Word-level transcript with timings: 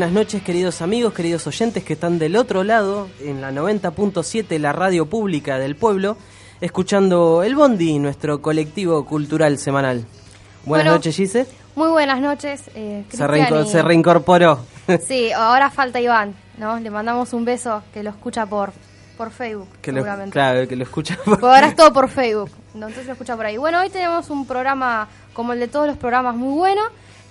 buenas 0.00 0.14
noches 0.14 0.42
queridos 0.42 0.80
amigos, 0.80 1.12
queridos 1.12 1.46
oyentes 1.46 1.84
que 1.84 1.92
están 1.92 2.18
del 2.18 2.36
otro 2.36 2.64
lado, 2.64 3.10
en 3.20 3.42
la 3.42 3.52
90.7, 3.52 4.58
la 4.58 4.72
radio 4.72 5.04
pública 5.04 5.58
del 5.58 5.76
pueblo, 5.76 6.16
escuchando 6.62 7.42
El 7.42 7.54
Bondi, 7.54 7.98
nuestro 7.98 8.40
colectivo 8.40 9.04
cultural 9.04 9.58
semanal. 9.58 10.06
Buenas 10.64 10.84
Bueno, 10.86 10.90
noches 10.92 11.14
Gise, 11.16 11.46
Muy 11.74 11.90
buenas 11.90 12.18
noches, 12.22 12.62
eh, 12.74 13.04
se, 13.10 13.18
Cristian 13.18 13.28
reinco- 13.28 13.66
y- 13.66 13.68
se 13.68 13.82
reincorporó. 13.82 14.60
Sí, 15.06 15.32
ahora 15.32 15.68
falta 15.70 16.00
Iván, 16.00 16.34
¿no? 16.56 16.80
Le 16.80 16.88
mandamos 16.88 17.34
un 17.34 17.44
beso 17.44 17.82
que 17.92 18.02
lo 18.02 18.08
escucha 18.08 18.46
por, 18.46 18.72
por 19.18 19.30
Facebook, 19.30 19.68
que 19.82 19.92
lo, 19.92 19.98
seguramente. 19.98 20.32
claro, 20.32 20.66
que 20.66 20.76
lo 20.76 20.84
escucha. 20.84 21.18
Porque 21.26 21.44
ahora 21.44 21.66
es 21.66 21.76
todo 21.76 21.92
por 21.92 22.08
Facebook, 22.08 22.48
¿no? 22.72 22.86
entonces 22.86 23.04
lo 23.04 23.12
escucha 23.12 23.36
por 23.36 23.44
ahí. 23.44 23.58
Bueno, 23.58 23.78
hoy 23.80 23.90
tenemos 23.90 24.30
un 24.30 24.46
programa 24.46 25.08
como 25.34 25.52
el 25.52 25.60
de 25.60 25.68
todos 25.68 25.86
los 25.88 25.98
programas 25.98 26.36
muy 26.36 26.54
bueno. 26.56 26.80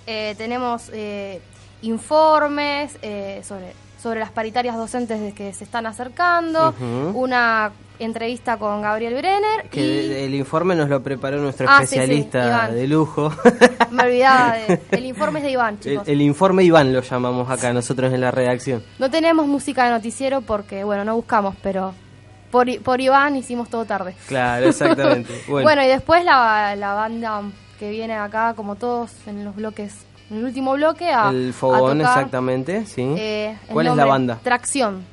Eh, 0.06 0.34
tenemos 0.38 0.88
eh, 0.92 1.40
informes 1.82 2.96
eh, 3.02 3.40
sobre, 3.44 3.72
sobre 4.00 4.20
las 4.20 4.30
paritarias 4.30 4.76
docentes 4.76 5.20
de 5.20 5.32
que 5.32 5.52
se 5.52 5.64
están 5.64 5.86
acercando, 5.86 6.74
una 7.14 7.72
entrevista 8.00 8.56
con 8.56 8.80
Gabriel 8.82 9.14
Brenner 9.14 9.68
Que 9.70 9.80
y 9.80 10.24
el, 10.24 10.34
informe 10.34 10.74
nos 10.74 10.88
lo 10.88 11.02
preparó 11.02 11.38
nuestro 11.38 11.66
Ah, 11.68 11.80
sí, 11.80 11.86
sí, 11.86 11.94
especialista 11.96 12.70
de 12.70 12.86
lujo. 12.88 13.30
me 13.90 14.04
olvidaba 14.04 14.54
de, 14.54 14.80
el 14.90 15.04
informe 15.06 15.40
es 15.40 15.44
de 15.44 15.50
Iván, 15.52 15.74
el, 15.74 15.80
chicos. 15.80 16.08
el 16.08 16.22
informe 16.22 16.64
Iván 16.64 16.92
lo 16.92 17.02
llamamos 17.02 17.50
acá 17.50 17.72
nosotros 17.72 18.12
en 18.12 18.22
la 18.22 18.30
redacción. 18.30 18.82
No 18.98 19.10
tenemos 19.10 19.46
música 19.46 19.84
de 19.84 19.90
noticiero 19.90 20.40
porque, 20.40 20.82
bueno, 20.82 21.04
no 21.04 21.14
buscamos, 21.14 21.54
pero 21.62 21.94
por, 22.50 22.80
por 22.80 23.00
Iván 23.00 23.36
hicimos 23.36 23.68
todo 23.68 23.84
tarde. 23.84 24.14
Claro, 24.26 24.68
exactamente. 24.68 25.32
Bueno, 25.48 25.64
Bueno, 25.64 25.84
y 25.84 25.88
después 25.88 26.24
la, 26.24 26.74
la 26.76 26.94
banda 26.94 27.42
que 27.78 27.90
viene 27.90 28.14
acá, 28.14 28.54
como 28.54 28.76
todos 28.76 29.10
en 29.26 29.44
los 29.44 29.54
bloques, 29.54 29.94
en 30.30 30.36
el 30.38 30.44
último 30.44 30.74
bloque, 30.74 31.10
a, 31.10 31.30
el 31.30 31.50
a 31.50 31.52
fogón, 31.52 31.98
tocar, 31.98 32.18
exactamente, 32.18 32.86
sí. 32.86 33.02
eh, 33.18 33.56
¿Cuál 33.72 33.88
es 33.88 33.96
la 33.96 34.06
banda? 34.06 34.38
Tracción. 34.42 35.04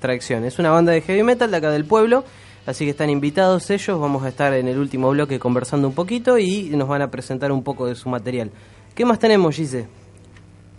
Tracción. 0.00 0.44
Es 0.44 0.58
una 0.58 0.70
banda 0.70 0.92
de 0.92 1.00
heavy 1.02 1.22
metal 1.22 1.50
de 1.50 1.56
acá 1.56 1.70
del 1.70 1.84
pueblo. 1.84 2.24
Así 2.66 2.84
que 2.84 2.90
están 2.90 3.10
invitados 3.10 3.70
ellos. 3.70 4.00
Vamos 4.00 4.24
a 4.24 4.28
estar 4.28 4.52
en 4.52 4.66
el 4.66 4.78
último 4.78 5.10
bloque 5.10 5.38
conversando 5.38 5.86
un 5.86 5.94
poquito 5.94 6.36
y 6.36 6.70
nos 6.70 6.88
van 6.88 7.00
a 7.02 7.10
presentar 7.10 7.52
un 7.52 7.62
poco 7.62 7.86
de 7.86 7.94
su 7.94 8.08
material. 8.08 8.50
¿Qué 8.94 9.04
más 9.04 9.18
tenemos, 9.18 9.54
Gise? 9.54 9.86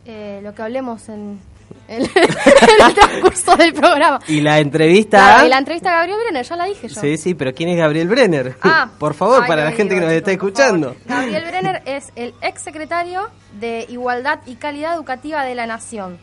Eh, 0.06 0.42
lo 0.44 0.54
que 0.54 0.62
hablemos 0.64 1.08
en, 1.08 1.40
en 1.88 2.02
el 2.16 2.94
transcurso 2.94 3.56
del 3.56 3.74
programa. 3.74 4.20
Y 4.28 4.42
la 4.42 4.60
entrevista. 4.60 5.18
Claro, 5.18 5.48
y 5.48 5.50
la 5.50 5.58
entrevista 5.58 5.90
a 5.90 5.94
Gabriel 6.00 6.18
Brenner, 6.24 6.46
ya 6.46 6.56
la 6.56 6.66
dije 6.66 6.88
yo. 6.90 7.00
Sí, 7.02 7.18
sí, 7.18 7.34
pero 7.34 7.54
¿quién 7.54 7.70
es 7.70 7.78
Gabriel 7.78 8.08
Brenner? 8.08 8.56
Ah, 8.62 8.90
por 9.00 9.14
favor, 9.14 9.42
ay, 9.44 9.48
para 9.48 9.64
la 9.64 9.72
gente 9.72 9.96
que 9.96 10.02
nos 10.02 10.12
está 10.12 10.32
escuchando. 10.32 10.94
favor. 10.94 11.08
Gabriel 11.08 11.44
Brenner 11.48 11.82
es 11.86 12.12
el 12.16 12.34
ex 12.42 12.62
secretario 12.62 13.30
de 13.60 13.86
Igualdad 13.90 14.40
y 14.46 14.56
Calidad 14.56 14.96
Educativa 14.96 15.44
de 15.44 15.56
la 15.56 15.66
Nación. 15.68 16.18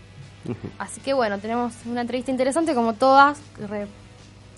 Así 0.78 1.00
que 1.00 1.14
bueno, 1.14 1.38
tenemos 1.38 1.72
una 1.86 2.02
entrevista 2.02 2.30
interesante 2.30 2.74
como 2.74 2.92
todas, 2.92 3.38
re- 3.66 3.86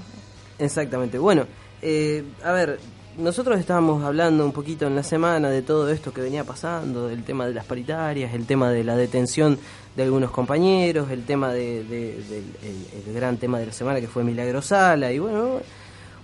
Exactamente. 0.58 1.18
Bueno, 1.18 1.46
eh, 1.82 2.24
a 2.42 2.50
ver, 2.50 2.80
nosotros 3.18 3.58
estábamos 3.58 4.04
hablando 4.04 4.44
un 4.44 4.52
poquito 4.52 4.86
en 4.86 4.94
la 4.96 5.02
semana 5.02 5.50
de 5.50 5.62
todo 5.62 5.90
esto 5.90 6.12
que 6.12 6.20
venía 6.20 6.44
pasando, 6.44 7.08
del 7.08 7.24
tema 7.24 7.46
de 7.46 7.54
las 7.54 7.64
paritarias, 7.64 8.32
el 8.34 8.46
tema 8.46 8.70
de 8.70 8.84
la 8.84 8.96
detención 8.96 9.58
de 9.96 10.02
algunos 10.04 10.30
compañeros, 10.30 11.10
el 11.10 11.24
tema 11.24 11.52
de, 11.52 11.82
de- 11.84 12.14
del 12.28 12.44
el, 12.62 13.06
el 13.08 13.14
gran 13.14 13.36
tema 13.36 13.58
de 13.58 13.66
la 13.66 13.72
semana 13.72 14.00
que 14.00 14.06
fue 14.08 14.22
Milagro 14.24 14.62
Sala, 14.62 15.12
y 15.12 15.18
bueno, 15.18 15.60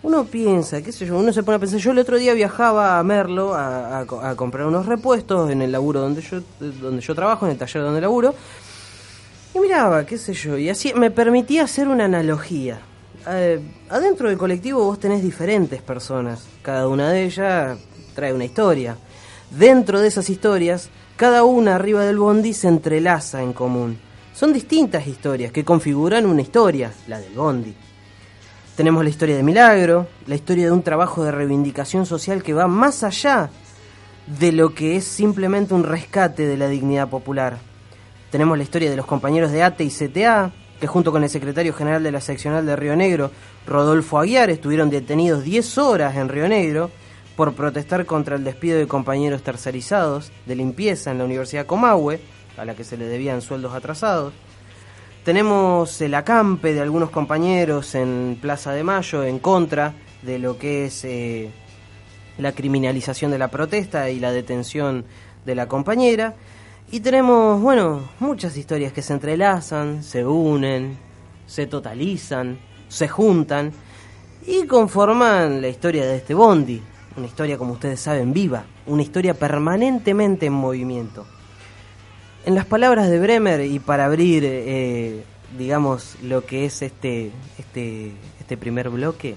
uno 0.04 0.24
piensa, 0.24 0.82
qué 0.82 0.92
sé 0.92 1.06
yo, 1.06 1.18
uno 1.18 1.32
se 1.32 1.42
pone 1.42 1.56
a 1.56 1.58
pensar, 1.58 1.80
yo 1.80 1.90
el 1.90 1.98
otro 1.98 2.16
día 2.18 2.32
viajaba 2.34 2.98
a 2.98 3.02
Merlo 3.02 3.54
a 3.54 4.04
comprar 4.36 4.66
unos 4.66 4.86
repuestos 4.86 5.50
en 5.50 5.62
el 5.62 5.72
laburo 5.72 6.00
donde 6.00 6.22
yo, 6.22 6.40
donde 6.60 7.00
yo 7.02 7.14
trabajo, 7.14 7.46
en 7.46 7.52
el 7.52 7.58
taller 7.58 7.82
donde 7.82 8.00
laburo, 8.00 8.34
y 9.54 9.58
miraba, 9.58 10.04
qué 10.06 10.18
sé 10.18 10.32
yo, 10.34 10.56
y 10.58 10.68
así 10.68 10.92
me 10.94 11.10
permitía 11.10 11.64
hacer 11.64 11.88
una 11.88 12.04
analogía. 12.04 12.78
Eh, 13.26 13.58
adentro 13.94 14.28
del 14.28 14.36
colectivo 14.36 14.84
vos 14.84 14.98
tenés 14.98 15.22
diferentes 15.22 15.80
personas, 15.80 16.44
cada 16.62 16.88
una 16.88 17.12
de 17.12 17.22
ellas 17.22 17.78
trae 18.12 18.32
una 18.32 18.44
historia. 18.44 18.96
Dentro 19.52 20.00
de 20.00 20.08
esas 20.08 20.28
historias, 20.30 20.90
cada 21.14 21.44
una 21.44 21.76
arriba 21.76 22.04
del 22.04 22.18
bondi 22.18 22.54
se 22.54 22.66
entrelaza 22.66 23.40
en 23.40 23.52
común. 23.52 23.96
Son 24.34 24.52
distintas 24.52 25.06
historias 25.06 25.52
que 25.52 25.64
configuran 25.64 26.26
una 26.26 26.42
historia, 26.42 26.92
la 27.06 27.20
del 27.20 27.34
bondi. 27.34 27.72
Tenemos 28.74 29.04
la 29.04 29.10
historia 29.10 29.36
de 29.36 29.44
Milagro, 29.44 30.08
la 30.26 30.34
historia 30.34 30.64
de 30.66 30.72
un 30.72 30.82
trabajo 30.82 31.22
de 31.22 31.30
reivindicación 31.30 32.04
social 32.04 32.42
que 32.42 32.52
va 32.52 32.66
más 32.66 33.04
allá 33.04 33.48
de 34.26 34.50
lo 34.50 34.74
que 34.74 34.96
es 34.96 35.04
simplemente 35.04 35.72
un 35.72 35.84
rescate 35.84 36.48
de 36.48 36.56
la 36.56 36.66
dignidad 36.66 37.08
popular. 37.08 37.58
Tenemos 38.32 38.58
la 38.58 38.64
historia 38.64 38.90
de 38.90 38.96
los 38.96 39.06
compañeros 39.06 39.52
de 39.52 39.62
ATE 39.62 39.84
y 39.84 39.90
CTA, 39.90 40.52
que 40.80 40.86
junto 40.86 41.12
con 41.12 41.22
el 41.22 41.30
secretario 41.30 41.72
general 41.72 42.02
de 42.02 42.12
la 42.12 42.20
seccional 42.20 42.66
de 42.66 42.76
Río 42.76 42.96
Negro, 42.96 43.30
Rodolfo 43.66 44.18
Aguiar, 44.18 44.50
estuvieron 44.50 44.90
detenidos 44.90 45.44
10 45.44 45.78
horas 45.78 46.16
en 46.16 46.28
Río 46.28 46.48
Negro 46.48 46.90
por 47.36 47.54
protestar 47.54 48.06
contra 48.06 48.36
el 48.36 48.44
despido 48.44 48.78
de 48.78 48.86
compañeros 48.86 49.42
tercerizados 49.42 50.30
de 50.46 50.56
limpieza 50.56 51.10
en 51.10 51.18
la 51.18 51.24
Universidad 51.24 51.66
Comahue, 51.66 52.20
a 52.56 52.64
la 52.64 52.74
que 52.74 52.84
se 52.84 52.96
le 52.96 53.06
debían 53.06 53.42
sueldos 53.42 53.74
atrasados. 53.74 54.32
Tenemos 55.24 56.00
el 56.00 56.14
acampe 56.14 56.74
de 56.74 56.82
algunos 56.82 57.10
compañeros 57.10 57.94
en 57.94 58.38
Plaza 58.40 58.72
de 58.72 58.84
Mayo 58.84 59.24
en 59.24 59.38
contra 59.38 59.94
de 60.22 60.38
lo 60.38 60.58
que 60.58 60.86
es 60.86 61.04
eh, 61.04 61.50
la 62.38 62.52
criminalización 62.52 63.30
de 63.30 63.38
la 63.38 63.48
protesta 63.48 64.10
y 64.10 64.20
la 64.20 64.32
detención 64.32 65.04
de 65.44 65.54
la 65.54 65.66
compañera. 65.66 66.34
Y 66.94 67.00
tenemos, 67.00 67.60
bueno, 67.60 68.08
muchas 68.20 68.56
historias 68.56 68.92
que 68.92 69.02
se 69.02 69.14
entrelazan, 69.14 70.04
se 70.04 70.24
unen, 70.24 70.96
se 71.44 71.66
totalizan, 71.66 72.56
se 72.86 73.08
juntan 73.08 73.72
y 74.46 74.64
conforman 74.68 75.60
la 75.60 75.66
historia 75.66 76.06
de 76.06 76.18
este 76.18 76.34
bondi. 76.34 76.80
Una 77.16 77.26
historia, 77.26 77.58
como 77.58 77.72
ustedes 77.72 77.98
saben, 77.98 78.32
viva, 78.32 78.62
una 78.86 79.02
historia 79.02 79.34
permanentemente 79.34 80.46
en 80.46 80.52
movimiento. 80.52 81.26
En 82.46 82.54
las 82.54 82.64
palabras 82.64 83.10
de 83.10 83.18
Bremer, 83.18 83.62
y 83.62 83.80
para 83.80 84.04
abrir, 84.04 84.44
eh, 84.46 85.24
digamos, 85.58 86.14
lo 86.22 86.46
que 86.46 86.64
es 86.64 86.80
este, 86.80 87.32
este, 87.58 88.12
este 88.38 88.56
primer 88.56 88.88
bloque, 88.90 89.34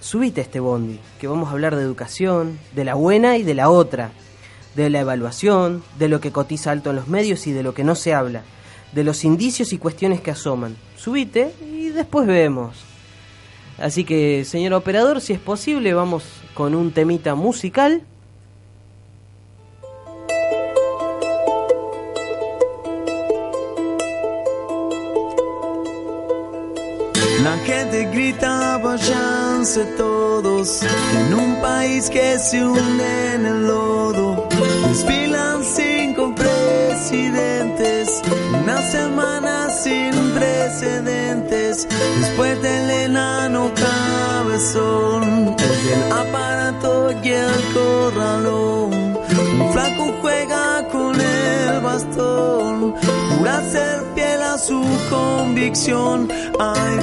subite 0.00 0.40
a 0.40 0.44
este 0.44 0.58
bondi, 0.58 0.98
que 1.20 1.28
vamos 1.28 1.50
a 1.50 1.52
hablar 1.52 1.76
de 1.76 1.82
educación, 1.82 2.58
de 2.74 2.84
la 2.84 2.94
buena 2.94 3.36
y 3.36 3.44
de 3.44 3.54
la 3.54 3.70
otra, 3.70 4.10
de 4.74 4.90
la 4.90 5.00
evaluación, 5.00 5.82
de 5.98 6.08
lo 6.08 6.20
que 6.20 6.32
cotiza 6.32 6.70
alto 6.70 6.90
en 6.90 6.96
los 6.96 7.08
medios 7.08 7.46
y 7.46 7.52
de 7.52 7.62
lo 7.62 7.74
que 7.74 7.84
no 7.84 7.94
se 7.94 8.14
habla, 8.14 8.42
de 8.92 9.04
los 9.04 9.24
indicios 9.24 9.72
y 9.72 9.78
cuestiones 9.78 10.20
que 10.20 10.30
asoman. 10.30 10.76
Subite 10.96 11.54
y 11.72 11.88
después 11.88 12.26
vemos. 12.26 12.76
Así 13.78 14.04
que, 14.04 14.44
señor 14.44 14.72
operador, 14.74 15.20
si 15.20 15.32
es 15.32 15.38
posible, 15.38 15.94
vamos 15.94 16.24
con 16.54 16.74
un 16.74 16.90
temita 16.90 17.34
musical. 17.34 18.02
La 27.42 27.56
gente 27.58 28.04
grita, 28.12 28.78
váyanse 28.78 29.84
todos 29.96 30.82
en 30.82 31.34
un 31.34 31.60
país 31.60 32.10
que 32.10 32.38
se 32.38 32.64
hunde 32.64 33.34
en 33.34 33.46
el 33.46 33.66
lodo. 33.66 34.37
Desfilan 34.88 35.62
cinco 35.64 36.34
presidentes, 36.34 38.22
una 38.62 38.82
semana 38.90 39.70
sin 39.70 40.12
precedentes. 40.34 41.86
Después 42.20 42.60
del 42.62 42.90
enano 42.90 43.70
cabezón, 43.74 45.54
el 45.58 46.12
aparato 46.12 47.12
y 47.22 47.28
el 47.28 47.72
corralón. 47.72 49.18
Un 49.60 49.72
flaco 49.72 50.12
juega 50.20 50.88
con 50.88 51.20
el 51.20 51.80
bastón, 51.80 52.94
jura 53.36 53.62
ser 53.70 54.04
fiel 54.14 54.42
a 54.42 54.58
su 54.58 54.82
convicción. 55.10 56.28
Ay, 56.58 56.96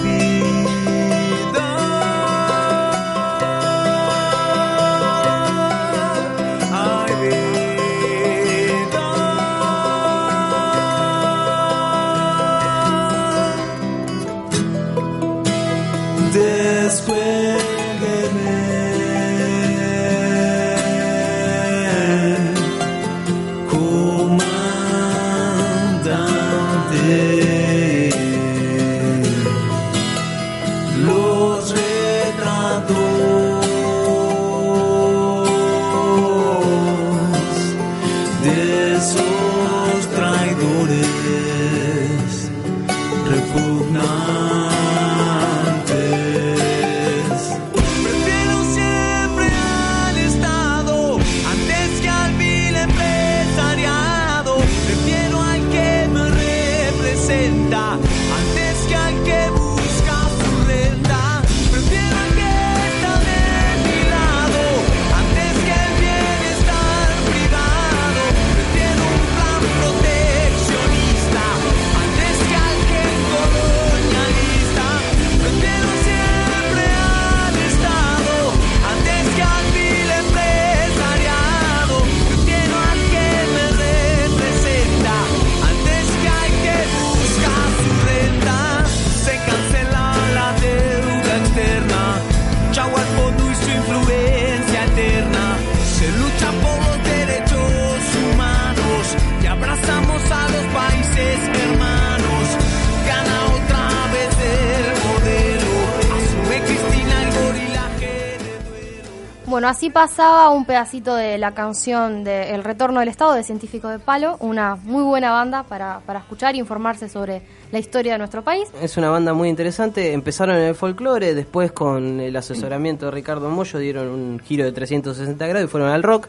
Bueno, 109.55 109.69
así 109.69 109.89
pasaba 109.89 110.49
un 110.49 110.65
pedacito 110.65 111.15
de 111.15 111.37
la 111.37 111.53
canción 111.53 112.25
de 112.25 112.53
El 112.53 112.61
Retorno 112.61 112.99
del 112.99 113.07
Estado 113.07 113.35
de 113.35 113.41
Científico 113.41 113.87
de 113.87 113.99
Palo, 113.99 114.35
una 114.41 114.75
muy 114.75 115.01
buena 115.01 115.31
banda 115.31 115.63
para, 115.63 116.01
para 116.05 116.19
escuchar 116.19 116.55
e 116.55 116.57
informarse 116.57 117.07
sobre 117.07 117.41
la 117.71 117.79
historia 117.79 118.11
de 118.11 118.17
nuestro 118.17 118.43
país. 118.43 118.67
Es 118.81 118.97
una 118.97 119.09
banda 119.09 119.33
muy 119.33 119.47
interesante. 119.47 120.11
Empezaron 120.11 120.57
en 120.57 120.63
el 120.63 120.75
folclore, 120.75 121.33
después 121.33 121.71
con 121.71 122.19
el 122.19 122.35
asesoramiento 122.35 123.05
de 123.05 123.11
Ricardo 123.13 123.49
Mollo 123.49 123.79
dieron 123.79 124.09
un 124.09 124.39
giro 124.39 124.65
de 124.65 124.73
360 124.73 125.47
grados 125.47 125.69
y 125.69 125.71
fueron 125.71 125.87
al 125.87 126.03
rock. 126.03 126.27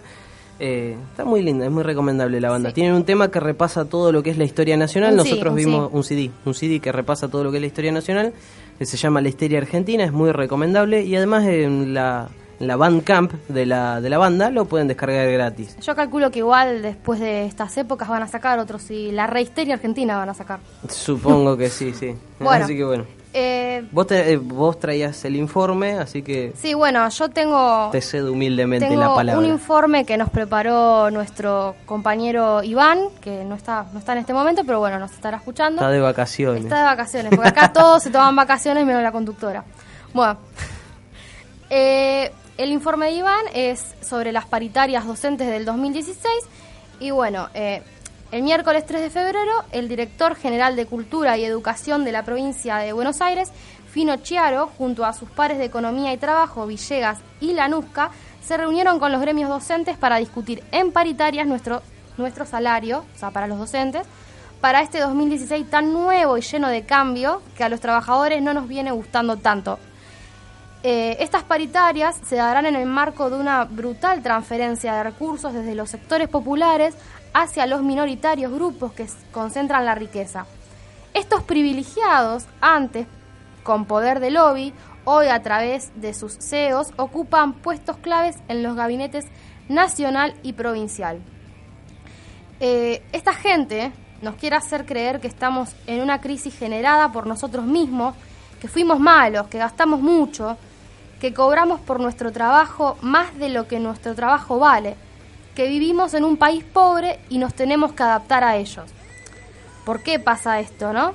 Eh, 0.61 0.97
está 1.11 1.25
muy 1.25 1.43
linda, 1.43 1.65
es 1.65 1.73
muy 1.73 1.83
recomendable 1.83 2.41
la 2.41 2.51
banda. 2.51 2.69
Sí. 2.69 2.77
Tienen 2.77 2.95
un 2.95 3.05
tema 3.05 3.33
que 3.33 3.41
repasa 3.41 3.87
todo 3.87 4.13
lo 4.13 4.23
que 4.23 4.31
es 4.31 4.39
la 4.39 4.45
historia 4.45 4.77
nacional. 4.77 5.15
Un 5.15 5.25
sí, 5.25 5.31
Nosotros 5.31 5.51
un 5.51 5.57
vimos 5.57 5.91
sí. 5.91 5.97
un 5.97 6.05
CD, 6.05 6.31
un 6.45 6.55
CD 6.55 6.79
que 6.79 6.93
repasa 6.93 7.27
todo 7.27 7.43
lo 7.43 7.51
que 7.51 7.57
es 7.57 7.61
la 7.61 7.67
historia 7.67 7.91
nacional. 7.91 8.33
que 8.79 8.87
se 8.87 8.97
llama 8.97 9.21
La 9.21 9.31
Histeria 9.31 9.59
Argentina, 9.59 10.05
es 10.05 10.13
muy 10.13 10.31
recomendable. 10.31 11.03
Y 11.03 11.17
además 11.17 11.45
en 11.47 11.93
la, 11.93 12.29
en 12.59 12.67
la 12.67 12.77
Bandcamp 12.77 13.33
de 13.49 13.67
la, 13.67 14.01
de 14.01 14.09
la 14.11 14.19
banda 14.19 14.51
lo 14.51 14.65
pueden 14.65 14.89
descargar 14.89 15.31
gratis. 15.31 15.77
Yo 15.81 15.95
calculo 15.95 16.31
que 16.31 16.39
igual 16.41 16.83
después 16.83 17.21
de 17.21 17.45
estas 17.45 17.77
épocas 17.77 18.09
van 18.09 18.23
a 18.23 18.29
sacar 18.29 18.59
otros 18.59 18.91
y 18.91 19.13
la 19.13 19.27
rehisteria 19.27 19.75
argentina 19.75 20.17
van 20.17 20.29
a 20.31 20.35
sacar. 20.35 20.61
Supongo 20.89 21.57
que 21.57 21.69
sí, 21.71 21.93
sí. 21.93 22.15
Bueno. 22.39 22.65
Así 22.65 22.77
que 22.77 22.85
bueno. 22.85 23.05
Eh, 23.39 23.85
Vos, 23.93 24.07
te- 24.07 24.33
eh, 24.33 24.37
vos 24.39 24.81
traías 24.81 25.23
el 25.27 25.37
informe, 25.37 25.93
así 25.99 26.23
que 26.23 26.55
sí, 26.57 26.73
bueno, 26.73 27.07
yo 27.11 27.29
tengo, 27.29 27.91
te 27.93 28.01
cedo 28.01 28.33
humildemente 28.33 28.87
tengo 28.89 28.99
la 29.01 29.15
palabra. 29.15 29.39
un 29.39 29.45
informe 29.45 30.07
que 30.07 30.17
nos 30.17 30.31
preparó 30.31 31.11
nuestro 31.11 31.75
compañero 31.85 32.63
Iván, 32.63 32.99
que 33.21 33.45
no 33.45 33.55
está, 33.55 33.85
no 33.93 33.99
está 33.99 34.13
en 34.13 34.19
este 34.21 34.33
momento, 34.33 34.63
pero 34.65 34.79
bueno, 34.79 34.99
nos 34.99 35.13
estará 35.13 35.37
escuchando. 35.37 35.83
Está 35.83 35.91
de 35.91 36.01
vacaciones. 36.01 36.63
Está 36.65 36.79
de 36.79 36.85
vacaciones, 36.85 37.31
porque 37.35 37.49
acá 37.51 37.71
todos 37.75 38.03
se 38.05 38.11
toman 38.11 38.35
vacaciones 38.35 38.87
menos 38.87 39.03
la 39.03 39.13
conductora. 39.13 39.65
Bueno, 40.15 40.39
eh, 41.71 42.33
el 42.59 42.73
informe 42.73 43.07
de 43.07 43.13
Iván 43.13 43.45
es 43.55 43.95
sobre 44.01 44.33
las 44.33 44.47
paritarias 44.47 45.07
docentes 45.07 45.49
del 45.49 45.65
2016 45.65 46.33
y 47.01 47.11
bueno, 47.11 47.49
eh, 47.55 47.83
el 48.33 48.43
miércoles 48.43 48.87
3 48.87 49.03
de 49.03 49.11
febrero 49.11 49.53
el 49.73 49.89
director 49.89 50.35
general 50.35 50.75
de 50.75 50.87
Cultura 50.87 51.37
y 51.37 51.45
Educación 51.45 52.05
de 52.05 52.13
la 52.13 52.25
provincia 52.25 52.77
de 52.79 52.93
Buenos 52.93 53.21
Aires, 53.21 53.53
Fino 53.91 54.17
Chiaro, 54.17 54.71
junto 54.79 55.05
a 55.05 55.13
sus 55.13 55.29
pares 55.31 55.59
de 55.59 55.67
Economía 55.67 56.13
y 56.13 56.17
Trabajo, 56.17 56.67
Villegas 56.67 57.19
y 57.41 57.53
Lanusca, 57.53 58.11
se 58.43 58.57
reunieron 58.57 58.99
con 58.99 59.13
los 59.13 59.21
gremios 59.21 59.51
docentes 59.51 59.97
para 59.97 60.17
discutir 60.17 60.63
en 60.73 60.93
paritarias 60.93 61.47
nuestro, 61.47 61.83
nuestro 62.17 62.47
salario, 62.47 63.05
o 63.15 63.19
sea, 63.19 63.31
para 63.31 63.47
los 63.47 63.59
docentes, 63.59 64.07
para 64.61 64.81
este 64.81 65.01
2016 65.01 65.69
tan 65.69 65.93
nuevo 65.93 66.39
y 66.39 66.41
lleno 66.41 66.69
de 66.69 66.85
cambio 66.85 67.43
que 67.57 67.65
a 67.65 67.69
los 67.69 67.81
trabajadores 67.81 68.43
no 68.43 68.55
nos 68.55 68.67
viene 68.67 68.91
gustando 68.93 69.37
tanto. 69.37 69.79
Eh, 70.89 71.17
estas 71.19 71.43
paritarias 71.43 72.17
se 72.25 72.37
darán 72.37 72.65
en 72.65 72.77
el 72.77 72.87
marco 72.87 73.29
de 73.29 73.37
una 73.37 73.65
brutal 73.65 74.23
transferencia 74.23 74.95
de 74.95 75.03
recursos 75.03 75.53
desde 75.53 75.75
los 75.75 75.91
sectores 75.91 76.29
populares 76.29 76.95
hacia 77.35 77.67
los 77.67 77.83
minoritarios 77.83 78.53
grupos 78.53 78.93
que 78.93 79.09
concentran 79.33 79.85
la 79.85 79.97
riqueza. 79.97 80.47
Estos 81.13 81.43
privilegiados, 81.43 82.47
antes 82.61 83.09
con 83.65 83.87
poder 83.87 84.21
de 84.21 84.31
lobby, 84.31 84.73
hoy 85.05 85.27
a 85.27 85.43
través 85.43 85.91
de 86.01 86.15
sus 86.15 86.39
CEOs, 86.39 86.93
ocupan 86.99 87.55
puestos 87.55 87.97
claves 87.97 88.37
en 88.47 88.63
los 88.63 88.77
gabinetes 88.77 89.25
nacional 89.69 90.37
y 90.45 90.53
provincial. 90.53 91.19
Eh, 92.61 93.03
esta 93.11 93.35
gente 93.35 93.91
nos 94.23 94.37
quiere 94.37 94.55
hacer 94.55 94.87
creer 94.87 95.19
que 95.19 95.27
estamos 95.27 95.75
en 95.89 96.01
una 96.01 96.21
crisis 96.21 96.57
generada 96.57 97.11
por 97.11 97.27
nosotros 97.27 97.65
mismos, 97.65 98.15
que 98.61 98.69
fuimos 98.69 99.01
malos, 99.01 99.49
que 99.49 99.59
gastamos 99.59 100.01
mucho, 100.01 100.57
que 101.27 101.35
cobramos 101.35 101.81
por 101.81 101.99
nuestro 101.99 102.31
trabajo 102.31 102.97
más 103.01 103.37
de 103.37 103.49
lo 103.49 103.67
que 103.67 103.81
nuestro 103.81 104.15
trabajo 104.15 104.61
vale, 104.61 104.95
que 105.57 105.67
vivimos 105.67 106.15
en 106.15 106.23
un 106.23 106.37
país 106.37 106.63
pobre 106.63 107.19
y 107.29 107.39
nos 107.39 107.53
tenemos 107.53 107.95
que 107.95 108.05
adaptar 108.05 108.45
a 108.45 108.57
ellos. 108.57 108.89
¿Por 109.85 110.05
qué 110.05 110.21
pasa 110.21 110.61
esto, 110.61 110.93
no? 110.93 111.15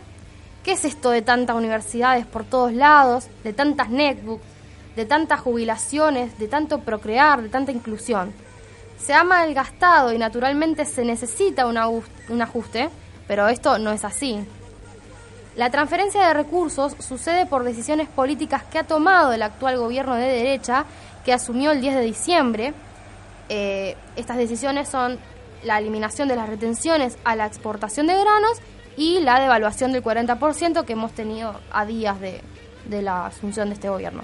¿Qué 0.65 0.73
es 0.73 0.83
esto 0.83 1.11
de 1.11 1.21
tantas 1.21 1.55
universidades 1.55 2.25
por 2.25 2.43
todos 2.43 2.73
lados, 2.73 3.29
de 3.45 3.53
tantas 3.53 3.89
netbooks, 3.89 4.43
de 4.97 5.05
tantas 5.05 5.39
jubilaciones, 5.39 6.37
de 6.37 6.49
tanto 6.49 6.79
procrear, 6.79 7.41
de 7.41 7.47
tanta 7.47 7.71
inclusión? 7.71 8.33
Se 8.97 9.13
ha 9.13 9.23
malgastado 9.23 10.11
y 10.11 10.17
naturalmente 10.17 10.83
se 10.83 11.05
necesita 11.05 11.65
un 11.65 12.41
ajuste, 12.41 12.89
pero 13.29 13.47
esto 13.47 13.79
no 13.79 13.93
es 13.93 14.03
así. 14.03 14.45
La 15.61 15.69
transferencia 15.69 16.27
de 16.27 16.33
recursos 16.33 16.95
sucede 16.97 17.45
por 17.45 17.63
decisiones 17.63 18.07
políticas 18.09 18.63
que 18.63 18.79
ha 18.79 18.83
tomado 18.83 19.31
el 19.31 19.43
actual 19.43 19.77
gobierno 19.77 20.15
de 20.15 20.25
derecha 20.25 20.85
que 21.23 21.33
asumió 21.33 21.69
el 21.69 21.81
10 21.81 21.97
de 21.97 22.01
diciembre. 22.01 22.73
Eh, 23.47 23.95
estas 24.15 24.37
decisiones 24.37 24.89
son 24.89 25.19
la 25.61 25.77
eliminación 25.77 26.27
de 26.27 26.35
las 26.35 26.49
retenciones 26.49 27.15
a 27.25 27.35
la 27.35 27.45
exportación 27.45 28.07
de 28.07 28.15
granos 28.15 28.57
y 28.97 29.19
la 29.19 29.39
devaluación 29.39 29.91
del 29.91 30.03
40% 30.03 30.83
que 30.83 30.93
hemos 30.93 31.11
tenido 31.11 31.53
a 31.71 31.85
días 31.85 32.19
de, 32.19 32.41
la 32.89 33.27
asunción 33.27 33.67
de 33.69 33.75
este 33.75 33.87
gobierno. 33.87 34.23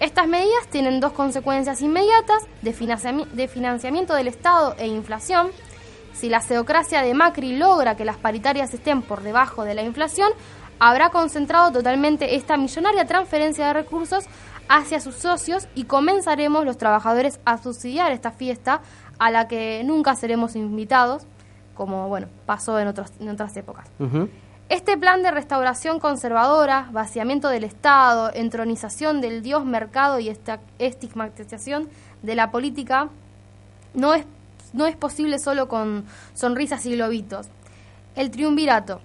Estas 0.00 0.26
medidas 0.26 0.66
tienen 0.68 0.98
dos 0.98 1.12
consecuencias 1.12 1.80
inmediatas 1.80 2.42
de 2.62 2.72
financiamiento 3.46 4.14
del 4.14 4.26
Estado 4.26 4.74
e 4.78 4.88
inflación. 4.88 5.52
Si 6.16 6.30
la 6.30 6.40
seocracia 6.40 7.02
de 7.02 7.12
Macri 7.12 7.56
logra 7.56 7.94
que 7.94 8.06
las 8.06 8.16
paritarias 8.16 8.72
estén 8.72 9.02
por 9.02 9.22
debajo 9.22 9.64
de 9.64 9.74
la 9.74 9.82
inflación, 9.82 10.30
habrá 10.78 11.10
concentrado 11.10 11.70
totalmente 11.72 12.36
esta 12.36 12.56
millonaria 12.56 13.04
transferencia 13.04 13.66
de 13.66 13.72
recursos 13.74 14.24
hacia 14.68 14.98
sus 15.00 15.14
socios 15.16 15.68
y 15.74 15.84
comenzaremos 15.84 16.64
los 16.64 16.78
trabajadores 16.78 17.38
a 17.44 17.58
subsidiar 17.58 18.12
esta 18.12 18.30
fiesta 18.30 18.80
a 19.18 19.30
la 19.30 19.46
que 19.46 19.82
nunca 19.84 20.14
seremos 20.16 20.56
invitados, 20.56 21.26
como 21.74 22.08
bueno, 22.08 22.28
pasó 22.46 22.78
en, 22.78 22.88
otros, 22.88 23.12
en 23.20 23.28
otras 23.28 23.54
épocas. 23.58 23.86
Este 24.70 24.96
plan 24.96 25.22
de 25.22 25.30
restauración 25.30 26.00
conservadora, 26.00 26.88
vaciamiento 26.92 27.50
del 27.50 27.64
Estado, 27.64 28.30
entronización 28.32 29.20
del 29.20 29.42
dios 29.42 29.66
mercado 29.66 30.18
y 30.18 30.30
esta 30.30 30.60
estigmatización 30.78 31.88
de 32.22 32.34
la 32.34 32.50
política 32.50 33.10
no 33.94 34.14
es, 34.14 34.26
no 34.76 34.86
es 34.86 34.94
posible 34.94 35.38
solo 35.38 35.68
con 35.68 36.04
sonrisas 36.34 36.86
y 36.86 36.92
globitos. 36.94 37.48
El 38.14 38.30
triunvirato. 38.30 39.00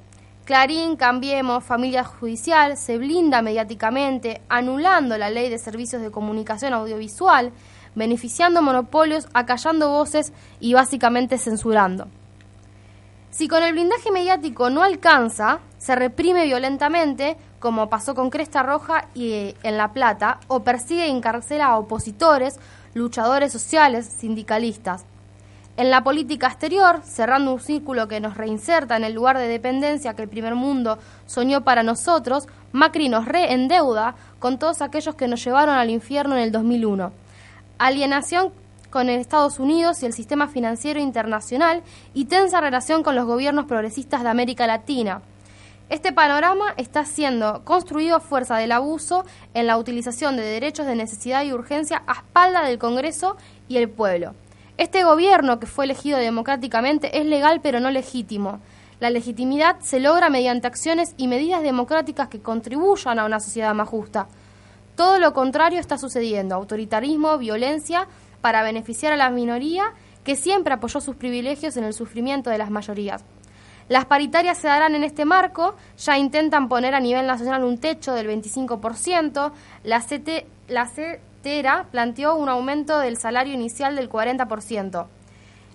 Clarín, 0.46 0.98
Cambiemos, 0.98 1.64
Familia 1.64 2.04
Judicial 2.04 2.76
se 2.76 2.98
blinda 2.98 3.42
mediáticamente, 3.42 4.42
anulando 4.50 5.18
la 5.18 5.30
ley 5.30 5.50
de 5.50 5.58
servicios 5.58 6.02
de 6.02 6.12
comunicación 6.12 6.74
audiovisual, 6.74 7.52
beneficiando 7.96 8.62
monopolios, 8.62 9.28
acallando 9.34 9.90
voces 9.90 10.34
y 10.60 10.74
básicamente 10.74 11.38
censurando. 11.38 12.08
Si 13.30 13.48
con 13.48 13.64
el 13.64 13.72
blindaje 13.72 14.12
mediático 14.12 14.70
no 14.70 14.84
alcanza, 14.84 15.60
se 15.78 15.96
reprime 15.96 16.46
violentamente, 16.46 17.38
como 17.60 17.90
pasó 17.90 18.14
con 18.14 18.30
Cresta 18.30 18.62
Roja 18.62 19.08
y 19.14 19.32
eh, 19.32 19.56
en 19.64 19.78
La 19.78 19.94
Plata, 19.94 20.42
o 20.48 20.64
persigue 20.64 21.08
y 21.08 21.12
encarcela 21.12 21.68
a 21.68 21.78
opositores, 21.78 22.60
luchadores 22.94 23.54
sociales, 23.54 24.06
sindicalistas. 24.06 25.06
En 25.78 25.90
la 25.90 26.04
política 26.04 26.48
exterior, 26.48 27.02
cerrando 27.04 27.54
un 27.54 27.60
círculo 27.60 28.08
que 28.08 28.20
nos 28.20 28.36
reinserta 28.36 28.98
en 28.98 29.06
el 29.06 29.14
lugar 29.14 29.38
de 29.38 29.48
dependencia 29.48 30.14
que 30.14 30.24
el 30.24 30.30
primer 30.30 30.54
mundo 30.54 31.00
soñó 31.26 31.64
para 31.64 31.82
nosotros, 31.82 32.48
Macri 32.74 33.08
nos 33.08 33.26
reendeuda 33.26 34.16
con 34.40 34.60
todos 34.60 34.82
aquellos 34.82 35.16
que 35.16 35.30
nos 35.30 35.44
llevaron 35.44 35.76
al 35.76 35.90
infierno 35.90 36.36
en 36.36 36.44
el 36.44 36.52
2001. 36.52 37.14
Alienación 37.78 38.52
con 38.90 39.10
Estados 39.10 39.60
Unidos 39.60 40.04
y 40.04 40.06
el 40.06 40.14
sistema 40.14 40.50
financiero 40.50 41.00
internacional 41.00 41.82
y 42.14 42.26
tensa 42.26 42.60
relación 42.60 43.02
con 43.02 43.16
los 43.16 43.26
gobiernos 43.26 43.66
progresistas 43.66 44.24
de 44.24 44.30
América 44.30 44.68
Latina. 44.68 45.22
Este 45.90 46.12
panorama 46.12 46.74
está 46.78 47.06
siendo 47.06 47.64
construido 47.64 48.18
a 48.18 48.20
fuerza 48.20 48.58
del 48.58 48.74
abuso 48.74 49.26
en 49.54 49.68
la 49.68 49.78
utilización 49.78 50.36
de 50.36 50.44
derechos 50.44 50.86
de 50.86 50.96
necesidad 50.96 51.44
y 51.44 51.54
urgencia 51.54 52.04
a 52.08 52.14
espalda 52.14 52.62
del 52.64 52.78
Congreso 52.78 53.38
y 53.70 53.78
el 53.78 53.90
pueblo. 53.90 54.34
Este 54.82 55.04
gobierno, 55.04 55.60
que 55.60 55.68
fue 55.68 55.86
elegido 55.86 56.18
democráticamente, 56.18 57.20
es 57.20 57.28
legal 57.28 57.60
pero 57.62 57.80
no 57.80 57.92
legítimo. 57.92 58.62
La 59.00 59.12
legitimidad 59.12 59.80
se 59.80 60.00
logra 60.00 60.32
mediante 60.32 60.66
acciones 60.66 61.14
y 61.18 61.28
medidas 61.28 61.62
democráticas 61.62 62.30
que 62.30 62.42
contribuyan 62.42 63.20
a 63.20 63.26
una 63.26 63.40
sociedad 63.40 63.76
más 63.76 63.88
justa. 63.88 64.26
Todo 64.96 65.20
lo 65.20 65.34
contrario 65.34 65.80
está 65.80 66.00
sucediendo, 66.00 66.56
autoritarismo, 66.56 67.38
violencia, 67.38 68.08
para 68.42 68.64
beneficiar 68.64 69.14
a 69.14 69.18
la 69.18 69.30
minoría 69.30 69.94
que 70.24 70.36
siempre 70.36 70.74
apoyó 70.74 71.00
sus 71.00 71.16
privilegios 71.16 71.78
en 71.78 71.84
el 71.84 71.94
sufrimiento 71.94 72.50
de 72.50 72.58
las 72.58 72.72
mayorías. 72.72 73.24
Las 73.88 74.06
paritarias 74.06 74.58
se 74.58 74.68
darán 74.68 74.96
en 74.96 75.04
este 75.04 75.26
marco, 75.26 75.76
ya 76.00 76.18
intentan 76.18 76.68
poner 76.68 76.96
a 76.96 77.00
nivel 77.00 77.28
nacional 77.28 77.64
un 77.64 77.78
techo 77.78 78.16
del 78.16 78.28
25%, 78.28 79.52
la, 79.84 80.00
CT, 80.00 80.48
la 80.70 80.90
Planteó 81.92 82.36
un 82.36 82.50
aumento 82.50 83.00
del 83.00 83.18
salario 83.18 83.54
inicial 83.54 83.96
del 83.96 84.10
40%. 84.10 85.08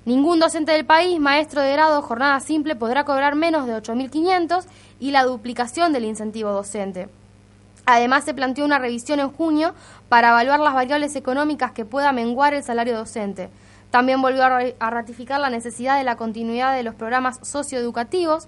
Ningún 0.04 0.38
docente 0.38 0.70
del 0.70 0.86
país, 0.86 1.18
maestro 1.18 1.60
de 1.60 1.72
grado, 1.72 2.00
jornada 2.02 2.38
simple, 2.38 2.76
podrá 2.76 3.04
cobrar 3.04 3.34
menos 3.34 3.66
de 3.66 3.74
8.500 3.74 4.64
y 5.00 5.10
la 5.10 5.24
duplicación 5.24 5.92
del 5.92 6.04
incentivo 6.04 6.52
docente. 6.52 7.08
Además, 7.84 8.24
se 8.24 8.32
planteó 8.32 8.64
una 8.64 8.78
revisión 8.78 9.18
en 9.18 9.32
junio 9.32 9.74
para 10.08 10.28
evaluar 10.28 10.60
las 10.60 10.74
variables 10.74 11.16
económicas 11.16 11.72
que 11.72 11.84
pueda 11.84 12.12
menguar 12.12 12.54
el 12.54 12.62
salario 12.62 12.96
docente. 12.96 13.50
También 13.90 14.22
volvió 14.22 14.44
a 14.44 14.90
ratificar 14.90 15.40
la 15.40 15.50
necesidad 15.50 15.98
de 15.98 16.04
la 16.04 16.16
continuidad 16.16 16.76
de 16.76 16.84
los 16.84 16.94
programas 16.94 17.40
socioeducativos. 17.42 18.46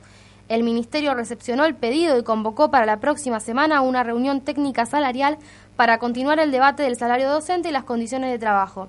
El 0.48 0.62
Ministerio 0.62 1.14
recepcionó 1.14 1.64
el 1.64 1.74
pedido 1.74 2.16
y 2.18 2.22
convocó 2.22 2.70
para 2.70 2.86
la 2.86 3.00
próxima 3.00 3.40
semana 3.40 3.80
una 3.80 4.02
reunión 4.02 4.40
técnica 4.40 4.86
salarial 4.86 5.38
para 5.78 6.00
continuar 6.00 6.40
el 6.40 6.50
debate 6.50 6.82
del 6.82 6.96
salario 6.96 7.30
docente 7.30 7.68
y 7.68 7.72
las 7.72 7.84
condiciones 7.84 8.32
de 8.32 8.38
trabajo. 8.40 8.88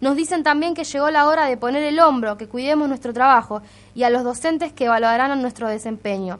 Nos 0.00 0.16
dicen 0.16 0.42
también 0.42 0.72
que 0.72 0.84
llegó 0.84 1.10
la 1.10 1.26
hora 1.26 1.44
de 1.44 1.58
poner 1.58 1.82
el 1.82 2.00
hombro, 2.00 2.38
que 2.38 2.48
cuidemos 2.48 2.88
nuestro 2.88 3.12
trabajo 3.12 3.60
y 3.94 4.04
a 4.04 4.10
los 4.10 4.24
docentes 4.24 4.72
que 4.72 4.86
evaluarán 4.86 5.42
nuestro 5.42 5.68
desempeño. 5.68 6.38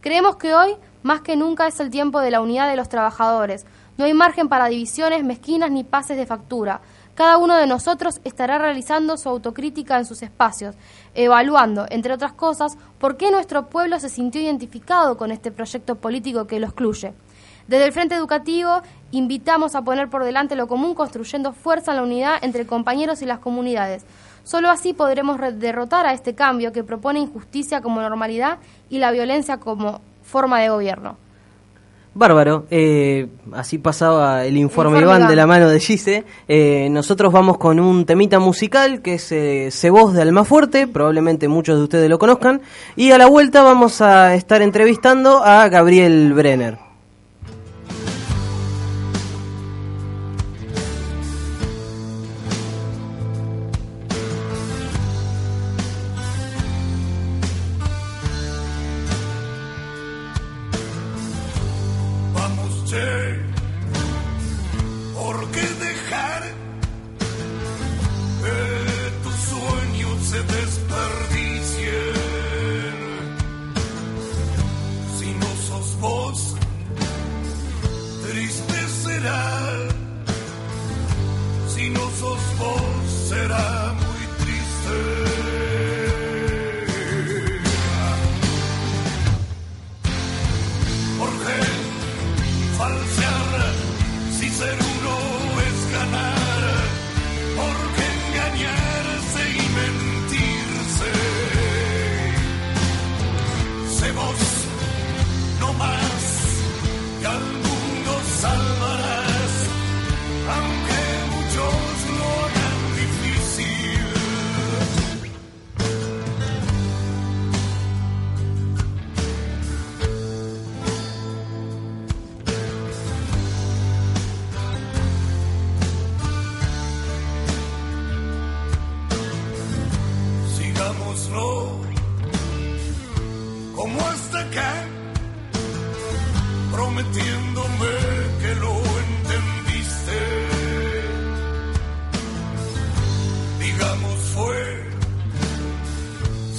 Creemos 0.00 0.36
que 0.36 0.54
hoy, 0.54 0.76
más 1.02 1.22
que 1.22 1.34
nunca, 1.34 1.66
es 1.66 1.80
el 1.80 1.90
tiempo 1.90 2.20
de 2.20 2.30
la 2.30 2.40
unidad 2.40 2.70
de 2.70 2.76
los 2.76 2.88
trabajadores. 2.88 3.66
No 3.98 4.04
hay 4.04 4.14
margen 4.14 4.48
para 4.48 4.68
divisiones 4.68 5.24
mezquinas 5.24 5.72
ni 5.72 5.82
pases 5.82 6.16
de 6.16 6.26
factura. 6.26 6.80
Cada 7.16 7.36
uno 7.36 7.56
de 7.56 7.66
nosotros 7.66 8.20
estará 8.22 8.58
realizando 8.58 9.16
su 9.16 9.28
autocrítica 9.28 9.98
en 9.98 10.04
sus 10.04 10.22
espacios, 10.22 10.76
evaluando, 11.16 11.86
entre 11.90 12.12
otras 12.12 12.32
cosas, 12.32 12.78
por 13.00 13.16
qué 13.16 13.32
nuestro 13.32 13.66
pueblo 13.70 13.98
se 13.98 14.08
sintió 14.08 14.40
identificado 14.40 15.16
con 15.16 15.32
este 15.32 15.50
proyecto 15.50 15.96
político 15.96 16.46
que 16.46 16.60
lo 16.60 16.66
excluye. 16.66 17.12
Desde 17.68 17.84
el 17.86 17.92
Frente 17.92 18.14
Educativo 18.14 18.80
invitamos 19.10 19.74
a 19.74 19.82
poner 19.82 20.08
por 20.08 20.24
delante 20.24 20.54
lo 20.56 20.66
común 20.68 20.94
construyendo 20.94 21.52
fuerza 21.52 21.92
en 21.92 21.96
la 21.96 22.02
unidad 22.02 22.34
entre 22.42 22.66
compañeros 22.66 23.22
y 23.22 23.26
las 23.26 23.38
comunidades. 23.40 24.04
Solo 24.44 24.70
así 24.70 24.92
podremos 24.92 25.38
re- 25.40 25.52
derrotar 25.52 26.06
a 26.06 26.12
este 26.12 26.34
cambio 26.34 26.72
que 26.72 26.84
propone 26.84 27.18
injusticia 27.18 27.80
como 27.80 28.00
normalidad 28.00 28.58
y 28.88 28.98
la 28.98 29.10
violencia 29.10 29.56
como 29.58 30.00
forma 30.22 30.60
de 30.60 30.68
gobierno. 30.68 31.16
Bárbaro, 32.14 32.64
eh, 32.70 33.26
así 33.52 33.76
pasaba 33.76 34.44
el 34.46 34.56
informe, 34.56 35.00
Iván. 35.00 35.26
de 35.28 35.36
la 35.36 35.46
mano 35.46 35.68
de 35.68 35.80
Gise. 35.80 36.24
Eh, 36.48 36.88
nosotros 36.90 37.30
vamos 37.30 37.58
con 37.58 37.78
un 37.78 38.06
temita 38.06 38.38
musical 38.38 39.02
que 39.02 39.14
es 39.14 39.32
eh, 39.32 39.70
Se 39.70 39.90
Voz 39.90 40.14
de 40.14 40.22
Almafuerte, 40.22 40.86
probablemente 40.86 41.46
muchos 41.48 41.76
de 41.76 41.82
ustedes 41.82 42.08
lo 42.08 42.18
conozcan. 42.18 42.62
Y 42.94 43.10
a 43.10 43.18
la 43.18 43.26
vuelta 43.26 43.62
vamos 43.62 44.00
a 44.00 44.34
estar 44.34 44.62
entrevistando 44.62 45.44
a 45.44 45.68
Gabriel 45.68 46.32
Brenner. 46.32 46.85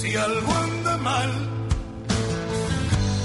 Si 0.08 0.16
algo 0.16 0.52
anda 0.54 0.96
mal, 0.98 1.30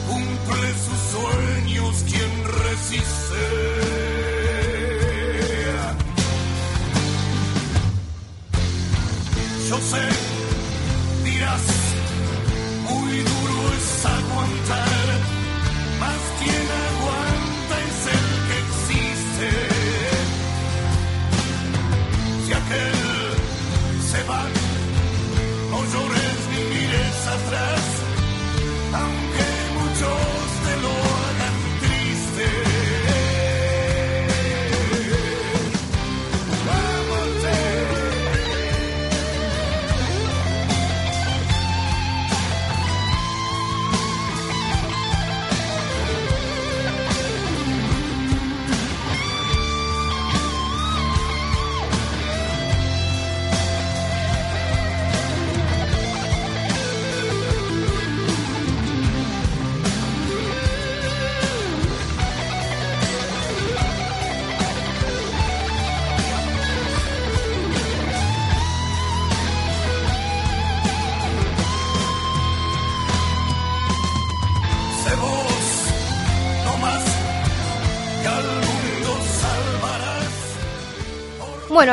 cumple 0.08 0.70
sus 0.86 1.00
sueños 1.14 2.04
quien 2.10 2.32
resiste. 2.66 3.93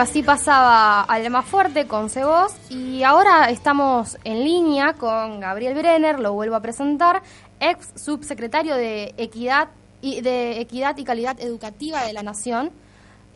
Bueno, 0.00 0.12
así 0.12 0.22
pasaba 0.22 1.02
Alma 1.02 1.42
Fuerte 1.42 1.86
con 1.86 2.08
Cebos 2.08 2.54
y 2.70 3.02
ahora 3.02 3.50
estamos 3.50 4.16
en 4.24 4.42
línea 4.44 4.94
con 4.94 5.40
Gabriel 5.40 5.74
Brenner, 5.74 6.18
lo 6.20 6.32
vuelvo 6.32 6.56
a 6.56 6.62
presentar, 6.62 7.20
ex 7.60 7.92
subsecretario 7.96 8.76
de 8.76 9.12
Equidad 9.18 9.68
y 10.00 10.22
de 10.22 10.58
Equidad 10.58 10.96
y 10.96 11.04
Calidad 11.04 11.38
Educativa 11.38 12.02
de 12.06 12.14
la 12.14 12.22
Nación. 12.22 12.70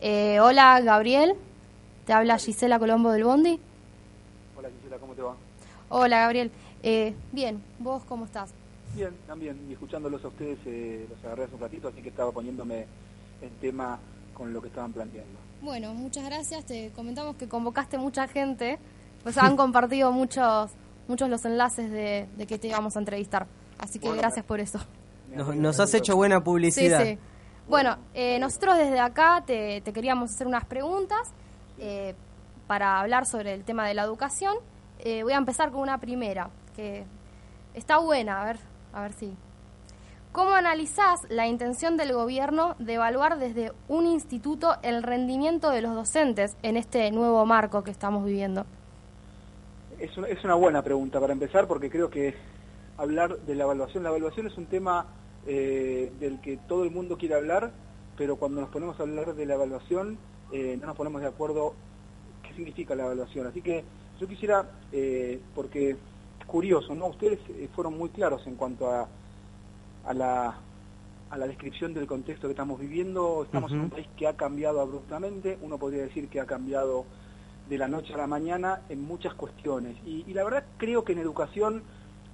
Eh, 0.01 0.39
hola 0.39 0.81
Gabriel, 0.81 1.35
te 2.07 2.13
habla 2.13 2.39
Gisela 2.39 2.79
Colombo 2.79 3.11
del 3.11 3.25
Bondi. 3.25 3.59
Hola 4.57 4.69
Gisela, 4.75 4.97
¿cómo 4.97 5.13
te 5.13 5.21
va? 5.21 5.35
Hola 5.89 6.21
Gabriel, 6.21 6.49
Eh, 6.81 7.13
bien, 7.31 7.61
¿vos 7.77 8.01
cómo 8.05 8.25
estás? 8.25 8.55
Bien, 8.95 9.11
también, 9.27 9.67
y 9.69 9.73
escuchándolos 9.73 10.25
a 10.25 10.29
ustedes 10.29 10.57
eh, 10.65 11.05
los 11.11 11.23
agarré 11.25 11.43
hace 11.43 11.53
un 11.53 11.61
ratito, 11.61 11.89
así 11.89 12.01
que 12.01 12.09
estaba 12.09 12.31
poniéndome 12.31 12.87
en 13.39 13.51
tema 13.61 13.99
con 14.33 14.51
lo 14.51 14.63
que 14.63 14.69
estaban 14.69 14.91
planteando. 14.91 15.45
Bueno, 15.65 15.95
muchas 15.95 16.23
gracias. 16.23 16.63
Te 16.63 16.91
comentamos 16.91 17.37
que 17.37 17.49
convocaste 17.49 17.97
mucha 17.97 18.27
gente, 18.27 18.77
pues 19.23 19.35
han 19.39 19.57
compartido 19.57 20.11
muchos 20.11 20.71
muchos 21.07 21.27
los 21.27 21.43
enlaces 21.45 21.91
de, 21.91 22.27
de 22.37 22.47
que 22.47 22.59
te 22.59 22.67
íbamos 22.67 22.95
a 22.95 22.99
entrevistar. 22.99 23.47
Así 23.79 23.97
que 23.99 24.07
Bueno, 24.07 24.21
gracias 24.21 24.45
por 24.45 24.59
eso. 24.59 24.79
Nos, 25.33 25.79
has 25.79 25.93
hecho 25.95 26.15
buena 26.15 26.37
Sí, 26.37 26.43
publicidad. 26.43 27.03
sí. 27.03 27.17
Bueno, 27.67 27.97
eh, 28.13 28.37
nosotros 28.39 28.77
desde 28.77 28.99
acá 28.99 29.43
te, 29.45 29.81
te 29.81 29.91
queríamos 29.91 30.31
hacer 30.31 30.45
unas 30.45 30.65
preguntas 30.65 31.33
eh, 31.79 32.13
para 32.67 32.99
hablar 32.99 33.25
sobre 33.25 33.53
el 33.53 33.63
tema 33.63 33.87
de 33.87 33.95
la 33.95 34.03
educación. 34.03 34.55
Eh, 34.99 35.23
voy 35.23 35.33
a 35.33 35.37
empezar 35.37 35.71
con 35.71 35.81
una 35.81 35.97
primera, 35.97 36.49
que 36.75 37.05
está 37.73 37.97
buena, 37.97 38.41
a 38.41 38.45
ver, 38.45 38.59
a 38.93 39.01
ver 39.01 39.13
si. 39.13 39.35
¿Cómo 40.35 40.53
analizás 40.53 41.25
la 41.29 41.47
intención 41.47 41.95
del 41.95 42.11
gobierno 42.11 42.75
de 42.77 42.95
evaluar 42.95 43.39
desde 43.39 43.71
un 43.87 44.05
instituto 44.05 44.73
el 44.83 45.01
rendimiento 45.01 45.69
de 45.69 45.81
los 45.81 45.95
docentes 45.95 46.57
en 46.61 46.75
este 46.75 47.09
nuevo 47.11 47.45
marco 47.45 47.85
que 47.85 47.91
estamos 47.91 48.25
viviendo? 48.25 48.65
Es 49.97 50.43
una, 50.43 50.55
buena 50.55 50.81
pregunta 50.81 51.21
para 51.21 51.31
empezar, 51.31 51.69
porque 51.69 51.89
creo 51.89 52.09
que 52.09 52.35
hablar 52.97 53.37
de 53.37 53.55
la 53.55 53.63
evaluación, 53.63 54.03
la 54.03 54.09
evaluación 54.09 54.47
es 54.47 54.57
un 54.57 54.65
tema 54.65 55.05
eh, 55.47 56.11
del 56.19 56.41
que 56.41 56.57
todo 56.67 56.83
el 56.83 56.91
mundo 56.91 57.17
quiere 57.17 57.35
hablar, 57.35 57.71
pero 58.17 58.35
cuando 58.35 58.59
nos 58.59 58.69
ponemos 58.71 58.99
a 58.99 59.03
hablar 59.03 59.35
de 59.35 59.45
la 59.45 59.53
evaluación, 59.53 60.17
eh, 60.51 60.77
no 60.81 60.87
nos 60.87 60.97
ponemos 60.97 61.21
de 61.21 61.27
acuerdo 61.27 61.75
qué 62.43 62.53
significa 62.55 62.93
la 62.93 63.05
evaluación. 63.05 63.47
Así 63.47 63.61
que 63.61 63.85
yo 64.19 64.27
quisiera, 64.27 64.69
eh, 64.91 65.39
porque 65.55 65.91
es 65.91 66.45
curioso, 66.45 66.93
¿no? 66.93 67.07
Ustedes 67.07 67.39
fueron 67.73 67.97
muy 67.97 68.09
claros 68.09 68.45
en 68.47 68.55
cuanto 68.55 68.91
a, 68.91 69.07
a 70.05 70.13
la 70.13 70.55
a 71.29 71.37
la 71.37 71.47
descripción 71.47 71.93
del 71.93 72.05
contexto 72.05 72.47
que 72.47 72.51
estamos 72.51 72.79
viviendo. 72.79 73.43
Estamos 73.43 73.71
en 73.71 73.81
un 73.81 73.89
país 73.89 74.07
que 74.15 74.27
ha 74.27 74.37
cambiado 74.37 74.79
abruptamente, 74.79 75.57
uno 75.61 75.77
podría 75.77 76.03
decir 76.03 76.29
que 76.29 76.39
ha 76.39 76.45
cambiado 76.45 77.05
de 77.67 77.77
la 77.77 77.87
noche 77.87 78.13
a 78.13 78.17
la 78.17 78.27
mañana 78.27 78.81
en 78.89 79.01
muchas 79.01 79.33
cuestiones. 79.33 79.97
Y, 80.05 80.23
y 80.27 80.33
la 80.33 80.43
verdad 80.43 80.63
creo 80.77 81.03
que 81.03 81.13
en 81.13 81.19
educación 81.19 81.83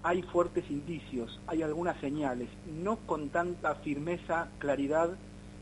hay 0.04 0.24
fuertes 0.24 0.70
indicios, 0.70 1.40
hay 1.48 1.62
algunas 1.62 2.00
señales, 2.00 2.50
no 2.84 2.98
con 2.98 3.30
tanta 3.30 3.76
firmeza, 3.76 4.50
claridad 4.58 5.12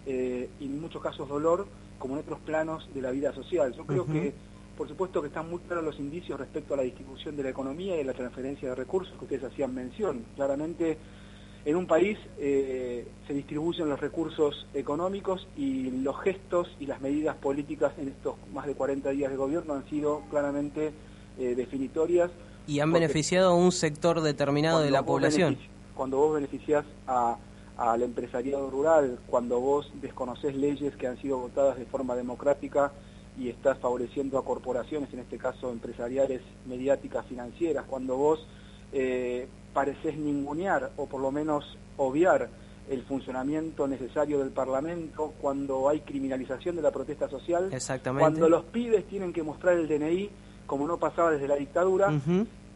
eh, 0.05 0.49
y 0.59 0.65
en 0.65 0.79
muchos 0.79 1.01
casos 1.01 1.27
dolor 1.27 1.67
como 1.97 2.15
en 2.15 2.21
otros 2.21 2.39
planos 2.39 2.89
de 2.93 3.01
la 3.01 3.11
vida 3.11 3.33
social. 3.33 3.73
Yo 3.73 3.85
creo 3.85 4.05
que, 4.05 4.33
por 4.77 4.87
supuesto, 4.87 5.21
que 5.21 5.27
están 5.27 5.49
muy 5.49 5.59
claros 5.59 5.83
los 5.83 5.99
indicios 5.99 6.39
respecto 6.39 6.73
a 6.73 6.77
la 6.77 6.83
distribución 6.83 7.35
de 7.35 7.43
la 7.43 7.49
economía 7.49 7.95
y 7.95 7.97
de 7.99 8.05
la 8.05 8.13
transferencia 8.13 8.69
de 8.69 8.75
recursos 8.75 9.13
que 9.17 9.25
ustedes 9.25 9.43
hacían 9.43 9.75
mención. 9.75 10.23
Claramente, 10.35 10.97
en 11.65 11.75
un 11.75 11.85
país 11.87 12.17
eh, 12.39 13.05
se 13.27 13.33
distribuyen 13.33 13.89
los 13.89 13.99
recursos 13.99 14.65
económicos 14.73 15.47
y 15.57 15.91
los 15.91 16.19
gestos 16.21 16.69
y 16.79 16.85
las 16.85 17.01
medidas 17.01 17.35
políticas 17.35 17.93
en 17.97 18.07
estos 18.09 18.35
más 18.53 18.65
de 18.65 18.73
40 18.75 19.09
días 19.11 19.29
de 19.31 19.37
gobierno 19.37 19.73
han 19.73 19.87
sido 19.89 20.21
claramente 20.29 20.91
eh, 21.37 21.55
definitorias. 21.55 22.31
Y 22.67 22.79
han 22.79 22.91
beneficiado 22.91 23.51
a 23.51 23.55
un 23.55 23.71
sector 23.71 24.21
determinado 24.21 24.81
de 24.81 24.91
la 24.91 25.03
población. 25.03 25.57
Cuando 25.95 26.17
vos 26.17 26.33
beneficiás 26.35 26.85
a- 27.07 27.37
al 27.77 28.03
empresariado 28.03 28.69
rural, 28.69 29.19
cuando 29.27 29.59
vos 29.59 29.89
desconocés 30.01 30.53
leyes 30.55 30.95
que 30.97 31.07
han 31.07 31.17
sido 31.21 31.37
votadas 31.37 31.77
de 31.77 31.85
forma 31.85 32.15
democrática 32.15 32.91
y 33.39 33.47
estás 33.49 33.77
favoreciendo 33.79 34.37
a 34.37 34.43
corporaciones, 34.43 35.13
en 35.13 35.19
este 35.19 35.37
caso 35.37 35.71
empresariales, 35.71 36.41
mediáticas, 36.67 37.25
financieras, 37.25 37.85
cuando 37.87 38.17
vos 38.17 38.45
eh, 38.91 39.47
pareces 39.73 40.17
ningunear 40.17 40.91
o 40.97 41.07
por 41.07 41.21
lo 41.21 41.31
menos 41.31 41.77
obviar 41.97 42.49
el 42.89 43.03
funcionamiento 43.03 43.87
necesario 43.87 44.39
del 44.39 44.49
Parlamento, 44.49 45.33
cuando 45.39 45.89
hay 45.89 46.01
criminalización 46.01 46.75
de 46.75 46.81
la 46.81 46.91
protesta 46.91 47.29
social, 47.29 47.69
Exactamente. 47.71 48.21
cuando 48.21 48.49
los 48.49 48.65
pibes 48.65 49.05
tienen 49.07 49.31
que 49.31 49.43
mostrar 49.43 49.75
el 49.75 49.87
DNI 49.87 50.29
como 50.65 50.87
no 50.87 50.97
pasaba 50.97 51.31
desde 51.31 51.47
la 51.47 51.55
dictadura, 51.55 52.11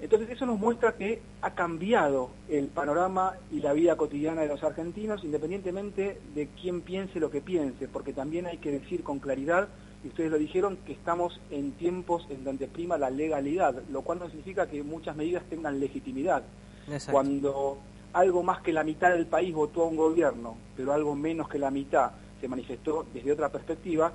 entonces 0.02 0.30
eso 0.32 0.46
nos 0.46 0.60
muestra 0.60 0.98
que 0.98 1.22
ha 1.42 1.56
cambiado 1.56 2.30
el 2.50 2.68
panorama 2.68 3.34
y 3.52 3.62
la 3.62 3.74
vida 3.74 3.96
cotidiana 3.96 4.42
de 4.42 4.48
los 4.48 4.64
argentinos, 4.64 5.24
independientemente 5.24 6.20
de 6.36 6.50
quién 6.60 6.82
piense 6.82 7.20
lo 7.20 7.32
que 7.32 7.42
piense, 7.42 7.88
porque 7.88 8.14
también 8.14 8.46
hay 8.46 8.58
que 8.58 8.72
decir 8.72 9.04
con 9.04 9.20
claridad, 9.20 9.70
y 10.04 10.08
ustedes 10.08 10.32
lo 10.32 10.38
dijeron, 10.38 10.78
que 10.86 10.94
estamos 10.94 11.40
en 11.50 11.72
tiempos 11.74 12.28
en 12.30 12.44
donde 12.44 12.68
prima 12.68 12.98
la 12.98 13.10
legalidad, 13.10 13.82
lo 13.90 14.02
cual 14.02 14.20
no 14.20 14.28
significa 14.28 14.68
que 14.68 14.84
muchas 14.84 15.16
medidas 15.16 15.44
tengan 15.50 15.80
legitimidad. 15.80 16.44
Exacto. 16.88 17.12
Cuando 17.12 17.78
algo 18.14 18.44
más 18.44 18.62
que 18.62 18.74
la 18.74 18.84
mitad 18.84 19.12
del 19.12 19.26
país 19.26 19.54
votó 19.54 19.84
a 19.84 19.88
un 19.88 19.96
gobierno, 19.96 20.58
pero 20.76 20.94
algo 20.94 21.16
menos 21.16 21.48
que 21.48 21.58
la 21.58 21.72
mitad 21.72 22.12
se 22.42 22.48
manifestó 22.48 23.06
desde 23.14 23.32
otra 23.32 23.50
perspectiva, 23.50 24.12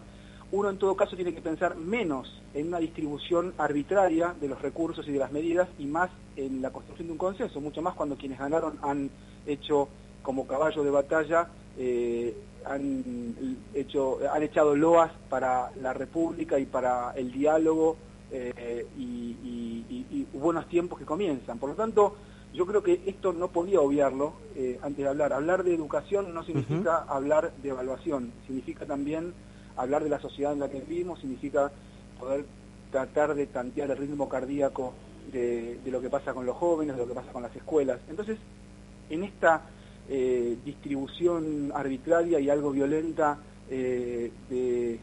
uno 0.51 0.70
en 0.70 0.79
todo 0.79 0.96
caso 0.96 1.16
tiene 1.16 1.35
que 1.35 1.42
pensar 1.42 1.77
menos 1.77 2.40
en 2.55 2.68
una 2.68 2.79
distribución 2.79 3.53
arbitraria 3.59 4.35
de 4.40 4.48
los 4.48 4.61
recursos 4.62 5.07
y 5.09 5.12
de 5.12 5.18
las 5.18 5.33
medidas 5.33 5.68
y 5.79 5.85
más 5.85 6.11
en 6.37 6.62
la 6.62 6.70
construcción 6.70 7.09
de 7.09 7.12
un 7.12 7.18
consenso, 7.18 7.61
mucho 7.61 7.83
más 7.83 7.94
cuando 7.94 8.16
quienes 8.16 8.38
ganaron 8.38 8.79
han 8.83 9.11
hecho 9.46 9.88
como 10.22 10.46
caballo 10.46 10.83
de 10.83 10.90
batalla, 10.90 11.48
eh, 11.78 12.36
han 12.66 13.34
hecho, 13.74 14.18
han 14.30 14.42
echado 14.42 14.74
loas 14.76 15.10
para 15.30 15.70
la 15.80 15.92
república 15.92 16.58
y 16.58 16.66
para 16.66 17.12
el 17.12 17.32
diálogo 17.32 17.96
eh, 18.30 18.86
y, 18.96 19.00
y- 19.02 19.86
y- 19.88 20.06
y 20.32 20.38
buenos 20.38 20.68
tiempos 20.68 20.98
que 20.98 21.04
comienzan. 21.06 21.58
Por 21.58 21.70
lo 21.70 21.76
tanto, 21.76 22.16
yo 22.52 22.66
creo 22.66 22.82
que 22.82 23.02
esto 23.06 23.32
no 23.32 23.48
podía 23.48 23.80
obviarlo 23.80 24.34
eh, 24.54 24.78
antes 24.82 25.02
de 25.04 25.08
hablar. 25.08 25.32
Hablar 25.32 25.62
de 25.64 25.74
educación 25.74 26.34
no 26.34 26.42
significa 26.44 27.04
hablar 27.08 27.52
de 27.62 27.68
evaluación, 27.70 28.32
significa 28.46 28.84
también 28.84 29.32
hablar 29.76 30.02
de 30.02 30.10
la 30.10 30.18
sociedad 30.20 30.52
en 30.52 30.60
la 30.60 30.68
que 30.68 30.80
vivimos, 30.80 31.20
significa 31.20 31.70
poder 32.18 32.44
tratar 32.90 33.34
de 33.34 33.46
tantear 33.46 33.90
el 33.90 33.96
ritmo 33.98 34.28
cardíaco 34.28 34.94
de, 35.32 35.78
de 35.84 35.90
lo 35.90 36.00
que 36.00 36.10
pasa 36.10 36.34
con 36.34 36.44
los 36.46 36.56
jóvenes, 36.56 36.96
de 36.96 37.02
lo 37.02 37.08
que 37.08 37.14
pasa 37.14 37.32
con 37.32 37.42
las 37.42 37.54
escuelas. 37.54 38.00
Entonces, 38.08 38.38
en 39.10 39.24
esta 39.24 39.62
eh, 40.08 40.56
distribución 40.64 41.70
arbitraria 41.74 42.40
y 42.40 42.48
algo 42.50 42.70
violenta 42.70 43.38
eh, 43.70 44.32
de, 44.48 44.98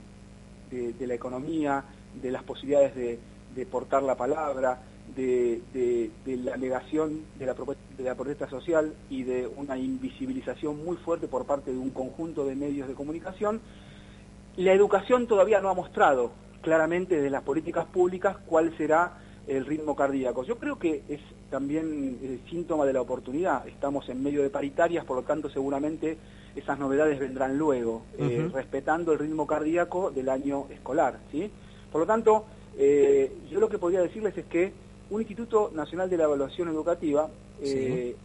de- 0.71 0.93
de 0.93 1.07
la 1.07 1.13
economía, 1.13 1.85
de 2.21 2.31
las 2.31 2.43
posibilidades 2.43 2.95
de, 2.95 3.19
de 3.55 3.65
portar 3.65 4.01
la 4.03 4.15
palabra, 4.15 4.81
de, 5.15 5.61
de- 5.73 6.11
de 6.25 6.37
la 6.37 6.57
negación 6.57 7.25
de 7.35 7.45
la, 7.45 7.53
de 7.97 8.03
la 8.03 8.15
protesta 8.15 8.49
social 8.49 8.95
y 9.09 9.23
de 9.23 9.47
una 9.47 9.77
invisibilización 9.77 10.83
muy 10.83 10.97
fuerte 10.97 11.27
por 11.27 11.45
parte 11.45 11.71
de 11.71 11.77
un 11.77 11.91
conjunto 11.91 12.45
de 12.45 12.55
medios 12.55 12.87
de 12.87 12.95
comunicación, 12.95 13.61
la 14.57 14.73
educación 14.73 15.27
todavía 15.27 15.61
no 15.61 15.69
ha 15.69 15.73
mostrado 15.75 16.31
claramente 16.61 17.15
desde 17.15 17.29
las 17.29 17.43
políticas 17.43 17.85
públicas 17.85 18.37
cuál 18.47 18.75
será 18.77 19.13
el 19.47 19.65
ritmo 19.65 19.95
cardíaco. 19.95 20.43
Yo 20.43 20.57
creo 20.57 20.79
que 20.79 21.03
es 21.07 21.21
también 21.49 22.17
eh, 22.21 22.39
síntoma 22.49 22.85
de 22.85 22.93
la 22.93 23.01
oportunidad. 23.01 23.67
Estamos 23.67 24.07
en 24.09 24.23
medio 24.23 24.41
de 24.41 24.49
paritarias, 24.49 25.05
por 25.05 25.17
lo 25.17 25.23
tanto 25.23 25.49
seguramente 25.49 26.17
esas 26.55 26.79
novedades 26.79 27.19
vendrán 27.19 27.57
luego, 27.57 28.03
eh, 28.17 28.49
respetando 28.53 29.11
el 29.11 29.19
ritmo 29.19 29.45
cardíaco 29.45 30.11
del 30.11 30.29
año 30.29 30.67
escolar. 30.69 31.19
¿sí? 31.31 31.51
Por 31.91 32.01
lo 32.01 32.07
tanto, 32.07 32.45
eh, 32.77 33.31
yo 33.49 33.59
lo 33.59 33.69
que 33.69 33.77
podría 33.77 34.01
decirles 34.01 34.37
es 34.37 34.45
que 34.45 34.71
un 35.09 35.21
Instituto 35.21 35.71
Nacional 35.73 36.09
de 36.09 36.17
la 36.17 36.23
Evaluación 36.23 36.69
Educativa 36.69 37.29
eh, 37.61 38.15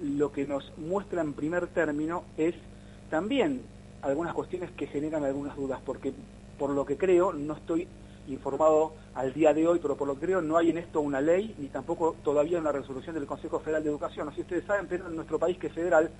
lo 0.00 0.32
que 0.32 0.46
nos 0.46 0.72
muestra 0.78 1.22
en 1.22 1.32
primer 1.32 1.66
término 1.68 2.24
es 2.36 2.54
también 3.10 3.62
algunas 4.02 4.34
cuestiones 4.34 4.70
que 4.72 4.86
generan 4.86 5.24
algunas 5.24 5.56
dudas, 5.56 5.80
porque 5.84 6.12
por 6.58 6.70
lo 6.70 6.84
que 6.84 6.96
creo, 6.96 7.32
no 7.32 7.54
estoy 7.54 7.88
informado 8.28 8.94
al 9.14 9.32
día 9.32 9.52
de 9.54 9.66
hoy, 9.66 9.78
pero 9.80 9.96
por 9.96 10.08
lo 10.08 10.14
que 10.14 10.26
creo 10.26 10.42
no 10.42 10.56
hay 10.56 10.70
en 10.70 10.78
esto 10.78 11.00
una 11.00 11.20
ley, 11.20 11.54
ni 11.58 11.68
tampoco 11.68 12.16
todavía 12.22 12.58
una 12.58 12.72
resolución 12.72 13.14
del 13.14 13.26
Consejo 13.26 13.60
Federal 13.60 13.82
de 13.82 13.90
Educación. 13.90 14.32
Si 14.34 14.40
ustedes 14.40 14.64
saben, 14.64 14.86
pero 14.88 15.06
en 15.06 15.16
nuestro 15.16 15.38
país 15.38 15.58
que 15.58 15.68
es 15.68 15.72
federal, 15.72 16.10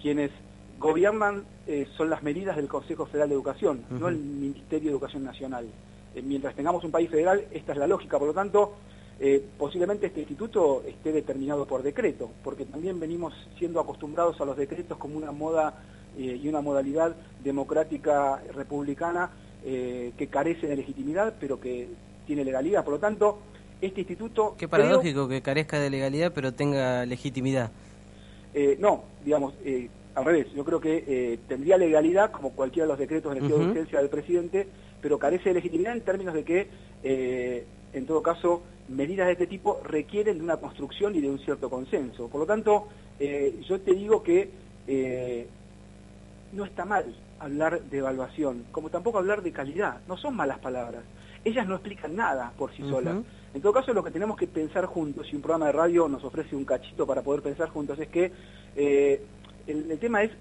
quienes 0.00 0.30
gobiernan 0.78 1.44
eh, 1.66 1.86
son 1.96 2.10
las 2.10 2.22
medidas 2.22 2.56
del 2.56 2.68
Consejo 2.68 3.06
Federal 3.06 3.28
de 3.28 3.34
Educación, 3.34 3.84
no 3.90 4.08
el 4.08 4.16
Ministerio 4.16 4.90
de 4.90 4.92
Educación 4.92 5.24
Nacional. 5.24 5.66
Eh, 6.14 6.22
mientras 6.22 6.54
tengamos 6.54 6.84
un 6.84 6.90
país 6.90 7.10
federal, 7.10 7.44
esta 7.50 7.72
es 7.72 7.78
la 7.78 7.86
lógica, 7.86 8.18
por 8.18 8.28
lo 8.28 8.34
tanto, 8.34 8.74
eh, 9.18 9.42
posiblemente 9.56 10.06
este 10.06 10.20
instituto 10.20 10.82
esté 10.86 11.10
determinado 11.10 11.64
por 11.64 11.82
decreto, 11.82 12.30
porque 12.44 12.66
también 12.66 13.00
venimos 13.00 13.32
siendo 13.58 13.80
acostumbrados 13.80 14.38
a 14.40 14.44
los 14.44 14.58
decretos 14.58 14.98
como 14.98 15.16
una 15.16 15.32
moda 15.32 15.82
eh, 16.18 16.38
y 16.42 16.48
una 16.48 16.60
modalidad 16.60 17.16
democrática 17.42 18.42
republicana 18.54 19.30
eh, 19.68 20.12
que 20.16 20.28
carece 20.28 20.68
de 20.68 20.76
legitimidad, 20.76 21.34
pero 21.40 21.58
que 21.60 21.88
tiene 22.24 22.44
legalidad. 22.44 22.84
Por 22.84 22.94
lo 22.94 23.00
tanto, 23.00 23.40
este 23.80 24.00
instituto... 24.02 24.52
Qué 24.56 24.68
creo- 24.68 24.70
paradójico 24.70 25.28
que 25.28 25.42
carezca 25.42 25.80
de 25.80 25.90
legalidad 25.90 26.32
pero 26.32 26.52
tenga 26.54 27.04
legitimidad. 27.04 27.70
Eh, 28.54 28.76
no, 28.78 29.02
digamos, 29.24 29.54
eh, 29.64 29.88
al 30.14 30.24
revés. 30.24 30.46
Yo 30.54 30.64
creo 30.64 30.80
que 30.80 31.04
eh, 31.06 31.38
tendría 31.48 31.76
legalidad 31.76 32.30
como 32.30 32.52
cualquiera 32.52 32.86
de 32.86 32.92
los 32.92 32.98
decretos 32.98 33.32
de 33.34 33.40
estado 33.40 33.58
de 33.58 33.62
Ujú. 33.64 33.70
urgencia 33.72 33.98
del 33.98 34.08
presidente, 34.08 34.68
pero 35.02 35.18
carece 35.18 35.50
de 35.50 35.54
legitimidad 35.56 35.94
en 35.94 36.00
términos 36.02 36.32
de 36.34 36.44
que, 36.44 36.68
en 37.92 38.06
todo 38.06 38.22
caso, 38.22 38.62
medidas 38.88 39.26
de 39.26 39.32
este 39.32 39.46
tipo 39.46 39.80
requieren 39.84 40.38
de 40.38 40.44
una 40.44 40.56
construcción 40.58 41.14
y 41.16 41.20
de 41.20 41.28
un 41.28 41.38
cierto 41.40 41.68
consenso. 41.68 42.28
Por 42.28 42.40
lo 42.40 42.46
tanto, 42.46 42.86
yo 43.68 43.80
te 43.80 43.94
digo 43.94 44.22
que 44.22 44.48
no 46.52 46.64
está 46.64 46.84
mal 46.84 47.04
hablar 47.40 47.82
de 47.82 47.98
evaluación, 47.98 48.64
como 48.72 48.88
tampoco 48.90 49.18
hablar 49.18 49.42
de 49.42 49.52
calidad. 49.52 50.00
No 50.08 50.16
son 50.16 50.34
malas 50.36 50.58
palabras. 50.58 51.02
Ellas 51.44 51.66
no 51.66 51.74
explican 51.76 52.16
nada 52.16 52.52
por 52.56 52.72
sí 52.74 52.82
solas. 52.88 53.16
En 53.54 53.62
todo 53.62 53.72
caso, 53.72 53.92
lo 53.92 54.02
que 54.02 54.10
tenemos 54.10 54.36
que 54.36 54.46
pensar 54.46 54.84
juntos, 54.86 55.26
y 55.32 55.36
un 55.36 55.42
programa 55.42 55.66
de 55.66 55.72
radio 55.72 56.08
nos 56.08 56.24
ofrece 56.24 56.56
un 56.56 56.64
cachito 56.64 57.06
para 57.06 57.22
poder 57.22 57.42
pensar 57.42 57.68
juntos, 57.68 57.98
es 57.98 58.08
que 58.08 58.32
eh, 58.74 59.22
el, 59.66 59.90
el 59.90 59.98
tema 59.98 60.22
es 60.22 60.32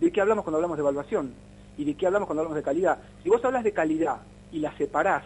de 0.00 0.10
qué 0.10 0.20
hablamos 0.20 0.42
cuando 0.44 0.56
hablamos 0.56 0.76
de 0.76 0.80
evaluación 0.82 1.32
y 1.76 1.84
de 1.84 1.94
qué 1.94 2.06
hablamos 2.06 2.26
cuando 2.26 2.40
hablamos 2.42 2.56
de 2.56 2.62
calidad. 2.62 2.98
Si 3.22 3.28
vos 3.28 3.44
hablas 3.44 3.64
de 3.64 3.72
calidad 3.72 4.16
y 4.50 4.58
la 4.60 4.76
separás 4.76 5.24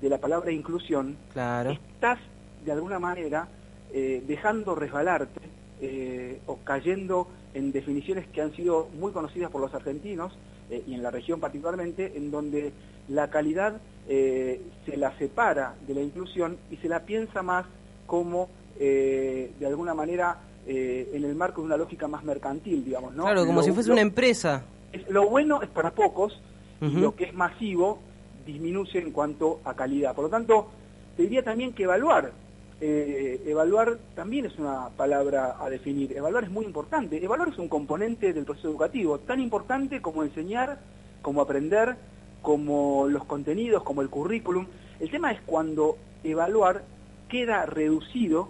de 0.00 0.08
la 0.08 0.18
palabra 0.18 0.50
inclusión, 0.50 1.16
Claro. 1.32 1.70
estás 1.70 2.18
de 2.64 2.72
alguna 2.72 2.98
manera 2.98 3.46
eh, 3.92 4.22
dejando 4.26 4.74
resbalarte 4.74 5.40
eh, 5.80 6.40
o 6.46 6.56
cayendo 6.64 7.28
en 7.54 7.72
definiciones 7.72 8.26
que 8.28 8.42
han 8.42 8.52
sido 8.54 8.88
muy 8.98 9.12
conocidas 9.12 9.50
por 9.50 9.60
los 9.60 9.72
argentinos 9.74 10.32
eh, 10.70 10.82
y 10.86 10.94
en 10.94 11.02
la 11.02 11.10
región 11.10 11.40
particularmente, 11.40 12.12
en 12.16 12.30
donde 12.30 12.72
la 13.08 13.30
calidad 13.30 13.80
eh, 14.08 14.60
se 14.84 14.96
la 14.96 15.16
separa 15.18 15.74
de 15.86 15.94
la 15.94 16.00
inclusión 16.02 16.58
y 16.70 16.76
se 16.76 16.88
la 16.88 17.00
piensa 17.00 17.42
más 17.42 17.66
como 18.06 18.48
eh, 18.78 19.52
de 19.58 19.66
alguna 19.66 19.94
manera 19.94 20.38
eh, 20.66 21.10
en 21.12 21.24
el 21.24 21.34
marco 21.34 21.60
de 21.60 21.66
una 21.66 21.76
lógica 21.76 22.08
más 22.08 22.24
mercantil, 22.24 22.84
digamos, 22.84 23.14
¿no? 23.14 23.24
Claro, 23.24 23.46
como 23.46 23.60
Lo- 23.60 23.64
si 23.64 23.72
fuese 23.72 23.88
lo- 23.88 23.94
una 23.94 24.02
empresa. 24.02 24.64
es- 24.92 25.08
lo 25.08 25.28
bueno 25.28 25.62
es 25.62 25.68
para 25.68 25.90
pocos 25.92 26.38
y 26.80 26.96
lo 26.96 27.14
que 27.14 27.24
es 27.24 27.34
masivo 27.34 27.98
disminuye 28.44 28.98
en 28.98 29.10
cuanto 29.10 29.60
a 29.64 29.72
calidad. 29.74 30.14
Por 30.14 30.24
lo 30.24 30.30
tanto, 30.30 30.68
te 31.16 31.22
diría 31.22 31.42
también 31.42 31.72
que 31.72 31.84
evaluar, 31.84 32.32
eh, 32.80 33.42
evaluar 33.46 33.98
también 34.14 34.46
es 34.46 34.58
una 34.58 34.88
palabra 34.90 35.56
a 35.58 35.70
definir. 35.70 36.16
Evaluar 36.16 36.44
es 36.44 36.50
muy 36.50 36.64
importante. 36.64 37.22
Evaluar 37.24 37.48
es 37.48 37.58
un 37.58 37.68
componente 37.68 38.32
del 38.32 38.44
proceso 38.44 38.68
educativo, 38.68 39.18
tan 39.20 39.40
importante 39.40 40.02
como 40.02 40.22
enseñar, 40.22 40.78
como 41.22 41.40
aprender, 41.40 41.96
como 42.42 43.06
los 43.08 43.24
contenidos, 43.24 43.82
como 43.82 44.02
el 44.02 44.10
currículum. 44.10 44.66
El 45.00 45.10
tema 45.10 45.32
es 45.32 45.40
cuando 45.46 45.96
evaluar 46.22 46.82
queda 47.28 47.64
reducido, 47.66 48.48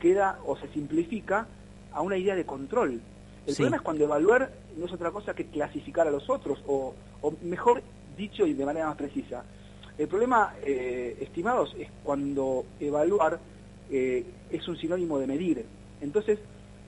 queda 0.00 0.38
o 0.46 0.56
se 0.56 0.68
simplifica 0.68 1.46
a 1.92 2.00
una 2.02 2.16
idea 2.16 2.34
de 2.34 2.44
control. 2.44 3.00
El 3.46 3.52
Sí. 3.54 3.56
problema 3.56 3.76
es 3.76 3.82
cuando 3.82 4.04
evaluar 4.04 4.50
no 4.76 4.86
es 4.86 4.92
otra 4.92 5.10
cosa 5.10 5.34
que 5.34 5.46
clasificar 5.46 6.06
a 6.06 6.10
los 6.10 6.28
otros, 6.28 6.58
o, 6.66 6.94
o 7.22 7.34
mejor 7.42 7.82
dicho 8.16 8.46
y 8.46 8.54
de 8.54 8.64
manera 8.64 8.86
más 8.86 8.96
precisa. 8.96 9.44
El 9.98 10.08
problema, 10.08 10.54
eh, 10.62 11.16
estimados, 11.20 11.74
es 11.78 11.88
cuando 12.02 12.64
evaluar 12.80 13.38
eh, 13.90 14.24
es 14.50 14.66
un 14.68 14.76
sinónimo 14.76 15.18
de 15.18 15.26
medir. 15.26 15.64
Entonces, 16.00 16.38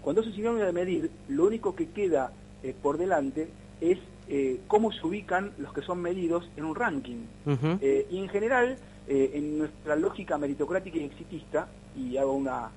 cuando 0.02 0.22
es 0.22 0.28
un 0.28 0.34
sinónimo 0.34 0.64
de 0.64 0.72
medir, 0.72 1.10
lo 1.28 1.46
único 1.46 1.74
que 1.74 1.90
queda 1.90 2.32
eh, 2.62 2.74
por 2.80 2.98
delante 2.98 3.48
es 3.80 3.98
eh, 4.28 4.60
cómo 4.66 4.92
se 4.92 5.06
ubican 5.06 5.52
los 5.58 5.72
que 5.72 5.82
son 5.82 6.00
medidos 6.00 6.48
en 6.56 6.64
un 6.64 6.74
ranking. 6.74 7.24
Eh, 7.80 8.06
y 8.10 8.18
en 8.18 8.28
general, 8.28 8.76
eh, 9.06 9.30
en 9.34 9.58
nuestra 9.58 9.96
lógica 9.96 10.36
meritocrática 10.36 10.98
y 10.98 11.04
exitista, 11.04 11.68
y 11.96 12.16
hago 12.16 12.32
una 12.32 12.70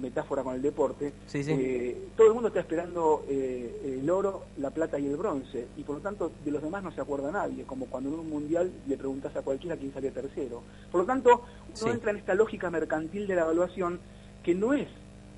metáfora 0.00 0.42
con 0.42 0.54
el 0.54 0.62
deporte, 0.62 1.12
Sí, 1.26 1.42
sí. 1.44 1.52
eh, 1.52 2.08
todo 2.16 2.28
el 2.28 2.34
mundo 2.34 2.48
está 2.48 2.60
esperando 2.60 3.24
eh, 3.28 3.98
el 4.00 4.08
oro, 4.10 4.44
la 4.58 4.70
plata 4.70 4.98
y 4.98 5.06
el 5.06 5.16
bronce, 5.16 5.68
y 5.76 5.82
por 5.82 5.96
lo 5.96 6.02
tanto 6.02 6.32
de 6.44 6.50
los 6.50 6.62
demás 6.62 6.82
no 6.82 6.92
se 6.92 7.00
acuerda 7.00 7.30
nadie, 7.30 7.64
como 7.64 7.86
cuando 7.86 8.10
en 8.10 8.18
un 8.20 8.28
mundial 8.30 8.70
le 8.86 8.96
preguntas 8.96 9.34
a 9.36 9.42
cualquiera 9.42 9.76
quién 9.76 9.92
salió 9.92 10.12
tercero. 10.12 10.62
Por 10.90 11.00
lo 11.02 11.06
tanto, 11.06 11.42
uno 11.68 11.76
Sí. 11.76 11.90
entra 11.90 12.10
en 12.10 12.16
esta 12.18 12.34
lógica 12.34 12.70
mercantil 12.70 13.26
de 13.26 13.34
la 13.34 13.42
evaluación 13.42 14.00
que 14.42 14.54
no 14.54 14.72
es 14.74 14.88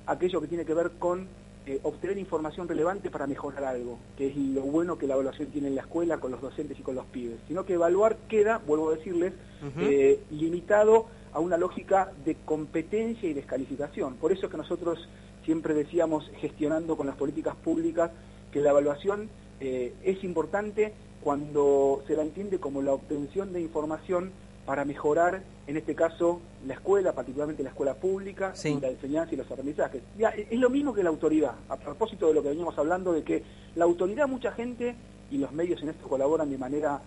aquello 0.05 0.41
que 0.41 0.47
tiene 0.47 0.65
que 0.65 0.73
ver 0.73 0.91
con 0.99 1.29
eh, 1.65 1.81
obtener 1.83 2.17
información 2.17 2.65
relevante 2.65 3.09
para 3.11 3.27
mejorar 3.27 3.65
algo, 3.65 3.99
que 4.15 4.27
es 4.27 4.37
lo 4.37 4.61
bueno 4.61 4.97
que 4.97 5.05
la 5.05 5.15
evaluación 5.15 5.49
tiene 5.49 5.67
en 5.67 5.75
la 5.75 5.81
escuela 5.81 6.17
con 6.17 6.31
los 6.31 6.41
docentes 6.41 6.79
y 6.79 6.81
con 6.81 6.95
los 6.95 7.05
pibes, 7.07 7.39
sino 7.45 7.65
que 7.65 7.73
evaluar 7.73 8.15
queda, 8.29 8.61
vuelvo 8.65 8.89
a 8.89 8.95
decirles, 8.95 9.33
Ujú. 9.61 9.81
eh, 9.81 10.23
limitado 10.29 11.07
a 11.37 11.39
una 11.39 11.55
lógica 11.55 12.11
de 12.25 12.33
competencia 12.45 13.29
y 13.29 13.33
descalificación. 13.33 14.15
Por 14.15 14.31
eso 14.31 14.49
que 14.49 14.57
nosotros 14.57 15.07
siempre 15.45 15.75
decíamos, 15.75 16.31
gestionando 16.41 16.97
con 16.97 17.05
las 17.05 17.15
políticas 17.15 17.55
públicas, 17.55 18.09
que 18.51 18.59
la 18.59 18.71
evaluación 18.71 19.29
eh, 19.59 19.93
es 20.03 20.23
importante 20.23 20.93
cuando 21.21 22.01
se 22.07 22.15
la 22.15 22.23
entiende 22.23 22.57
como 22.57 22.81
la 22.81 22.93
obtención 22.93 23.53
de 23.53 23.61
información 23.61 24.31
para 24.65 24.83
mejorar, 24.83 25.43
en 25.67 25.77
este 25.77 25.93
caso, 25.93 26.41
la 26.65 26.73
escuela, 26.73 27.13
particularmente 27.13 27.61
la 27.61 27.69
escuela 27.69 27.93
pública, 27.93 28.55
Sí. 28.55 28.69
y 28.69 28.81
la 28.81 28.89
enseñanza 28.89 29.35
y 29.35 29.37
los 29.37 29.49
aprendizajes. 29.51 30.01
Ya, 30.17 30.29
es 30.29 30.47
es 30.51 30.59
lo 30.59 30.71
mismo 30.71 30.91
que 30.91 31.03
la 31.03 31.09
autoridad, 31.09 31.53
a 31.69 31.77
propósito 31.77 32.29
de 32.29 32.33
lo 32.33 32.41
que 32.41 32.49
veníamos 32.49 32.75
hablando, 32.79 33.13
de 33.13 33.21
que 33.23 33.43
la 33.75 33.85
autoridad, 33.85 34.27
mucha 34.27 34.51
gente, 34.53 34.95
y 35.29 35.37
los 35.37 35.51
medios 35.51 35.83
en 35.83 35.89
esto 35.89 36.07
colaboran 36.07 36.49
de 36.49 36.57
manera 36.57 36.99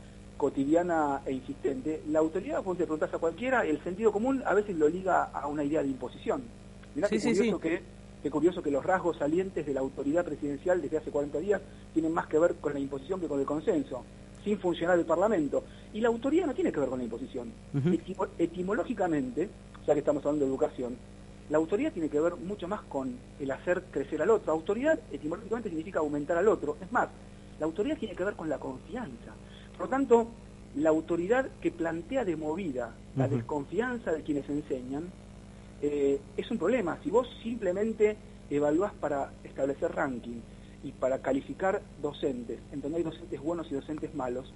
cotidiana 0.44 1.20
e 1.26 1.32
insistente, 1.32 2.02
la 2.08 2.18
autoridad, 2.20 2.62
vos 2.62 2.78
le 2.78 2.84
preguntás 2.86 3.12
a 3.12 3.18
cualquiera, 3.18 3.66
el 3.66 3.78
sentido 3.84 4.10
común 4.10 4.42
a 4.46 4.54
veces 4.54 4.74
lo 4.74 4.88
liga 4.88 5.24
a 5.24 5.46
una 5.46 5.62
idea 5.62 5.82
de 5.82 5.88
imposición. 5.88 6.42
Mirá 6.94 7.08
Sí, 7.08 7.16
qué, 7.18 7.22
curioso 7.28 7.56
sí. 7.56 7.62
Que, 7.62 7.82
qué 8.22 8.30
curioso 8.30 8.62
que 8.62 8.70
los 8.70 8.82
rasgos 8.84 9.18
salientes 9.18 9.66
de 9.66 9.74
la 9.74 9.80
autoridad 9.80 10.24
presidencial 10.24 10.80
desde 10.80 10.96
hace 10.96 11.10
40 11.10 11.38
días 11.40 11.60
tienen 11.92 12.12
más 12.14 12.26
que 12.26 12.38
ver 12.38 12.54
con 12.54 12.72
la 12.72 12.80
imposición 12.80 13.20
que 13.20 13.28
con 13.28 13.38
el 13.38 13.44
consenso, 13.44 14.02
sin 14.42 14.58
funcionar 14.58 14.98
el 14.98 15.04
Parlamento. 15.04 15.62
Y 15.92 16.00
la 16.00 16.08
autoridad 16.08 16.46
no 16.46 16.54
tiene 16.54 16.72
que 16.72 16.80
ver 16.80 16.88
con 16.88 16.98
la 16.98 17.04
imposición. 17.04 17.52
Etimo- 17.92 18.28
etimológicamente, 18.38 19.50
ya 19.86 19.92
que 19.92 20.00
estamos 20.00 20.24
hablando 20.24 20.46
de 20.46 20.50
educación, 20.50 20.96
La 21.50 21.58
autoridad 21.58 21.92
tiene 21.92 22.08
que 22.08 22.20
ver 22.20 22.36
mucho 22.36 22.68
más 22.68 22.80
con 22.82 23.12
el 23.40 23.50
hacer 23.50 23.82
crecer 23.90 24.22
al 24.22 24.30
otro. 24.30 24.52
Autoridad 24.52 24.96
etimológicamente 25.10 25.68
significa 25.68 25.98
aumentar 25.98 26.38
al 26.38 26.46
otro. 26.46 26.76
Es 26.80 26.92
más, 26.92 27.08
la 27.58 27.66
autoridad 27.66 27.98
tiene 27.98 28.14
que 28.14 28.22
ver 28.22 28.34
con 28.34 28.48
la 28.48 28.58
confianza. 28.58 29.34
Por 29.80 29.88
lo 29.88 29.96
tanto, 29.96 30.26
la 30.76 30.90
autoridad 30.90 31.48
que 31.62 31.70
plantea 31.70 32.26
de 32.26 32.36
movida 32.36 32.94
la 33.16 33.28
desconfianza 33.28 34.12
de 34.12 34.22
quienes 34.22 34.46
enseñan 34.50 35.04
eh, 35.80 36.20
es 36.36 36.50
un 36.50 36.58
problema. 36.58 36.98
Si 37.02 37.08
vos 37.10 37.26
simplemente 37.42 38.18
evaluás 38.50 38.92
para 38.92 39.32
establecer 39.42 39.90
ranking 39.92 40.42
y 40.84 40.92
para 40.92 41.22
calificar 41.22 41.80
docentes, 42.02 42.58
en 42.72 42.82
donde 42.82 42.98
hay 42.98 43.04
docentes 43.04 43.40
buenos 43.40 43.72
y 43.72 43.74
docentes 43.74 44.14
malos, 44.14 44.52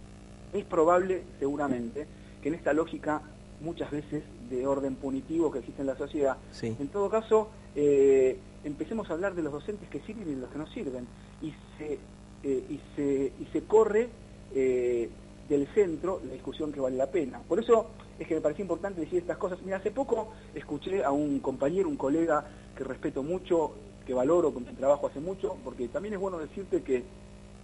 es 0.52 0.62
probable, 0.66 1.22
seguramente, 1.38 2.06
que 2.42 2.48
en 2.50 2.56
esta 2.56 2.74
lógica 2.74 3.22
muchas 3.62 3.90
veces 3.90 4.24
de 4.50 4.66
orden 4.66 4.94
punitivo 4.96 5.50
que 5.50 5.60
existe 5.60 5.80
en 5.80 5.86
la 5.86 5.96
sociedad, 5.96 6.36
Sí. 6.50 6.76
en 6.78 6.88
todo 6.88 7.08
caso, 7.08 7.48
eh, 7.74 8.36
empecemos 8.62 9.08
a 9.08 9.14
hablar 9.14 9.34
de 9.34 9.40
los 9.42 9.54
docentes 9.54 9.88
que 9.88 10.00
sirven 10.00 10.28
y 10.28 10.34
de 10.34 10.40
los 10.42 10.50
que 10.50 10.58
no 10.58 10.66
sirven. 10.66 11.06
Y 11.40 11.54
se, 11.78 11.98
eh, 12.42 12.64
y 12.68 12.78
se, 12.94 13.32
y 13.40 13.46
se 13.54 13.62
corre 13.62 14.10
eh, 14.54 15.08
del 15.48 15.66
centro 15.74 16.20
la 16.24 16.32
discusión 16.32 16.72
que 16.72 16.80
vale 16.80 16.96
la 16.96 17.10
pena. 17.10 17.40
Por 17.46 17.58
eso 17.58 17.86
es 18.18 18.26
que 18.26 18.34
me 18.36 18.40
pareció 18.40 18.62
importante 18.62 19.00
decir 19.00 19.18
estas 19.18 19.36
cosas. 19.36 19.58
Mira, 19.64 19.76
hace 19.78 19.90
poco 19.90 20.32
escuché 20.54 21.04
a 21.04 21.10
un 21.10 21.40
compañero, 21.40 21.88
un 21.88 21.96
colega 21.96 22.44
que 22.76 22.84
respeto 22.84 23.22
mucho, 23.22 23.72
que 24.06 24.14
valoro, 24.14 24.52
con 24.52 24.64
quien 24.64 24.76
trabajo 24.76 25.06
hace 25.06 25.20
mucho, 25.20 25.56
porque 25.64 25.88
también 25.88 26.14
es 26.14 26.20
bueno 26.20 26.38
decirte 26.38 26.82
que, 26.82 27.02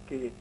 que 0.07 0.31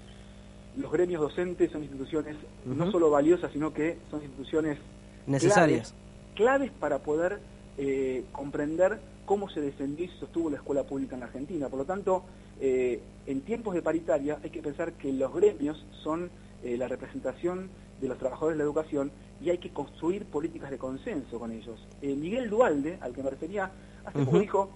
los 0.76 0.90
gremios 0.92 1.20
docentes 1.20 1.70
son 1.70 1.82
instituciones 1.82 2.36
no 2.64 2.90
solo 2.90 3.10
valiosas, 3.10 3.52
sino 3.52 3.72
que 3.72 3.98
son 4.10 4.22
instituciones 4.22 4.78
Necesarias. 5.26 5.94
claves, 6.34 6.70
claves 6.70 6.70
para 6.78 6.98
poder 6.98 7.38
eh, 7.78 8.24
comprender 8.32 9.00
cómo 9.24 9.48
se 9.48 9.60
defendió 9.60 10.06
y 10.06 10.08
sostuvo 10.18 10.50
la 10.50 10.56
escuela 10.56 10.82
pública 10.84 11.14
en 11.14 11.20
la 11.20 11.26
Argentina. 11.26 11.68
Por 11.68 11.78
lo 11.80 11.84
tanto, 11.84 12.24
eh, 12.60 13.00
en 13.26 13.40
tiempos 13.42 13.74
de 13.74 13.82
paritaria 13.82 14.38
hay 14.42 14.50
que 14.50 14.62
pensar 14.62 14.92
que 14.92 15.12
los 15.12 15.32
gremios 15.32 15.84
son 16.02 16.30
eh, 16.62 16.76
la 16.76 16.88
representación 16.88 17.70
de 18.00 18.08
los 18.08 18.18
trabajadores 18.18 18.56
de 18.56 18.58
la 18.58 18.64
educación 18.64 19.10
y 19.40 19.50
hay 19.50 19.58
que 19.58 19.70
construir 19.70 20.24
políticas 20.26 20.70
de 20.70 20.78
consenso 20.78 21.38
con 21.38 21.52
ellos. 21.52 21.78
Eh, 22.02 22.14
Miguel 22.14 22.50
Dualde, 22.50 22.98
al 23.00 23.12
que 23.12 23.22
me 23.22 23.30
refería, 23.30 23.70
hace 24.04 24.24
poco 24.24 24.38
dijo, 24.38 24.70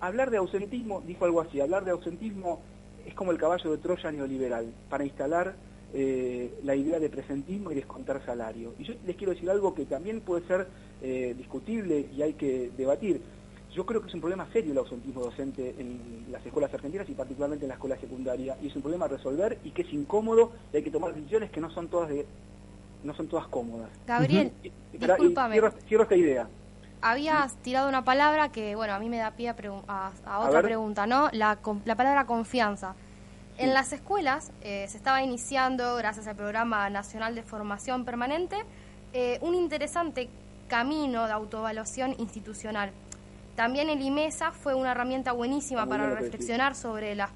hablar 0.00 0.30
de 0.30 0.38
ausentismo, 0.38 1.02
dijo 1.06 1.24
algo 1.24 1.40
así, 1.40 1.60
hablar 1.60 1.84
de 1.84 1.92
ausentismo 1.92 2.60
es 3.06 3.14
como 3.14 3.30
el 3.30 3.38
caballo 3.38 3.70
de 3.70 3.78
Troya 3.78 4.10
neoliberal, 4.10 4.72
para 4.88 5.04
instalar 5.04 5.54
eh, 5.92 6.54
la 6.62 6.76
idea 6.76 7.00
de 7.00 7.08
presentismo 7.08 7.72
y 7.72 7.74
descontar 7.74 8.24
salario. 8.24 8.74
Y 8.78 8.84
yo 8.84 8.94
les 9.06 9.16
quiero 9.16 9.32
decir 9.32 9.50
algo 9.50 9.74
que 9.74 9.86
también 9.86 10.20
puede 10.20 10.46
ser 10.46 10.66
eh, 11.02 11.34
discutible 11.36 12.06
y 12.16 12.22
hay 12.22 12.34
que 12.34 12.70
debatir. 12.76 13.20
Yo 13.74 13.86
creo 13.86 14.00
que 14.00 14.08
es 14.08 14.14
un 14.14 14.20
problema 14.20 14.48
serio 14.52 14.72
el 14.72 14.78
ausentismo 14.78 15.20
docente 15.20 15.74
en 15.78 16.26
las 16.30 16.44
escuelas 16.44 16.72
argentinas 16.74 17.08
y 17.08 17.12
particularmente 17.12 17.64
en 17.64 17.68
la 17.68 17.74
escuela 17.74 17.96
secundaria 17.98 18.56
y 18.60 18.66
es 18.66 18.76
un 18.76 18.82
problema 18.82 19.04
a 19.04 19.08
resolver 19.08 19.58
y 19.62 19.70
que 19.70 19.82
es 19.82 19.92
incómodo 19.92 20.52
y 20.72 20.78
hay 20.78 20.82
que 20.82 20.90
tomar 20.90 21.14
decisiones 21.14 21.50
que 21.50 21.60
no 21.60 21.70
son 21.70 21.88
todas 21.88 22.08
de 22.08 22.26
no 23.02 23.14
son 23.14 23.28
todas 23.28 23.46
cómodas. 23.48 23.88
Gabriel, 24.06 24.52
discúlpame. 24.92 25.54
cierro, 25.54 25.72
cierro 25.88 26.02
esta 26.02 26.16
idea. 26.16 26.48
habías 27.00 27.56
tirado 27.62 27.88
una 27.88 28.04
palabra 28.04 28.50
que, 28.50 28.74
bueno, 28.74 28.92
a 28.92 28.98
mí 28.98 29.08
me 29.08 29.16
da 29.16 29.30
pie 29.30 29.48
a, 29.48 30.38
otra 30.40 30.62
pregunta, 30.62 31.06
¿no? 31.06 31.30
La, 31.32 31.58
la 31.84 31.96
palabra 31.96 32.26
confianza. 32.26 32.94
Sí. 33.56 33.62
En 33.62 33.74
las 33.74 33.92
escuelas 33.92 34.52
eh, 34.62 34.86
se 34.88 34.96
estaba 34.96 35.22
iniciando, 35.22 35.96
gracias 35.96 36.26
al 36.26 36.36
Programa 36.36 36.90
Nacional 36.90 37.34
de 37.34 37.42
Formación 37.42 38.04
Permanente, 38.04 38.56
eh, 39.12 39.38
un 39.40 39.54
interesante 39.54 40.28
camino 40.68 41.26
de 41.26 41.32
autoevaluación 41.32 42.14
institucional. 42.18 42.92
También 43.60 43.90
el 43.90 44.00
IMESA 44.00 44.52
fue 44.52 44.74
una 44.74 44.92
herramienta 44.92 45.32
buenísima 45.32 45.84
muy 45.84 45.90
para 45.90 46.06
bien 46.06 46.16
reflexionar 46.18 46.74
sobre 46.74 47.14
las 47.14 47.28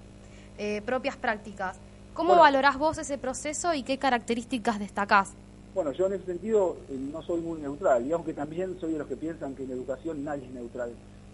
eh, 0.56 0.80
propias 0.87 1.18
prácticas. 1.18 1.76
¿Cómo 2.14 2.28
Bueno. 2.30 2.40
valorás 2.44 2.78
vos 2.78 2.96
ese 2.96 3.18
proceso 3.18 3.74
y 3.74 3.82
qué 3.82 3.98
características 3.98 4.78
destacás? 4.78 5.34
Bueno, 5.74 5.92
yo 5.92 6.06
en 6.06 6.14
ese 6.14 6.24
sentido 6.24 6.78
eh, 6.88 6.96
no 7.12 7.20
soy 7.20 7.42
muy 7.42 7.60
neutral, 7.60 8.06
y 8.06 8.12
aunque 8.12 8.32
también 8.32 8.74
soy 8.80 8.92
de 8.94 9.00
los 9.00 9.06
que 9.06 9.16
piensan 9.16 9.54
que 9.54 9.64
en 9.64 9.72
educación 9.72 10.24
nadie 10.24 10.46
es 10.46 10.50
neutral. 10.52 10.92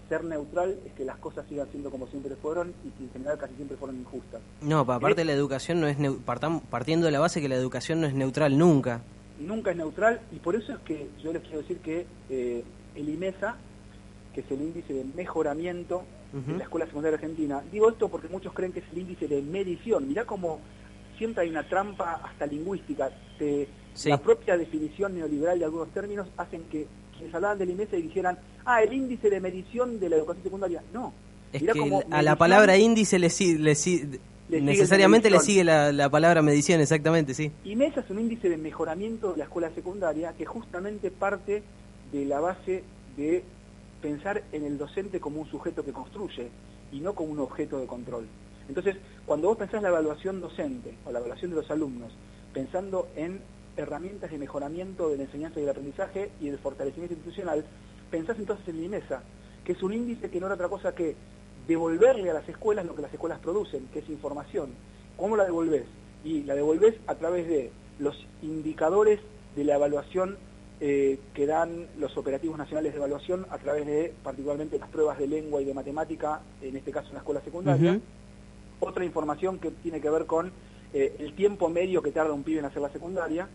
Ser 0.08 0.24
neutral 0.24 0.76
es 0.84 0.92
que 0.94 1.04
las 1.04 1.18
cosas 1.18 1.46
sigan 1.48 1.68
siendo 1.70 1.88
como 1.92 2.08
siempre 2.08 2.34
fueron 2.34 2.74
y 2.84 2.88
que 2.90 3.04
en 3.04 3.12
general 3.12 3.38
casi 3.38 3.54
siempre 3.54 3.76
fueron 3.76 3.96
injustas. 3.96 4.40
No, 4.60 4.84
pa- 4.84 4.96
aparte 4.96 5.22
Eh, 5.22 5.24
la 5.24 5.34
educación 5.34 5.80
no 5.80 5.86
es 5.86 5.98
partiendo 6.68 7.06
de 7.06 7.12
la 7.12 7.20
base 7.20 7.40
que 7.40 7.48
la 7.48 7.54
educación 7.54 8.00
no 8.00 8.08
es 8.08 8.14
neutral 8.14 8.58
nunca. 8.58 9.02
Nunca 9.38 9.70
es 9.70 9.76
neutral 9.76 10.18
y 10.32 10.40
por 10.40 10.56
eso 10.56 10.72
es 10.72 10.80
que 10.80 11.08
yo 11.22 11.32
les 11.32 11.42
quiero 11.42 11.58
decir 11.58 11.78
que 11.78 12.06
eh, 12.28 12.64
el 12.96 13.08
IMESA, 13.08 13.54
que 14.34 14.40
es 14.40 14.50
el 14.50 14.60
índice 14.60 14.92
de 14.92 15.04
mejoramiento 15.04 16.02
de 16.32 16.58
la 16.58 16.64
Escuela 16.64 16.86
Secundaria 16.86 17.16
Argentina, 17.16 17.60
digo 17.72 17.88
esto 17.90 18.08
porque 18.08 18.28
muchos 18.28 18.52
creen 18.52 18.72
que 18.72 18.78
es 18.80 18.84
el 18.92 18.98
índice 18.98 19.26
de 19.26 19.42
medición. 19.42 20.06
Mirá 20.06 20.24
como 20.24 20.60
siempre 21.18 21.42
hay 21.44 21.50
una 21.50 21.68
trampa 21.68 22.20
hasta 22.24 22.46
lingüística. 22.46 23.10
Te- 23.38 23.68
Sí. 23.92 24.08
La 24.08 24.18
propia 24.18 24.56
definición 24.56 25.16
neoliberal 25.16 25.58
de 25.58 25.64
algunos 25.64 25.88
términos 25.90 26.28
hacen 26.36 26.62
que 26.70 26.86
quienes 27.16 27.34
hablaban 27.34 27.58
del 27.58 27.70
y 27.70 28.02
dijeran, 28.02 28.38
ah, 28.64 28.80
el 28.84 28.92
índice 28.92 29.28
de 29.28 29.40
medición 29.40 29.98
de 29.98 30.08
la 30.08 30.14
educación 30.16 30.44
secundaria. 30.44 30.80
No. 30.94 31.12
Es 31.52 31.60
Mirá 31.60 31.72
que 31.74 31.80
cómo 31.80 32.04
a 32.08 32.22
la 32.22 32.36
palabra 32.36 32.76
índice 32.76 33.18
le, 33.18 33.30
si- 33.30 33.58
le 33.58 33.74
si- 33.74 34.08
Le 34.48 34.60
necesariamente 34.60 35.28
le 35.28 35.40
sigue 35.40 35.64
la, 35.64 35.90
la 35.92 36.08
palabra 36.08 36.40
medición, 36.40 36.80
exactamente, 36.80 37.34
sí. 37.34 37.50
IMESA 37.64 38.00
es 38.02 38.10
un 38.10 38.20
índice 38.20 38.48
de 38.48 38.56
mejoramiento 38.56 39.32
de 39.32 39.38
la 39.38 39.44
escuela 39.44 39.70
secundaria 39.74 40.32
que 40.38 40.46
justamente 40.46 41.10
parte 41.10 41.64
de 42.12 42.24
la 42.26 42.38
base 42.38 42.84
de 43.16 43.42
pensar 44.00 44.42
en 44.52 44.64
el 44.64 44.78
docente 44.78 45.20
como 45.20 45.40
un 45.40 45.50
sujeto 45.50 45.84
que 45.84 45.92
construye 45.92 46.48
y 46.92 47.00
no 47.00 47.14
como 47.14 47.32
un 47.32 47.40
objeto 47.40 47.78
de 47.78 47.86
control. 47.86 48.26
Entonces, 48.68 48.96
cuando 49.26 49.48
vos 49.48 49.58
pensás 49.58 49.82
la 49.82 49.88
evaluación 49.88 50.40
docente 50.40 50.94
o 51.04 51.12
la 51.12 51.18
evaluación 51.18 51.50
de 51.50 51.56
los 51.56 51.70
alumnos, 51.70 52.12
pensando 52.52 53.08
en 53.16 53.40
herramientas 53.76 54.30
de 54.30 54.38
mejoramiento 54.38 55.08
de 55.08 55.16
la 55.16 55.24
enseñanza 55.24 55.58
y 55.58 55.62
del 55.62 55.70
aprendizaje 55.70 56.30
y 56.40 56.48
del 56.48 56.58
fortalecimiento 56.58 57.14
institucional, 57.14 57.64
pensás 58.10 58.38
entonces 58.38 58.68
en 58.68 58.76
el 58.76 58.84
IMESA, 58.84 59.22
que 59.64 59.72
es 59.72 59.82
un 59.82 59.92
índice 59.92 60.30
que 60.30 60.40
no 60.40 60.46
era 60.46 60.54
otra 60.54 60.68
cosa 60.68 60.94
que 60.94 61.16
devolverle 61.66 62.30
a 62.30 62.34
las 62.34 62.48
escuelas 62.48 62.86
lo 62.86 62.94
que 62.94 63.02
las 63.02 63.12
escuelas 63.12 63.38
producen, 63.38 63.86
que 63.92 64.00
es 64.00 64.08
información. 64.08 64.70
¿Cómo 65.16 65.36
la 65.36 65.44
devolvés? 65.44 65.84
Y 66.24 66.42
la 66.42 66.54
devolvés 66.54 66.94
a 67.06 67.14
través 67.14 67.46
de 67.48 67.70
los 67.98 68.16
indicadores 68.42 69.20
de 69.56 69.64
la 69.64 69.76
evaluación 69.76 70.36
eh, 70.80 71.18
que 71.34 71.46
dan 71.46 71.86
los 71.98 72.16
operativos 72.16 72.56
nacionales 72.56 72.92
de 72.92 72.98
evaluación 72.98 73.46
a 73.50 73.58
través 73.58 73.86
de 73.86 74.14
particularmente 74.22 74.78
las 74.78 74.88
pruebas 74.88 75.18
de 75.18 75.26
lengua 75.28 75.60
y 75.60 75.64
de 75.66 75.74
matemática, 75.74 76.40
en 76.62 76.76
este 76.76 76.90
caso 76.90 77.08
en 77.08 77.14
la 77.14 77.20
escuela 77.20 77.40
secundaria. 77.42 78.00
Otra 78.80 79.04
información 79.04 79.58
que 79.58 79.70
tiene 79.70 80.00
que 80.00 80.08
ver 80.08 80.24
con 80.26 80.50
eh, 80.94 81.16
el 81.18 81.34
tiempo 81.34 81.68
medio 81.68 82.02
que 82.02 82.12
tarda 82.12 82.32
un 82.32 82.42
pibe 82.42 82.60
en 82.60 82.64
hacer 82.64 82.80
la 82.82 82.90
secundaria. 82.90 83.48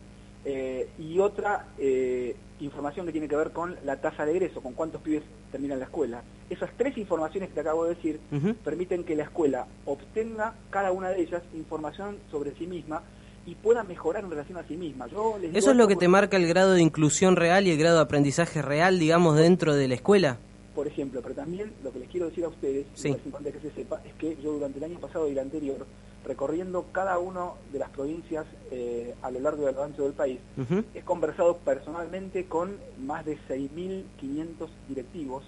eh, 0.46 0.88
y 1.00 1.18
otra 1.20 1.66
eh, 1.80 2.36
información 2.60 3.06
que 3.08 3.12
tiene 3.12 3.28
que 3.28 3.36
ver 3.36 3.52
con 3.52 3.76
la 3.84 4.00
tasa 4.00 4.26
de 4.26 4.32
egreso, 4.32 4.62
con 4.62 4.74
cuántos 4.74 5.02
pibes 5.02 5.24
terminan 5.52 5.80
la 5.80 5.86
escuela. 5.86 6.22
Esas 6.50 6.70
tres 6.78 6.98
informaciones 6.98 7.50
que 7.50 7.56
te 7.56 7.62
acabo 7.62 7.86
de 7.86 7.96
decir 7.96 8.20
permiten 8.64 9.04
que 9.04 9.16
la 9.16 9.24
escuela 9.24 9.66
obtenga 9.86 10.54
cada 10.70 10.92
una 10.92 11.10
de 11.10 11.22
ellas 11.22 11.42
información 11.56 12.18
sobre 12.30 12.54
sí 12.56 12.68
misma 12.68 13.02
y 13.46 13.56
pueda 13.56 13.84
mejorar 13.84 14.24
en 14.24 14.30
relación 14.32 14.58
a 14.58 14.64
sí 14.68 14.76
misma. 14.76 15.08
Yo 15.08 15.34
les 15.40 15.50
digo 15.52 15.58
Eso 15.60 15.72
es 15.72 15.78
lo 15.78 15.88
que 15.88 15.96
te 15.96 16.08
marca 16.08 16.38
el 16.38 16.48
grado 16.48 16.74
de 16.74 16.82
inclusión 16.82 17.36
real 17.36 17.68
y 17.68 17.72
el 17.72 17.78
grado 17.78 17.98
de 17.98 18.04
aprendizaje 18.04 18.62
real, 18.62 18.98
digamos, 19.00 19.38
dentro 19.38 19.76
de 19.76 19.88
la 19.88 19.94
escuela. 19.96 20.38
Por 20.74 20.88
ejemplo, 20.88 21.22
pero 21.22 21.36
también 21.36 21.72
lo 21.84 21.92
que 21.94 22.00
les 22.00 22.10
quiero 22.10 22.26
decir 22.28 22.44
a 22.44 22.50
ustedes, 22.50 22.86
Sí. 22.96 23.10
es 23.10 23.26
importante 23.26 23.52
que 23.58 23.70
se 23.70 23.76
sepa, 23.76 24.02
es 24.06 24.14
que 24.16 24.36
yo 24.44 24.54
durante 24.54 24.78
el 24.80 24.84
año 24.86 25.00
pasado 25.00 25.28
y 25.30 25.32
el 25.32 25.40
anterior, 25.40 25.86
recorriendo 26.26 26.88
cada 26.92 27.20
una 27.20 27.52
de 27.72 27.80
las 27.80 27.90
provincias 27.92 28.46
eh, 28.72 29.14
a 29.22 29.30
lo 29.32 29.40
largo 29.40 29.64
y 29.64 29.68
a 29.68 29.72
lo 29.72 29.84
ancho 29.84 30.04
del 30.04 30.14
país, 30.14 30.40
he 30.96 31.02
conversado 31.02 31.58
personalmente 31.58 32.46
con 32.48 32.76
más 33.06 33.24
de 33.26 33.38
6.500 33.48 34.68
directivos 34.90 35.44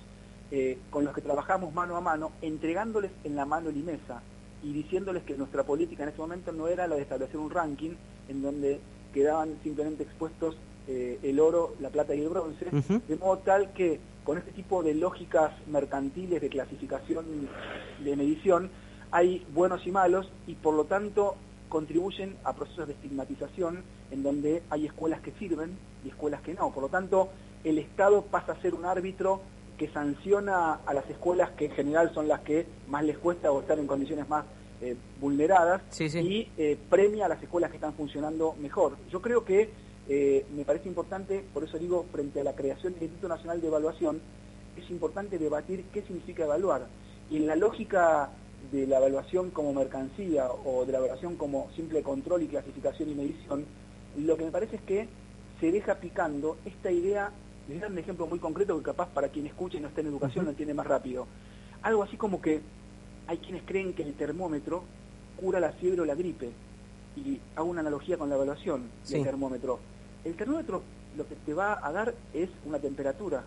eh, 0.51 0.77
con 0.91 1.03
los 1.03 1.13
que 1.13 1.21
trabajamos 1.21 1.73
mano 1.73 1.97
a 1.97 2.01
mano, 2.01 2.31
entregándoles 2.41 3.11
en 3.23 3.35
la 3.35 3.45
mano 3.45 3.69
el 3.69 3.77
IMESA 3.77 4.21
y 4.63 4.73
diciéndoles 4.73 5.23
que 5.23 5.37
nuestra 5.37 5.63
política 5.63 6.03
en 6.03 6.09
ese 6.09 6.17
momento 6.17 6.51
no 6.51 6.67
era 6.67 6.87
la 6.87 6.95
de 6.95 7.01
establecer 7.01 7.37
un 7.37 7.49
ranking 7.49 7.91
en 8.29 8.41
donde 8.41 8.79
quedaban 9.13 9.57
simplemente 9.63 10.03
expuestos 10.03 10.57
eh, 10.87 11.19
el 11.23 11.39
oro, 11.39 11.75
la 11.79 11.89
plata 11.89 12.15
y 12.15 12.21
el 12.21 12.29
bronce, 12.29 12.65
de 13.07 13.15
modo 13.17 13.39
tal 13.39 13.73
que 13.73 13.99
con 14.23 14.37
este 14.37 14.51
tipo 14.51 14.83
de 14.83 14.93
lógicas 14.93 15.51
mercantiles 15.67 16.41
de 16.41 16.49
clasificación 16.49 17.25
de 18.03 18.15
medición 18.15 18.69
hay 19.11 19.45
buenos 19.53 19.85
y 19.85 19.91
malos 19.91 20.29
y 20.47 20.55
por 20.55 20.73
lo 20.73 20.85
tanto 20.85 21.35
contribuyen 21.69 22.37
a 22.43 22.53
procesos 22.53 22.87
de 22.87 22.93
estigmatización 22.93 23.83
en 24.11 24.23
donde 24.23 24.63
hay 24.69 24.85
escuelas 24.85 25.21
que 25.21 25.31
sirven 25.33 25.77
y 26.05 26.09
escuelas 26.09 26.41
que 26.41 26.53
no. 26.53 26.71
Por 26.71 26.83
lo 26.83 26.89
tanto, 26.89 27.29
el 27.63 27.77
Estado 27.77 28.23
pasa 28.23 28.53
a 28.53 28.61
ser 28.61 28.73
un 28.73 28.85
árbitro 28.85 29.41
que 29.77 29.89
sanciona 29.89 30.79
a 30.85 30.93
las 30.93 31.09
escuelas 31.09 31.51
que 31.51 31.65
en 31.65 31.71
general 31.71 32.11
son 32.13 32.27
las 32.27 32.41
que 32.41 32.65
más 32.87 33.03
les 33.03 33.17
cuesta 33.17 33.51
o 33.51 33.61
están 33.61 33.79
en 33.79 33.87
condiciones 33.87 34.27
más 34.27 34.45
eh, 34.81 34.95
vulneradas 35.19 35.81
Sí, 35.89 36.09
sí. 36.09 36.19
y 36.19 36.51
eh, 36.57 36.77
premia 36.89 37.25
a 37.25 37.29
las 37.29 37.41
escuelas 37.41 37.69
que 37.69 37.77
están 37.77 37.93
funcionando 37.93 38.55
mejor. 38.59 38.97
Yo 39.11 39.21
creo 39.21 39.43
que 39.45 39.69
eh, 40.09 40.45
me 40.55 40.63
parece 40.65 40.87
importante, 40.87 41.43
por 41.53 41.63
eso 41.63 41.77
digo, 41.77 42.05
frente 42.11 42.41
a 42.41 42.43
la 42.43 42.55
creación 42.55 42.93
del 42.93 43.03
Instituto 43.03 43.27
Nacional 43.27 43.61
de 43.61 43.67
Evaluación, 43.67 44.21
es 44.75 44.89
importante 44.89 45.37
debatir 45.37 45.85
qué 45.93 46.01
significa 46.03 46.43
evaluar. 46.43 46.87
Y 47.29 47.37
en 47.37 47.47
la 47.47 47.55
lógica 47.55 48.29
de 48.71 48.87
la 48.87 48.97
evaluación 48.97 49.51
como 49.51 49.73
mercancía 49.73 50.49
o 50.51 50.85
de 50.85 50.91
la 50.91 50.99
evaluación 50.99 51.35
como 51.35 51.69
simple 51.75 52.01
control 52.03 52.43
y 52.43 52.47
clasificación 52.47 53.09
y 53.09 53.15
medición, 53.15 53.65
lo 54.17 54.37
que 54.37 54.45
me 54.45 54.51
parece 54.51 54.77
es 54.77 54.81
que 54.83 55.07
se 55.59 55.71
deja 55.71 55.95
picando 55.95 56.57
esta 56.65 56.91
idea, 56.91 57.31
les 57.67 57.79
voy 57.81 57.89
un 57.91 57.97
ejemplo 57.97 58.27
muy 58.27 58.39
concreto 58.39 58.77
que 58.77 58.83
capaz 58.83 59.09
para 59.09 59.29
quien 59.29 59.45
escuche 59.45 59.77
y 59.77 59.81
no 59.81 59.87
esté 59.89 60.01
en 60.01 60.07
educación 60.07 60.45
lo 60.45 60.51
entiende 60.51 60.73
más 60.73 60.87
rápido. 60.87 61.27
Algo 61.81 62.03
así 62.03 62.17
como 62.17 62.41
que 62.41 62.61
hay 63.27 63.37
quienes 63.37 63.63
creen 63.63 63.93
que 63.93 64.03
el 64.03 64.13
termómetro 64.13 64.83
cura 65.39 65.59
la 65.59 65.71
fiebre 65.73 66.01
o 66.01 66.05
la 66.05 66.15
gripe. 66.15 66.49
Y 67.15 67.39
hago 67.55 67.67
una 67.69 67.81
analogía 67.81 68.17
con 68.17 68.29
la 68.29 68.35
evaluación 68.35 68.83
del 69.09 69.19
Sí. 69.19 69.23
termómetro. 69.23 69.79
El 70.23 70.35
termómetro 70.35 70.81
lo 71.17 71.27
que 71.27 71.35
te 71.35 71.53
va 71.53 71.85
a 71.85 71.91
dar 71.91 72.13
es 72.33 72.49
una 72.65 72.79
temperatura. 72.79 73.43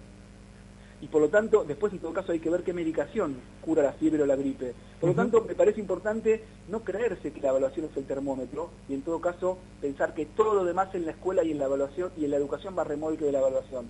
Y 1.03 1.07
por 1.07 1.23
lo 1.23 1.29
tanto, 1.31 1.65
después 1.65 1.93
en 1.95 1.99
todo 2.01 2.13
caso 2.13 2.33
hay 2.33 2.41
que 2.41 2.51
ver 2.51 2.63
qué 2.63 2.75
medicación 2.75 3.37
cura 3.63 3.83
la 3.83 3.93
fiebre 3.93 4.23
o 4.23 4.27
la 4.27 4.37
gripe. 4.37 4.75
Por 5.01 5.11
lo 5.11 5.15
tanto, 5.17 5.43
me 5.49 5.55
parece 5.55 5.81
importante 5.81 6.45
no 6.69 6.81
creerse 6.81 7.33
que 7.33 7.41
la 7.41 7.49
evaluación 7.49 7.87
es 7.87 7.97
el 7.97 8.05
termómetro 8.05 8.69
y 8.87 8.93
en 8.95 9.03
todo 9.03 9.19
caso 9.19 9.57
pensar 9.81 10.13
que 10.13 10.27
todo 10.27 10.53
lo 10.53 10.65
demás 10.65 10.95
en 10.95 11.07
la 11.07 11.13
escuela 11.13 11.43
y 11.43 11.53
en 11.53 11.59
la 11.59 11.65
evaluación 11.67 12.11
y 12.19 12.27
en 12.27 12.33
la 12.33 12.37
educación 12.37 12.75
va 12.77 12.85
remolque 12.85 13.25
de 13.25 13.33
la 13.33 13.39
evaluación. 13.39 13.87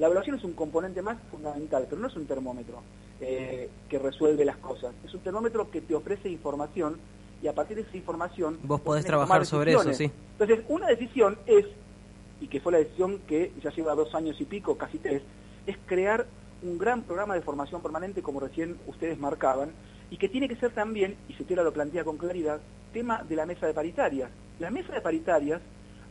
La 0.00 0.06
evaluación 0.06 0.36
es 0.36 0.44
un 0.44 0.54
componente 0.54 1.02
más 1.02 1.18
fundamental, 1.30 1.86
pero 1.86 2.00
no 2.00 2.08
es 2.08 2.16
un 2.16 2.24
termómetro 2.24 2.82
eh, 3.20 3.68
que 3.86 3.98
resuelve 3.98 4.46
las 4.46 4.56
cosas. 4.56 4.94
Es 5.04 5.12
un 5.12 5.20
termómetro 5.20 5.70
que 5.70 5.82
te 5.82 5.94
ofrece 5.94 6.30
información 6.30 6.96
y 7.42 7.48
a 7.48 7.54
partir 7.54 7.76
de 7.76 7.82
esa 7.82 7.98
información... 7.98 8.58
Vos 8.62 8.80
podés 8.80 9.04
trabajar 9.04 9.44
sobre 9.44 9.72
eso, 9.72 9.92
sí. 9.92 10.10
Entonces, 10.38 10.64
una 10.68 10.86
decisión 10.86 11.38
es, 11.44 11.66
y 12.40 12.48
que 12.48 12.60
fue 12.60 12.72
la 12.72 12.78
decisión 12.78 13.18
que 13.28 13.52
ya 13.62 13.70
lleva 13.72 13.94
dos 13.94 14.14
años 14.14 14.40
y 14.40 14.46
pico, 14.46 14.78
casi 14.78 14.96
tres, 14.96 15.20
es 15.66 15.76
crear 15.84 16.26
un 16.62 16.78
gran 16.78 17.02
programa 17.02 17.34
de 17.34 17.42
formación 17.42 17.82
permanente, 17.82 18.22
como 18.22 18.40
recién 18.40 18.78
ustedes 18.86 19.18
marcaban, 19.18 19.70
y 20.10 20.16
que 20.16 20.30
tiene 20.30 20.48
que 20.48 20.56
ser 20.56 20.72
también, 20.72 21.14
y 21.28 21.34
Setera 21.34 21.62
lo 21.62 21.74
plantea 21.74 22.04
con 22.04 22.16
claridad, 22.16 22.58
tema 22.94 23.22
de 23.22 23.36
la 23.36 23.44
mesa 23.44 23.66
de 23.66 23.74
paritarias. 23.74 24.30
La 24.60 24.70
mesa 24.70 24.94
de 24.94 25.02
paritarias 25.02 25.60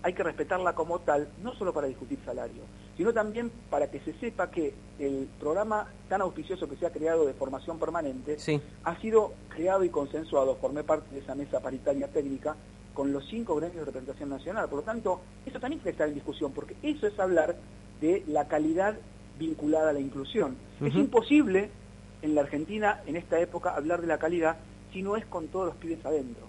hay 0.04 0.14
que 0.14 0.22
respetarla 0.22 0.76
como 0.76 1.00
tal, 1.00 1.28
no 1.42 1.56
solo 1.56 1.74
para 1.74 1.88
discutir 1.88 2.20
salario, 2.24 2.62
sino 3.00 3.14
también 3.14 3.50
para 3.70 3.90
que 3.90 4.02
se 4.02 4.12
sepa 4.20 4.52
que 4.52 4.74
el 5.00 5.30
programa 5.40 5.88
tan 6.10 6.20
auspicioso 6.20 6.68
que 6.68 6.76
se 6.76 6.86
ha 6.86 6.92
creado 6.92 7.26
de 7.26 7.34
formación 7.34 7.80
permanente 7.80 8.38
Sí. 8.38 8.60
ha 8.84 9.00
sido 9.00 9.32
creado 9.48 9.86
y 9.86 9.90
consensuado, 9.90 10.58
formé 10.58 10.84
parte 10.84 11.16
de 11.16 11.22
esa 11.22 11.34
mesa 11.34 11.62
paritaria 11.62 12.10
técnica 12.10 12.58
con 12.94 13.14
los 13.14 13.26
cinco 13.30 13.56
gremios 13.56 13.78
de 13.80 13.86
representación 13.86 14.28
nacional. 14.28 14.68
Por 14.68 14.80
lo 14.80 14.84
tanto, 14.84 15.22
eso 15.46 15.62
también 15.62 15.80
tiene 15.80 15.84
que 15.84 15.90
estar 15.92 16.10
en 16.10 16.16
discusión, 16.16 16.52
porque 16.52 16.76
eso 16.84 17.08
es 17.08 17.18
hablar 17.18 17.56
de 18.02 18.22
la 18.28 18.50
calidad 18.50 18.98
vinculada 19.40 19.92
a 19.92 19.94
la 19.94 20.02
inclusión. 20.02 20.58
Es 20.82 20.94
imposible 20.94 21.70
en 22.22 22.36
la 22.36 22.42
Argentina, 22.42 23.02
en 23.06 23.16
esta 23.16 23.40
época, 23.40 23.78
hablar 23.78 24.02
de 24.02 24.08
la 24.08 24.18
calidad 24.18 24.58
si 24.92 25.02
no 25.04 25.16
es 25.16 25.26
con 25.28 25.48
todos 25.48 25.68
los 25.68 25.76
pibes 25.78 26.06
adentro. 26.06 26.48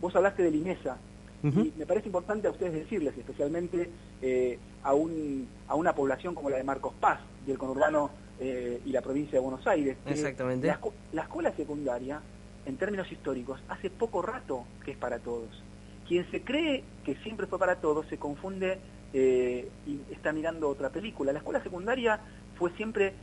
Vos 0.00 0.16
hablaste 0.16 0.42
del 0.42 0.56
INESA, 0.56 0.96
Y 1.42 1.72
me 1.76 1.86
parece 1.86 2.06
importante 2.06 2.46
a 2.46 2.52
ustedes 2.52 2.72
decirles, 2.72 3.16
especialmente 3.18 3.90
eh, 4.20 4.58
a, 4.84 4.94
un, 4.94 5.48
a 5.66 5.74
una 5.74 5.92
población 5.92 6.34
como 6.34 6.50
la 6.50 6.56
de 6.56 6.64
Marcos 6.64 6.94
Paz, 7.00 7.18
del 7.46 7.58
conurbano 7.58 8.10
eh, 8.38 8.80
y 8.84 8.92
la 8.92 9.02
provincia 9.02 9.32
de 9.32 9.40
Buenos 9.40 9.66
Aires. 9.66 9.96
que 10.04 10.12
Exactamente. 10.12 10.66
La, 10.66 10.78
la 11.12 11.22
escuela 11.22 11.50
secundaria, 11.56 12.20
en 12.64 12.76
términos 12.76 13.10
históricos, 13.10 13.60
hace 13.68 13.90
poco 13.90 14.22
rato 14.22 14.64
que 14.84 14.92
es 14.92 14.96
para 14.96 15.18
todos. 15.18 15.62
Quien 16.06 16.30
se 16.30 16.42
cree 16.42 16.84
que 17.04 17.16
siempre 17.16 17.46
fue 17.46 17.58
para 17.58 17.76
todos 17.76 18.06
se 18.06 18.18
confunde 18.18 18.78
eh, 19.12 19.68
y 19.86 20.00
está 20.12 20.32
mirando 20.32 20.68
otra 20.68 20.90
película. 20.90 21.32
La 21.32 21.38
escuela 21.38 21.62
secundaria 21.62 22.20
fue 22.56 22.70
siempre 22.76 23.14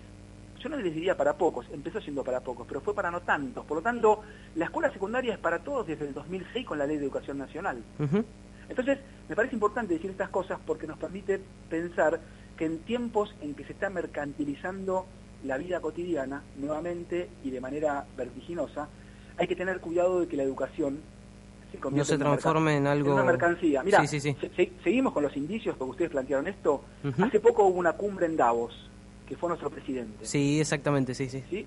yo 0.59 0.69
no 0.69 0.77
les 0.77 0.93
diría 0.93 1.15
para 1.17 1.33
pocos, 1.37 1.65
empezó 1.71 1.99
siendo 2.01 2.23
para 2.23 2.41
pocos, 2.41 2.65
pero 2.67 2.81
fue 2.81 2.93
para 2.93 3.09
no 3.11 3.21
tantos. 3.21 3.65
Por 3.65 3.77
lo 3.77 3.81
tanto, 3.83 4.21
la 4.55 4.65
escuela 4.65 4.91
secundaria 4.91 5.33
es 5.33 5.39
para 5.39 5.59
todos 5.59 5.87
desde 5.87 6.07
el 6.07 6.13
2006 6.13 6.65
con 6.65 6.77
la 6.77 6.85
Ley 6.85 6.97
de 6.97 7.03
Educación 7.05 7.37
Nacional. 7.37 7.81
Entonces, 8.67 8.99
me 9.27 9.35
parece 9.35 9.55
importante 9.55 9.93
decir 9.93 10.11
estas 10.11 10.29
cosas 10.29 10.59
porque 10.65 10.85
nos 10.87 10.97
permite 10.99 11.39
pensar 11.69 12.19
que 12.57 12.65
en 12.65 12.79
tiempos 12.79 13.33
en 13.41 13.55
que 13.55 13.63
se 13.63 13.71
está 13.73 13.89
mercantilizando 13.89 15.05
la 15.45 15.57
vida 15.57 15.79
cotidiana, 15.79 16.43
nuevamente 16.57 17.29
y 17.43 17.49
de 17.51 17.61
manera 17.61 18.05
vertiginosa, 18.17 18.87
hay 19.37 19.47
que 19.47 19.55
tener 19.55 19.79
cuidado 19.79 20.19
de 20.19 20.27
que 20.27 20.35
la 20.35 20.43
educación 20.43 20.99
se 21.71 21.77
No 21.91 22.03
se 22.03 22.15
en 22.15 22.21
una 22.21 22.31
transforme 22.31 22.75
en 22.77 22.87
algo... 22.87 23.13
una 23.13 23.23
mercancía. 23.23 23.83
Mira, 23.83 24.01
Sí, 24.01 24.07
sí, 24.07 24.19
sí. 24.19 24.35
se- 24.41 24.49
se- 24.55 24.71
seguimos 24.83 25.13
con 25.13 25.23
los 25.23 25.37
indicios 25.37 25.75
porque 25.77 25.91
ustedes 25.91 26.11
plantearon 26.11 26.47
esto. 26.47 26.83
Hace 27.21 27.39
poco 27.39 27.63
hubo 27.65 27.79
una 27.79 27.93
cumbre 27.93 28.25
en 28.25 28.35
Davos, 28.35 28.89
que 29.29 29.37
fue 29.37 29.47
nuestro 29.47 29.69
presidente. 29.69 30.25
Sí, 30.25 30.59
exactamente, 30.59 31.13
sí, 31.13 31.29
sí. 31.29 31.43
¿sí? 31.51 31.65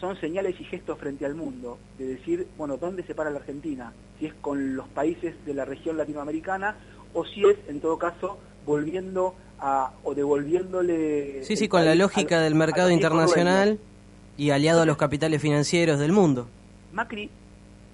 Son 0.00 0.20
señales 0.20 0.60
y 0.60 0.64
gestos 0.64 0.98
frente 0.98 1.24
al 1.24 1.36
mundo, 1.36 1.78
de 1.96 2.06
decir, 2.06 2.48
bueno, 2.58 2.76
¿dónde 2.76 3.04
se 3.04 3.14
para 3.14 3.30
la 3.30 3.38
Argentina? 3.38 3.92
Si 4.18 4.26
es 4.26 4.34
con 4.34 4.74
los 4.74 4.88
países 4.88 5.32
de 5.46 5.54
la 5.54 5.64
región 5.64 5.96
latinoamericana 5.96 6.76
o 7.14 7.24
si 7.24 7.44
es, 7.44 7.56
en 7.68 7.80
todo 7.80 7.96
caso, 7.98 8.36
volviendo 8.66 9.36
a, 9.60 9.92
o 10.02 10.14
devolviéndole... 10.14 11.44
Sí, 11.44 11.56
sí, 11.56 11.68
con 11.68 11.84
la 11.84 11.94
lógica 11.94 12.40
del 12.40 12.56
mercado 12.56 12.90
internacional 12.90 13.78
y 14.36 14.50
aliado 14.50 14.82
a 14.82 14.86
los 14.86 14.96
capitales 14.96 15.40
financieros 15.40 16.00
del 16.00 16.10
mundo. 16.10 16.48
Macri 16.92 17.30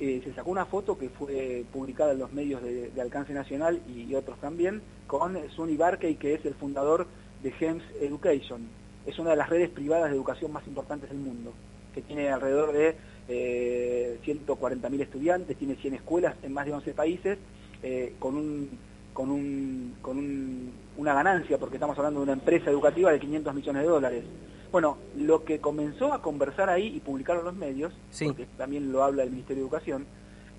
eh, 0.00 0.22
se 0.24 0.32
sacó 0.32 0.50
una 0.50 0.64
foto 0.64 0.96
que 0.96 1.10
fue 1.10 1.66
publicada 1.70 2.12
en 2.12 2.20
los 2.20 2.32
medios 2.32 2.62
de, 2.62 2.88
de 2.88 3.00
alcance 3.02 3.34
nacional 3.34 3.82
y, 3.94 4.04
y 4.04 4.14
otros 4.14 4.40
también, 4.40 4.80
con 5.06 5.36
Sunny 5.54 5.76
Barkey, 5.76 6.14
que 6.14 6.32
es 6.32 6.46
el 6.46 6.54
fundador 6.54 7.06
de 7.42 7.52
GEMS 7.52 7.84
Education. 8.00 8.79
Es 9.06 9.18
una 9.18 9.30
de 9.30 9.36
las 9.36 9.48
redes 9.48 9.70
privadas 9.70 10.10
de 10.10 10.16
educación 10.16 10.52
más 10.52 10.66
importantes 10.66 11.08
del 11.10 11.18
mundo, 11.18 11.52
que 11.94 12.02
tiene 12.02 12.28
alrededor 12.28 12.72
de 12.72 12.96
eh, 13.28 14.18
140.000 14.24 15.00
estudiantes, 15.02 15.56
tiene 15.56 15.76
100 15.76 15.94
escuelas 15.94 16.34
en 16.42 16.52
más 16.52 16.66
de 16.66 16.72
11 16.72 16.94
países, 16.94 17.38
eh, 17.82 18.14
con 18.18 18.36
un 18.36 18.90
con 19.12 19.28
un, 19.30 19.96
con 20.00 20.16
un- 20.18 20.72
una 20.96 21.12
ganancia, 21.12 21.58
porque 21.58 21.76
estamos 21.76 21.98
hablando 21.98 22.20
de 22.20 22.24
una 22.24 22.32
empresa 22.32 22.70
educativa 22.70 23.10
de 23.10 23.18
500 23.18 23.54
millones 23.54 23.82
de 23.82 23.88
dólares. 23.88 24.24
Bueno, 24.70 24.98
lo 25.16 25.44
que 25.44 25.58
comenzó 25.58 26.12
a 26.14 26.22
conversar 26.22 26.70
ahí 26.70 26.86
y 26.94 27.00
publicaron 27.00 27.44
los 27.44 27.54
medios, 27.56 27.92
Sí. 28.10 28.26
porque 28.26 28.46
también 28.56 28.92
lo 28.92 29.02
habla 29.02 29.24
el 29.24 29.30
Ministerio 29.30 29.62
de 29.64 29.68
Educación, 29.68 30.06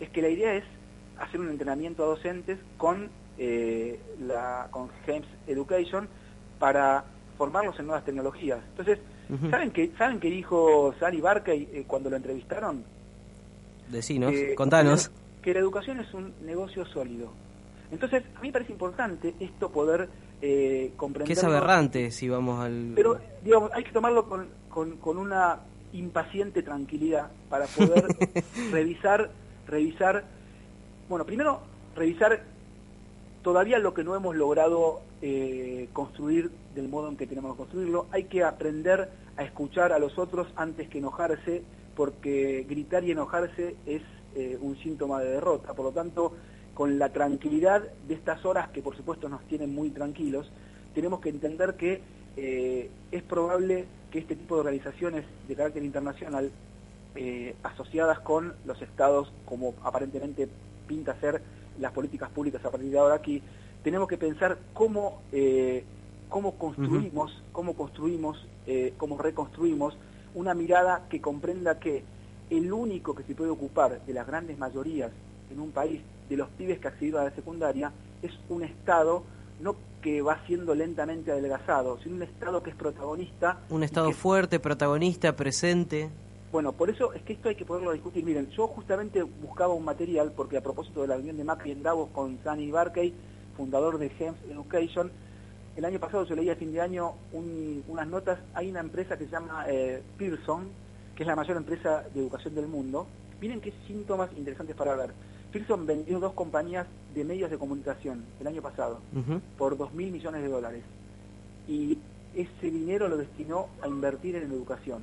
es 0.02 0.10
que 0.10 0.22
la 0.22 0.28
idea 0.30 0.54
es 0.54 0.66
hacer 1.18 1.40
un 1.40 1.50
entrenamiento 1.50 2.04
a 2.04 2.08
docentes 2.08 2.60
con, 2.78 3.10
eh, 3.38 4.00
la, 4.20 4.68
con 4.70 4.90
James 5.08 5.28
Education 5.48 6.10
para 6.60 7.06
formarlos 7.42 7.80
en 7.80 7.88
nuevas 7.88 8.06
tecnologías. 8.06 8.60
Entonces. 8.70 9.00
¿saben 9.50 9.72
qué 9.72 9.90
¿saben 9.98 10.20
qué 10.20 10.30
dijo 10.30 10.94
Sally 11.00 11.22
Barkey 11.22 11.68
eh, 11.74 11.86
cuando 11.88 12.12
lo 12.12 12.18
entrevistaron? 12.18 12.84
Decinos, 13.90 14.32
Que- 14.32 14.54
contanos. 14.54 15.10
Que 15.42 15.52
la 15.56 15.60
educación 15.62 16.00
es 16.02 16.14
un 16.14 16.34
negocio 16.46 16.86
sólido. 16.86 17.32
Entonces, 17.92 18.24
a 18.36 18.42
mí 18.42 18.50
me 18.50 18.54
parece 18.54 18.74
importante 18.74 19.34
esto 19.40 19.72
poder 19.72 20.08
eh, 20.40 20.92
comprender... 20.98 21.26
Que 21.26 21.34
es 21.34 21.44
aberrante 21.44 22.12
si 22.12 22.30
vamos 22.30 22.60
al... 22.64 22.92
Pero, 22.94 23.20
digamos, 23.44 23.72
hay 23.74 23.84
que 23.86 23.92
tomarlo 23.92 24.30
con, 24.30 24.48
con, 24.70 24.98
con 24.98 25.18
una 25.18 25.62
impaciente 25.94 26.62
tranquilidad 26.62 27.32
para 27.50 27.66
poder 27.66 28.06
revisar, 28.72 29.32
revisar, 29.68 30.26
bueno, 31.10 31.26
primero, 31.26 31.62
revisar 31.96 32.44
todavía 33.42 33.80
lo 33.80 33.96
que 33.96 34.04
no 34.04 34.16
hemos 34.16 34.36
logrado 34.36 35.02
eh, 35.24 35.90
construir 35.92 36.52
del 36.76 36.88
modo 36.88 37.10
en 37.10 37.18
que 37.18 37.28
tenemos 37.28 37.54
que 37.54 37.58
construirlo. 37.58 38.08
Hay 38.12 38.26
que 38.26 38.44
aprender 38.44 39.10
a 39.38 39.44
escuchar 39.44 39.92
a 39.92 40.00
los 40.00 40.18
otros 40.18 40.48
antes 40.56 40.90
que 40.90 41.00
enojarse, 41.00 41.64
porque 41.96 42.66
gritar 42.70 43.04
y 43.04 43.12
enojarse 43.12 43.76
es 43.86 44.02
eh, 44.36 44.58
un 44.62 44.78
síntoma 44.78 45.22
de 45.22 45.32
derrota. 45.32 45.74
Por 45.74 45.86
lo 45.86 45.92
tanto, 45.92 46.34
con 46.74 46.98
la 46.98 47.10
tranquilidad 47.10 47.84
de 48.08 48.14
estas 48.14 48.46
horas, 48.46 48.70
que 48.70 48.82
por 48.82 48.96
supuesto 48.96 49.28
nos 49.28 49.46
tienen 49.48 49.74
muy 49.74 49.90
tranquilos, 49.90 50.50
tenemos 50.96 51.20
que 51.20 51.30
entender 51.30 51.76
que 51.76 52.02
eh, 52.38 52.90
es 53.12 53.24
probable 53.24 53.86
que 54.10 54.20
este 54.20 54.36
tipo 54.36 54.56
de 54.56 54.62
organizaciones 54.62 55.26
de 55.48 55.56
carácter 55.56 55.84
internacional, 55.84 56.52
eh, 57.16 57.56
asociadas 57.64 58.20
con 58.20 58.54
los 58.66 58.82
estados, 58.82 59.34
como 59.46 59.74
aparentemente 59.84 60.48
pinta 60.88 61.20
ser 61.20 61.42
las 61.80 61.92
políticas 61.92 62.30
públicas 62.30 62.64
a 62.64 62.72
partir 62.72 62.90
de 62.90 63.00
ahora 63.00 63.16
aquí, 63.16 63.42
tenemos 63.84 64.08
que 64.08 64.18
pensar 64.18 64.58
cómo, 64.74 65.22
cómo 66.32 66.54
construimos, 66.58 67.44
cómo 67.52 67.76
construimos, 67.76 68.44
eh, 68.66 68.94
cómo 68.98 69.18
reconstruimos 69.20 69.96
una 70.34 70.54
mirada 70.56 71.06
que 71.10 71.20
comprenda 71.22 71.78
que 71.78 72.04
el 72.50 72.72
único 72.74 73.14
que 73.14 73.24
se 73.24 73.36
puede 73.36 73.52
ocupar 73.52 74.04
de 74.06 74.14
las 74.14 74.26
grandes 74.26 74.58
mayorías 74.58 75.12
en 75.52 75.60
un 75.60 75.72
país 75.72 76.02
de 76.30 76.38
los 76.38 76.48
pibes 76.50 76.80
que 76.80 76.88
accedieron 76.88 77.22
a 77.22 77.26
la 77.26 77.36
secundaria 77.36 77.92
es 78.24 78.32
un 78.50 78.64
Estado 78.64 79.24
no 79.60 79.76
que 80.02 80.22
va 80.22 80.40
siendo 80.48 80.74
lentamente 80.74 81.32
adelgazado, 81.32 82.00
sino 82.02 82.16
un 82.16 82.24
Estado 82.24 82.64
que 82.64 82.72
es 82.72 82.76
protagonista. 82.76 83.60
Un 83.70 83.84
Estado 83.84 84.08
que- 84.08 84.16
fuerte, 84.16 84.60
protagonista, 84.60 85.36
presente. 85.36 86.10
bueno, 86.52 86.72
por 86.72 86.90
eso 86.90 87.14
es 87.14 87.22
que 87.24 87.34
esto 87.34 87.50
hay 87.50 87.56
que 87.56 87.66
poderlo 87.66 87.92
discutir. 87.92 88.24
Miren, 88.24 88.50
yo 88.52 88.68
justamente 88.68 89.22
buscaba 89.22 89.74
un 89.74 89.84
material, 89.86 90.32
porque 90.36 90.58
a 90.58 90.62
propósito 90.64 91.02
de 91.02 91.08
la 91.10 91.16
reunión 91.16 91.38
de 91.38 91.44
Macri 91.44 91.72
en 91.72 91.84
Davos 91.84 92.10
con 92.14 92.40
Sunny 92.44 92.72
Barkey, 92.72 93.14
fundador 93.56 93.98
de 94.00 94.10
Gems 94.10 94.38
Education, 94.50 95.12
el 95.76 95.86
año 95.86 96.00
pasado 96.00 96.26
yo 96.26 96.36
leí 96.36 96.50
a 96.50 96.56
fin 96.56 96.72
de 96.72 96.82
año 96.82 97.14
un- 97.34 97.84
unas 97.88 98.08
notas, 98.08 98.40
hay 98.54 98.70
una 98.70 98.80
empresa 98.82 99.18
que 99.18 99.26
se 99.26 99.32
llama 99.32 99.66
eh, 99.68 100.02
Pearson, 100.18 100.68
que 101.16 101.24
es 101.24 101.28
la 101.28 101.36
mayor 101.36 101.58
empresa 101.58 102.04
de 102.14 102.20
educación 102.20 102.56
del 102.56 102.68
mundo. 102.68 103.08
Miren 103.40 103.62
qué 103.62 103.74
síntomas 103.88 104.30
interesantes 104.38 104.76
para 104.76 104.96
ver. 104.96 105.12
Pearson 105.52 105.86
vendió 105.86 106.20
dos 106.20 106.34
compañías 106.34 106.88
de 107.14 107.24
medios 107.26 107.50
de 107.52 107.58
comunicación 107.58 108.24
el 108.40 108.48
año 108.48 108.62
pasado 108.62 109.00
por 109.58 109.78
2 109.78 109.94
mil 109.94 110.12
millones 110.12 110.42
de 110.42 110.48
dólares. 110.48 110.84
Y 111.68 111.98
ese 112.36 112.72
dinero 112.72 113.08
lo 113.10 113.18
destinó 113.18 113.68
a 113.82 113.88
invertir 113.88 114.36
en 114.38 114.44
educación. 114.52 115.02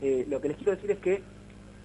Eh, 0.00 0.26
lo 0.28 0.40
que 0.40 0.48
les 0.48 0.56
quiero 0.56 0.72
decir 0.72 0.90
es 0.90 0.98
que 0.98 1.22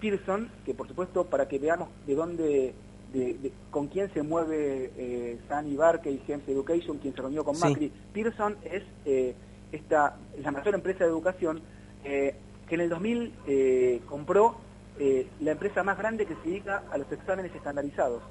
Pearson, 0.01 0.49
que 0.66 0.74
por 0.74 0.88
supuesto 0.88 1.26
para 1.26 1.47
que 1.47 1.59
veamos 1.59 1.89
de 2.07 2.16
dónde, 2.16 2.74
de- 3.14 3.36
de- 3.36 3.53
con 3.70 3.88
quién 3.88 4.11
se 4.14 4.24
mueve 4.24 4.91
eh, 4.97 5.38
Sani 5.47 5.76
Barker 5.76 6.11
y 6.11 6.22
James 6.28 6.47
Education, 6.47 6.97
quien 6.97 7.14
se 7.14 7.22
reunió 7.22 7.43
con 7.45 7.55
Sí. 7.55 7.61
Macri, 7.64 7.91
Pearson 8.11 8.57
es 8.64 8.84
eh, 9.05 9.36
esta, 9.72 10.18
la 10.41 10.51
mayor 10.51 10.74
empresa 10.76 11.03
de 11.03 11.09
educación 11.11 11.61
eh, 12.03 12.36
que 12.68 12.76
en 12.76 12.82
el 12.82 12.89
2000 12.89 13.34
eh, 13.47 14.01
compró 14.09 14.55
eh, 14.99 15.28
la 15.41 15.51
empresa 15.51 15.84
más 15.84 15.97
grande 15.97 16.26
que 16.26 16.36
se 16.36 16.49
dedica 16.49 16.84
a 16.91 16.97
los 16.97 17.11
exámenes 17.11 17.53
estandarizados. 17.55 18.22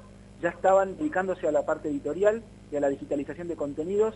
Ya 0.41 0.49
estaban 0.49 0.97
dedicándose 0.97 1.47
a 1.47 1.51
la 1.51 1.65
parte 1.65 1.87
editorial 1.89 2.43
y 2.71 2.75
a 2.75 2.79
la 2.81 2.89
digitalización 2.89 3.47
de 3.47 3.55
contenidos 3.55 4.15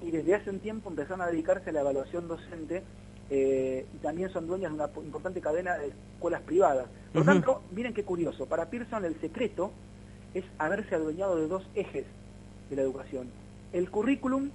y 0.00 0.10
desde 0.10 0.34
hace 0.36 0.50
un 0.50 0.60
tiempo 0.60 0.90
empezaron 0.90 1.22
a 1.22 1.26
dedicarse 1.26 1.70
a 1.70 1.72
la 1.72 1.80
evaluación 1.80 2.28
docente 2.28 2.82
eh, 3.30 3.86
y 3.94 3.96
también 3.98 4.30
son 4.30 4.46
dueñas 4.46 4.70
de 4.70 4.74
una 4.76 4.88
po- 4.88 5.02
importante 5.02 5.40
cadena 5.40 5.76
de 5.78 5.88
escuelas 6.14 6.42
privadas. 6.42 6.86
Por 7.12 7.22
Ujú. 7.22 7.30
tanto, 7.30 7.62
miren 7.72 7.94
qué 7.94 8.04
curioso, 8.04 8.46
para 8.46 8.66
Pearson 8.68 9.04
el 9.04 9.18
secreto 9.20 9.70
es 10.34 10.44
haberse 10.58 10.94
adueñado 10.94 11.36
de 11.36 11.46
dos 11.48 11.62
ejes 11.74 12.04
de 12.70 12.76
la 12.76 12.82
educación, 12.82 13.28
el 13.72 13.90
currículum 13.90 14.50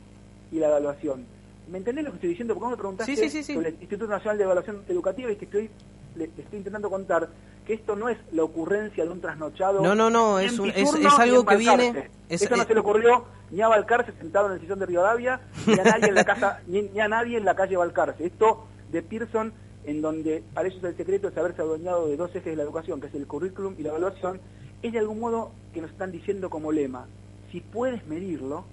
y 0.51 0.59
la 0.59 0.67
evaluación. 0.67 1.25
¿Me 1.71 1.77
entendés 1.77 2.03
lo 2.03 2.11
que 2.11 2.15
estoy 2.15 2.29
diciendo? 2.31 2.53
Porque 2.55 2.63
vos 2.65 2.71
me 2.71 2.77
preguntaste 2.77 3.15
Sí, 3.15 3.21
sí, 3.23 3.29
sí, 3.29 3.43
sí. 3.43 3.53
sobre 3.53 3.69
el 3.69 3.75
Instituto 3.75 4.07
Nacional 4.09 4.37
de 4.37 4.43
Evaluación 4.43 4.81
Educativa 4.89 5.31
y 5.31 5.35
que 5.35 5.45
estoy, 5.45 5.69
le, 6.15 6.25
estoy 6.25 6.57
intentando 6.57 6.89
contar 6.89 7.29
que 7.65 7.73
esto 7.75 7.95
no 7.95 8.09
es 8.09 8.17
la 8.31 8.43
ocurrencia 8.43 9.03
de 9.05 9.11
un 9.11 9.21
trasnochado. 9.21 9.81
No, 9.81 9.93
no, 9.93 10.09
no, 10.09 10.39
es 10.39 10.57
un- 10.57 10.71
es- 10.71 10.91
algo 11.19 11.45
que 11.45 11.57
viene- 11.57 11.85
Balcarce. 11.91 12.09
es- 12.29 12.41
Esto 12.41 12.55
no 12.55 12.63
eh, 12.63 12.65
se 12.67 12.73
le 12.73 12.79
ocurrió 12.79 13.25
ni 13.51 13.61
a 13.61 13.67
Balcarce 13.67 14.11
sentado 14.13 14.47
en 14.47 14.53
el 14.53 14.59
sillón 14.61 14.79
de 14.79 14.87
Rivadavia, 14.87 15.39
ni 15.67 15.73
a 15.79 15.83
nadie 15.83 16.07
en 16.09 16.15
la 16.15 16.23
casa, 16.25 16.61
ni, 16.67 16.81
ni 16.81 16.99
a 16.99 17.07
nadie 17.07 17.37
en 17.37 17.45
la 17.45 17.55
calle 17.55 17.77
Balcarce. 17.77 18.25
Esto 18.25 18.65
de 18.91 19.03
Pearson, 19.03 19.53
en 19.85 20.01
donde 20.01 20.43
para 20.55 20.67
ellos 20.67 20.83
el 20.83 20.97
secreto 20.97 21.27
es 21.27 21.37
haberse 21.37 21.61
adueñado 21.61 22.07
de 22.07 22.17
dos 22.17 22.31
ejes 22.31 22.45
de 22.45 22.55
la 22.55 22.63
educación, 22.63 22.99
que 22.99 23.07
es 23.07 23.13
el 23.13 23.27
currículum 23.27 23.75
y 23.77 23.83
la 23.83 23.89
evaluación, 23.89 24.41
es 24.81 24.93
de 24.93 24.99
algún 24.99 25.19
modo 25.19 25.51
que 25.73 25.81
nos 25.81 25.91
están 25.91 26.11
diciendo 26.11 26.49
como 26.49 26.71
lema, 26.71 27.07
si 27.51 27.61
puedes 27.61 28.05
medirlo, 28.07 28.65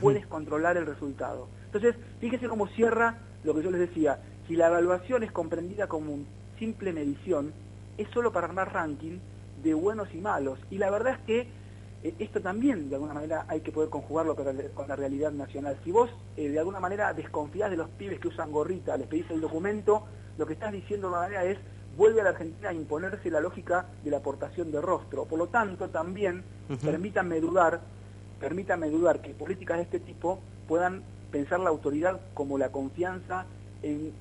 puedes 0.00 0.26
controlar 0.26 0.76
el 0.76 0.86
resultado. 0.86 1.48
Entonces, 1.66 1.94
fíjese 2.20 2.48
cómo 2.48 2.66
cierra 2.68 3.18
lo 3.44 3.54
que 3.54 3.62
yo 3.62 3.70
les 3.70 3.80
decía. 3.80 4.18
Si 4.48 4.56
la 4.56 4.68
evaluación 4.68 5.22
es 5.22 5.32
comprendida 5.32 5.86
como 5.86 6.14
una 6.14 6.24
simple 6.58 6.92
medición, 6.92 7.52
es 7.96 8.08
solo 8.10 8.32
para 8.32 8.46
armar 8.46 8.72
ranking 8.72 9.18
de 9.62 9.74
buenos 9.74 10.08
y 10.14 10.18
malos. 10.18 10.58
Y 10.70 10.78
la 10.78 10.90
verdad 10.90 11.14
es 11.14 11.18
que 11.26 11.48
eh, 12.02 12.14
esto 12.18 12.40
también, 12.40 12.88
de 12.88 12.96
alguna 12.96 13.14
manera, 13.14 13.46
hay 13.48 13.60
que 13.60 13.72
poder 13.72 13.88
conjugarlo 13.88 14.36
con 14.36 14.44
la, 14.46 14.52
con 14.74 14.88
la 14.88 14.96
realidad 14.96 15.32
nacional. 15.32 15.78
Si 15.84 15.90
vos, 15.90 16.10
eh, 16.36 16.48
de 16.48 16.58
alguna 16.58 16.80
manera, 16.80 17.12
desconfías 17.12 17.70
de 17.70 17.76
los 17.76 17.88
pibes 17.90 18.20
que 18.20 18.28
usan 18.28 18.52
gorrita, 18.52 18.96
les 18.96 19.06
pedís 19.06 19.30
el 19.30 19.40
documento, 19.40 20.04
lo 20.38 20.46
que 20.46 20.52
estás 20.52 20.72
diciendo 20.72 21.08
de 21.08 21.14
alguna 21.16 21.36
manera 21.36 21.50
es 21.50 21.58
vuelve 21.96 22.20
a 22.20 22.24
la 22.24 22.30
Argentina 22.30 22.68
a 22.68 22.72
imponerse 22.72 23.30
la 23.30 23.40
lógica 23.40 23.86
de 24.04 24.10
la 24.10 24.18
aportación 24.18 24.70
de 24.70 24.80
rostro. 24.80 25.24
Por 25.24 25.38
lo 25.38 25.48
tanto, 25.48 25.88
también, 25.88 26.44
permítanme 26.82 27.40
dudar, 27.40 27.80
permítanme 28.38 28.90
dudar 28.90 29.20
que 29.20 29.30
políticas 29.30 29.78
de 29.78 29.84
este 29.84 30.00
tipo 30.00 30.40
puedan 30.68 31.02
pensar 31.30 31.60
la 31.60 31.70
autoridad 31.70 32.20
como 32.34 32.58
la 32.58 32.70
confianza 32.70 33.46
en 33.82 34.12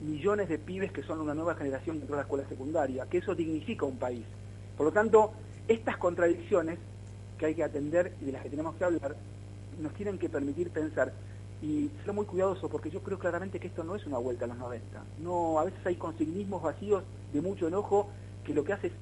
millones 0.00 0.48
de 0.48 0.58
pibes 0.58 0.92
que 0.92 1.02
son 1.02 1.20
una 1.20 1.34
nueva 1.34 1.54
generación 1.54 1.98
dentro 1.98 2.16
de 2.16 2.20
la 2.20 2.24
escuela 2.24 2.48
secundaria, 2.48 3.06
que 3.06 3.18
eso 3.18 3.34
dignifica 3.34 3.86
un 3.86 3.96
país. 3.96 4.24
Por 4.76 4.86
lo 4.86 4.92
tanto, 4.92 5.32
estas 5.68 5.96
contradicciones 5.96 6.78
que 7.38 7.46
hay 7.46 7.54
que 7.54 7.64
atender 7.64 8.12
y 8.20 8.26
de 8.26 8.32
las 8.32 8.42
que 8.42 8.50
tenemos 8.50 8.74
que 8.76 8.84
hablar, 8.84 9.16
nos 9.80 9.92
tienen 9.94 10.18
que 10.18 10.28
permitir 10.28 10.70
pensar 10.70 11.12
y 11.62 11.90
ser 12.04 12.12
muy 12.12 12.26
cuidadoso 12.26 12.68
porque 12.68 12.90
yo 12.90 13.00
creo 13.00 13.18
claramente 13.18 13.58
que 13.58 13.68
esto 13.68 13.84
no 13.84 13.96
es 13.96 14.06
una 14.06 14.18
vuelta 14.18 14.44
a 14.44 14.48
los 14.48 14.58
90. 14.58 15.04
No, 15.18 15.58
a 15.58 15.64
veces 15.64 15.80
hay 15.84 15.96
consignismos 15.96 16.62
vacíos 16.62 17.02
de 17.32 17.40
mucho 17.40 17.68
enojo 17.68 18.08
que 18.44 18.54
lo 18.54 18.64
que 18.64 18.72
hace 18.72 18.88
es, 18.88 18.92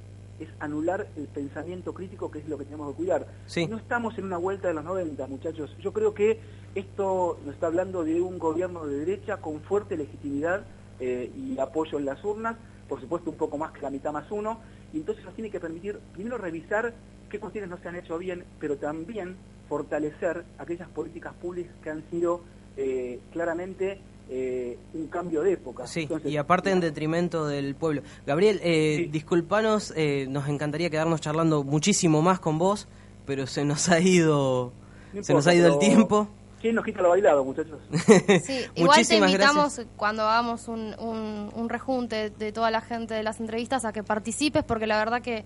es 0.40 0.48
anular 0.60 1.06
el 1.16 1.26
pensamiento 1.26 1.92
crítico 1.92 2.30
que 2.30 2.38
es 2.38 2.48
lo 2.48 2.58
que 2.58 2.64
tenemos 2.64 2.90
que 2.90 2.96
cuidar. 2.96 3.26
Sí. 3.46 3.66
No 3.66 3.76
estamos 3.76 4.16
en 4.18 4.24
una 4.24 4.36
vuelta 4.36 4.68
de 4.68 4.74
los 4.74 4.84
90, 4.84 5.26
muchachos. 5.26 5.76
Yo 5.80 5.92
creo 5.92 6.14
que 6.14 6.40
esto 6.74 7.38
nos 7.44 7.54
está 7.54 7.66
hablando 7.66 8.04
de 8.04 8.20
un 8.20 8.38
gobierno 8.38 8.86
de 8.86 8.98
derecha 8.98 9.38
con 9.38 9.60
fuerte 9.60 9.96
legitimidad 9.96 10.64
eh, 11.00 11.30
y 11.36 11.58
apoyo 11.58 11.98
en 11.98 12.04
las 12.04 12.24
urnas, 12.24 12.56
por 12.88 13.00
supuesto 13.00 13.30
un 13.30 13.36
poco 13.36 13.58
más 13.58 13.72
que 13.72 13.80
la 13.80 13.90
mitad 13.90 14.12
más 14.12 14.30
uno, 14.30 14.60
y 14.92 14.98
entonces 14.98 15.24
nos 15.24 15.34
tiene 15.34 15.50
que 15.50 15.60
permitir 15.60 15.98
primero 16.12 16.38
revisar 16.38 16.94
qué 17.34 17.40
cuestiones 17.40 17.68
no 17.68 17.78
se 17.78 17.88
han 17.88 17.96
hecho 17.96 18.16
bien, 18.16 18.44
pero 18.60 18.76
también 18.76 19.34
fortalecer 19.68 20.44
aquellas 20.58 20.88
políticas 20.90 21.32
públicas 21.34 21.72
que 21.82 21.90
han 21.90 22.04
sido 22.08 22.40
eh, 22.76 23.18
claramente 23.32 23.98
eh, 24.30 24.78
un 24.94 25.08
cambio 25.08 25.42
de 25.42 25.54
época. 25.54 25.84
Sí, 25.88 26.02
Entonces, 26.02 26.30
y 26.30 26.36
aparte 26.36 26.70
en 26.70 26.78
detrimento 26.78 27.48
del 27.48 27.74
pueblo. 27.74 28.02
Gabriel, 28.24 28.60
eh, 28.62 28.94
Sí. 28.98 29.06
disculpanos, 29.06 29.92
eh, 29.96 30.26
nos 30.28 30.48
encantaría 30.48 30.90
quedarnos 30.90 31.20
charlando 31.20 31.64
muchísimo 31.64 32.22
más 32.22 32.38
con 32.38 32.56
vos, 32.56 32.86
pero 33.26 33.48
se 33.48 33.64
nos 33.64 33.88
ha 33.88 33.98
ido, 33.98 34.72
no 35.12 35.24
se 35.24 35.34
nos 35.34 35.46
ha 35.48 35.54
ido 35.54 35.72
el 35.72 35.78
tiempo. 35.80 36.28
¿Quién 36.60 36.76
nos 36.76 36.84
quita 36.84 37.02
lo 37.02 37.08
bailado, 37.10 37.44
muchachos? 37.44 37.80
Sí, 37.90 38.60
igual 38.74 38.74
te 38.74 38.80
Muchísimas 38.82 39.30
invitamos 39.32 39.80
cuando 39.96 40.22
hagamos 40.22 40.68
un, 40.68 40.94
un, 41.00 41.50
un 41.52 41.68
rejunte 41.68 42.30
de 42.30 42.52
toda 42.52 42.70
la 42.70 42.80
gente 42.80 43.12
de 43.12 43.24
las 43.24 43.40
entrevistas 43.40 43.84
a 43.84 43.92
que 43.92 44.02
participes 44.04 44.62
porque 44.62 44.86
la 44.86 44.98
verdad 44.98 45.20
que 45.20 45.44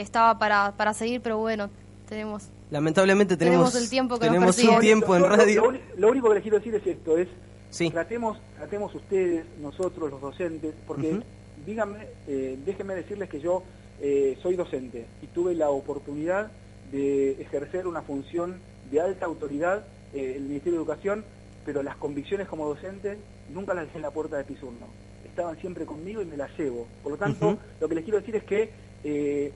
estaba 0.00 0.38
para, 0.38 0.72
para 0.76 0.94
seguir, 0.94 1.20
pero 1.20 1.38
bueno, 1.38 1.70
tenemos... 2.08 2.48
Lamentablemente 2.70 3.36
tenemos, 3.36 3.70
Tenemos 3.70 3.82
el 3.84 3.90
tiempo 3.90 4.18
que 4.18 4.26
nos 4.26 4.34
tenemos 4.34 4.56
persigue. 4.56 4.74
un 4.74 4.80
tiempo 4.80 5.14
en 5.16 5.22
lo- 5.22 5.28
radio. 5.28 5.72
Lo, 5.96 6.08
único 6.10 6.28
que 6.28 6.34
les 6.34 6.42
quiero 6.42 6.58
decir 6.58 6.74
es 6.74 6.86
esto, 6.86 7.16
es 7.16 7.28
Sí. 7.70 7.90
tratemos, 7.90 8.38
tratemos 8.56 8.94
ustedes, 8.94 9.44
nosotros, 9.60 10.10
los 10.10 10.20
docentes, 10.20 10.74
porque 10.86 11.20
díganme, 11.64 12.06
eh, 12.26 12.58
déjenme 12.64 12.94
decirles 12.94 13.28
que 13.28 13.40
yo 13.40 13.62
eh, 14.00 14.36
soy 14.42 14.56
docente 14.56 15.06
y 15.22 15.26
tuve 15.28 15.54
la 15.54 15.70
oportunidad 15.70 16.50
de 16.92 17.32
ejercer 17.42 17.86
una 17.86 18.02
función 18.02 18.60
de 18.90 19.00
alta 19.00 19.26
autoridad 19.26 19.84
eh, 20.14 20.30
en 20.36 20.42
el 20.42 20.48
Ministerio 20.48 20.78
de 20.78 20.84
Educación, 20.84 21.24
pero 21.64 21.82
las 21.82 21.96
convicciones 21.96 22.46
como 22.48 22.66
docente 22.68 23.18
nunca 23.52 23.74
las 23.74 23.84
dejé 23.86 23.98
en 23.98 24.02
la 24.02 24.10
puerta 24.10 24.36
de 24.36 24.44
Pisurno. 24.44 24.86
Estaban 25.24 25.58
siempre 25.60 25.84
conmigo 25.86 26.22
y 26.22 26.24
me 26.24 26.36
las 26.36 26.50
llevo. 26.58 26.86
Por 27.02 27.12
lo 27.12 27.18
tanto, 27.18 27.58
lo 27.80 27.88
que 27.88 27.94
les 27.96 28.04
quiero 28.04 28.18
decir 28.20 28.36
es 28.36 28.44
que 28.44 28.70
eh, 29.04 29.52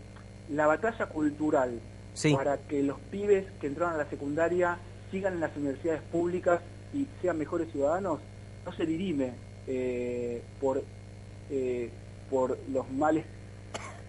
la 0.50 0.66
batalla 0.66 1.06
cultural 1.06 1.80
Sí. 2.12 2.34
para 2.34 2.58
que 2.58 2.82
los 2.82 2.98
pibes 2.98 3.46
que 3.60 3.68
entraron 3.68 3.94
a 3.94 3.98
la 3.98 4.10
secundaria 4.10 4.78
sigan 5.10 5.34
en 5.34 5.40
las 5.40 5.56
universidades 5.56 6.02
públicas 6.02 6.60
y 6.92 7.06
sean 7.22 7.38
mejores 7.38 7.70
ciudadanos, 7.70 8.18
no 8.64 8.72
se 8.72 8.84
dirime 8.84 9.32
eh, 9.66 10.42
por, 10.60 10.82
eh, 11.50 11.90
por 12.28 12.58
los 12.72 12.90
males 12.90 13.24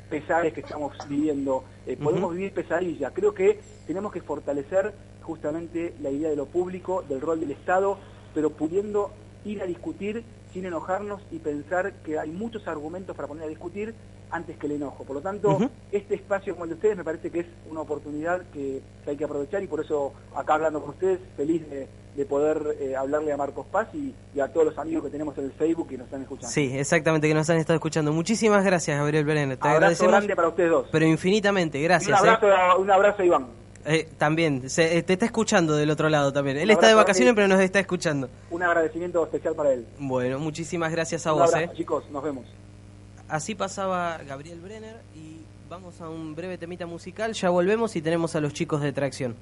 pesares 0.09 0.53
que 0.53 0.61
estamos 0.61 0.93
viviendo. 1.07 1.63
Eh, 1.85 1.95
podemos 1.95 2.33
vivir 2.33 2.53
pesadilla. 2.53 3.11
Creo 3.11 3.33
que 3.33 3.59
tenemos 3.87 4.11
que 4.11 4.21
fortalecer 4.21 4.93
justamente 5.21 5.93
la 6.01 6.09
idea 6.09 6.29
de 6.29 6.35
lo 6.35 6.47
público, 6.47 7.03
del 7.07 7.21
rol 7.21 7.39
del 7.39 7.51
Estado, 7.51 7.97
pero 8.33 8.49
pudiendo 8.49 9.11
ir 9.45 9.61
a 9.61 9.65
discutir 9.65 10.23
sin 10.53 10.65
enojarnos 10.65 11.21
y 11.31 11.39
pensar 11.39 11.93
que 12.03 12.19
hay 12.19 12.31
muchos 12.31 12.67
argumentos 12.67 13.15
para 13.15 13.27
poner 13.27 13.45
a 13.45 13.47
discutir 13.47 13.93
antes 14.31 14.57
que 14.57 14.65
el 14.67 14.73
enojo. 14.73 15.03
Por 15.03 15.17
lo 15.17 15.21
tanto, 15.21 15.59
este 15.91 16.15
espacio 16.15 16.53
como 16.53 16.63
el 16.65 16.69
de 16.71 16.75
ustedes 16.75 16.97
me 16.97 17.03
parece 17.03 17.29
que 17.29 17.41
es 17.41 17.45
una 17.69 17.81
oportunidad 17.81 18.41
que, 18.53 18.81
hay 19.05 19.17
que 19.17 19.23
aprovechar 19.25 19.61
y 19.63 19.67
por 19.67 19.83
eso 19.83 20.13
acá 20.35 20.53
hablando 20.55 20.79
con 20.81 20.91
ustedes, 20.91 21.19
feliz 21.35 21.69
de, 21.69 21.87
de 22.15 22.25
poder 22.25 22.77
eh, 22.79 22.95
hablarle 22.95 23.31
a 23.33 23.37
Marcos 23.37 23.65
Paz 23.71 23.87
y, 23.93 24.13
y 24.33 24.39
a 24.39 24.47
todos 24.47 24.67
los 24.67 24.77
amigos 24.77 25.03
que 25.05 25.09
tenemos 25.09 25.37
en 25.37 25.45
el 25.45 25.51
Facebook 25.51 25.87
que 25.89 25.97
nos 25.97 26.05
están 26.05 26.21
escuchando. 26.21 26.49
Sí, 26.51 26.71
exactamente, 26.77 27.27
que 27.27 27.33
nos 27.33 27.49
han 27.49 27.57
estado 27.57 27.75
escuchando. 27.75 28.11
Muchísimas 28.13 28.63
gracias, 28.63 28.97
Gabriel 28.97 29.25
Brenner. 29.25 29.57
Te 29.57 29.61
abrazo 29.67 29.75
agradecemos, 29.77 30.11
grande 30.13 30.35
para 30.35 30.47
ustedes 30.49 30.69
dos. 30.71 30.87
pero 30.91 31.05
infinitamente, 31.05 31.77
Y 31.79 31.83
gracias. 31.83 32.21
un 32.21 32.27
¿eh? 32.27 32.37
a- 32.55 32.75
un 32.77 32.89
abrazo 32.91 33.21
a 33.21 33.25
Iván. 33.25 33.47
Eh, 33.83 34.07
también, 34.19 34.69
se- 34.69 34.97
eh, 34.97 35.01
te 35.01 35.13
está 35.13 35.25
escuchando 35.25 35.75
del 35.75 35.89
otro 35.89 36.07
lado 36.07 36.31
también. 36.31 36.55
Él 36.57 36.69
está 36.69 36.87
de 36.87 36.93
vacaciones, 36.93 37.33
pero 37.33 37.47
nos 37.47 37.59
está 37.59 37.79
escuchando. 37.79 38.29
Un 38.51 38.61
agradecimiento 38.61 39.23
especial 39.23 39.55
para 39.55 39.73
él. 39.73 39.87
Bueno, 39.97 40.37
muchísimas 40.37 40.91
gracias 40.91 41.25
a 41.25 41.33
un 41.33 41.39
vos. 41.39 41.53
abrazo, 41.53 41.73
chicos. 41.73 42.03
Nos 42.11 42.23
vemos. 42.23 42.45
Así 43.31 43.55
pasaba 43.55 44.17
Gabriel 44.27 44.59
Brenner 44.59 44.97
y 45.15 45.37
vamos 45.69 46.01
a 46.01 46.09
un 46.09 46.35
breve 46.35 46.57
temita 46.57 46.85
musical. 46.85 47.31
Ya 47.31 47.49
volvemos 47.49 47.95
y 47.95 48.01
tenemos 48.01 48.35
a 48.35 48.41
los 48.41 48.51
chicos 48.51 48.81
de 48.81 48.91
tracción. 48.91 49.37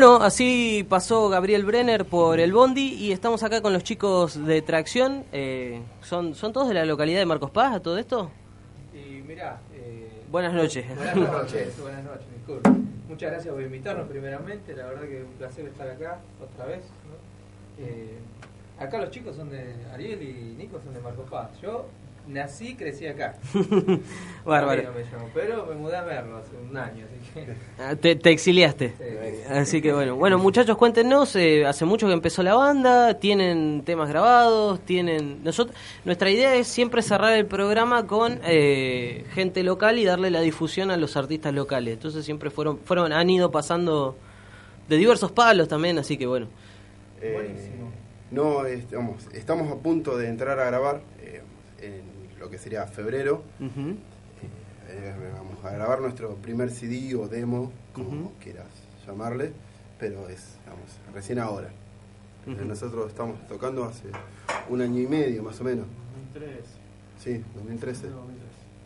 Bueno, 0.00 0.24
así 0.24 0.86
pasó 0.88 1.28
Gabriel 1.28 1.66
Brenner 1.66 2.06
por 2.06 2.40
el 2.40 2.54
Bondi 2.54 2.94
y 2.94 3.12
estamos 3.12 3.42
acá 3.42 3.60
con 3.60 3.74
los 3.74 3.84
chicos 3.84 4.46
de 4.46 4.62
Tracción. 4.62 5.26
Eh, 5.30 5.82
¿son, 6.00 6.34
¿Son 6.34 6.54
todos 6.54 6.68
de 6.68 6.72
la 6.72 6.86
localidad 6.86 7.18
de 7.18 7.26
Marcos 7.26 7.50
Paz 7.50 7.74
a 7.74 7.80
todo 7.80 7.98
esto? 7.98 8.30
Y 8.94 9.20
mirá, 9.20 9.60
eh, 9.74 10.22
Buenas 10.30 10.54
noches. 10.54 10.86
buenas 10.96 11.16
noches, 11.16 11.78
buenas 11.82 12.02
noches, 12.02 12.24
disculpe. 12.34 12.70
Muchas 13.10 13.30
gracias 13.30 13.52
por 13.52 13.62
invitarnos 13.62 14.08
primeramente, 14.08 14.74
la 14.74 14.86
verdad 14.86 15.02
que 15.02 15.18
es 15.18 15.24
un 15.26 15.32
placer 15.32 15.66
estar 15.66 15.90
acá 15.90 16.18
otra 16.42 16.64
vez. 16.64 16.80
¿no? 16.80 17.84
Eh, 17.84 18.18
acá 18.78 19.02
los 19.02 19.10
chicos 19.10 19.36
son 19.36 19.50
de, 19.50 19.74
Ariel 19.92 20.22
y 20.22 20.54
Nico 20.56 20.80
son 20.82 20.94
de 20.94 21.00
Marcos 21.00 21.28
Paz. 21.28 21.50
Yo 21.60 21.84
nací, 22.32 22.74
crecí 22.74 23.06
acá. 23.06 23.36
Bárbaro. 24.44 24.82
Todavía 24.82 24.90
no 24.90 24.92
me 24.92 25.04
llamo, 25.04 25.30
pero 25.34 25.66
me 25.66 25.74
mudé 25.74 25.96
a 25.96 26.02
verlo 26.02 26.36
hace 26.38 26.56
un 26.56 26.76
año, 26.76 27.06
así 27.06 27.34
que... 27.34 27.54
Ah, 27.82 27.96
Te, 27.96 28.16
te 28.16 28.30
exiliaste. 28.30 28.94
Sí. 28.98 29.42
Así 29.48 29.82
que 29.82 29.92
bueno, 29.92 30.16
bueno 30.16 30.38
muchachos, 30.38 30.76
cuéntenos, 30.76 31.34
eh, 31.36 31.66
hace 31.66 31.84
mucho 31.84 32.06
que 32.06 32.12
empezó 32.12 32.42
la 32.42 32.54
banda, 32.54 33.14
tienen 33.14 33.82
temas 33.84 34.08
grabados, 34.08 34.80
tienen... 34.80 35.42
nosotros 35.44 35.76
Nuestra 36.04 36.30
idea 36.30 36.54
es 36.54 36.66
siempre 36.66 37.02
cerrar 37.02 37.34
el 37.34 37.46
programa 37.46 38.06
con 38.06 38.40
eh, 38.44 39.24
gente 39.32 39.62
local 39.62 39.98
y 39.98 40.04
darle 40.04 40.30
la 40.30 40.40
difusión 40.40 40.90
a 40.90 40.96
los 40.96 41.16
artistas 41.16 41.52
locales. 41.54 41.94
Entonces 41.94 42.24
siempre 42.24 42.50
fueron, 42.50 42.78
fueron 42.84 43.12
han 43.12 43.30
ido 43.30 43.50
pasando 43.50 44.16
de 44.88 44.96
diversos 44.96 45.32
palos 45.32 45.68
también, 45.68 45.98
así 45.98 46.16
que 46.16 46.26
bueno. 46.26 46.48
Eh, 47.20 47.32
Buenísimo. 47.32 47.90
No, 48.30 48.64
estamos, 48.66 49.26
estamos 49.32 49.72
a 49.72 49.76
punto 49.76 50.16
de 50.16 50.28
entrar 50.28 50.58
a 50.60 50.64
grabar 50.64 51.00
eh, 51.20 51.42
en 51.80 52.02
lo 52.40 52.50
que 52.50 52.58
sería 52.58 52.86
febrero. 52.86 53.44
Ujú. 53.60 53.96
Eh, 54.88 55.14
vamos 55.34 55.64
a 55.64 55.70
grabar 55.70 56.00
nuestro 56.00 56.34
primer 56.36 56.70
CD 56.70 57.14
o 57.14 57.28
demo, 57.28 57.70
como 57.92 58.32
quieras 58.42 58.66
llamarle, 59.06 59.52
pero 59.98 60.28
es, 60.28 60.56
vamos, 60.66 60.98
recién 61.14 61.38
ahora. 61.38 61.68
Eh. 62.46 62.64
Nosotros 62.66 63.08
estamos 63.08 63.46
tocando 63.46 63.84
hace 63.84 64.08
un 64.68 64.80
año 64.80 65.00
y 65.00 65.06
medio 65.06 65.42
más 65.42 65.60
o 65.60 65.64
menos. 65.64 65.86
2003. 66.34 66.64
Sí, 67.22 67.44
2013. 67.54 68.08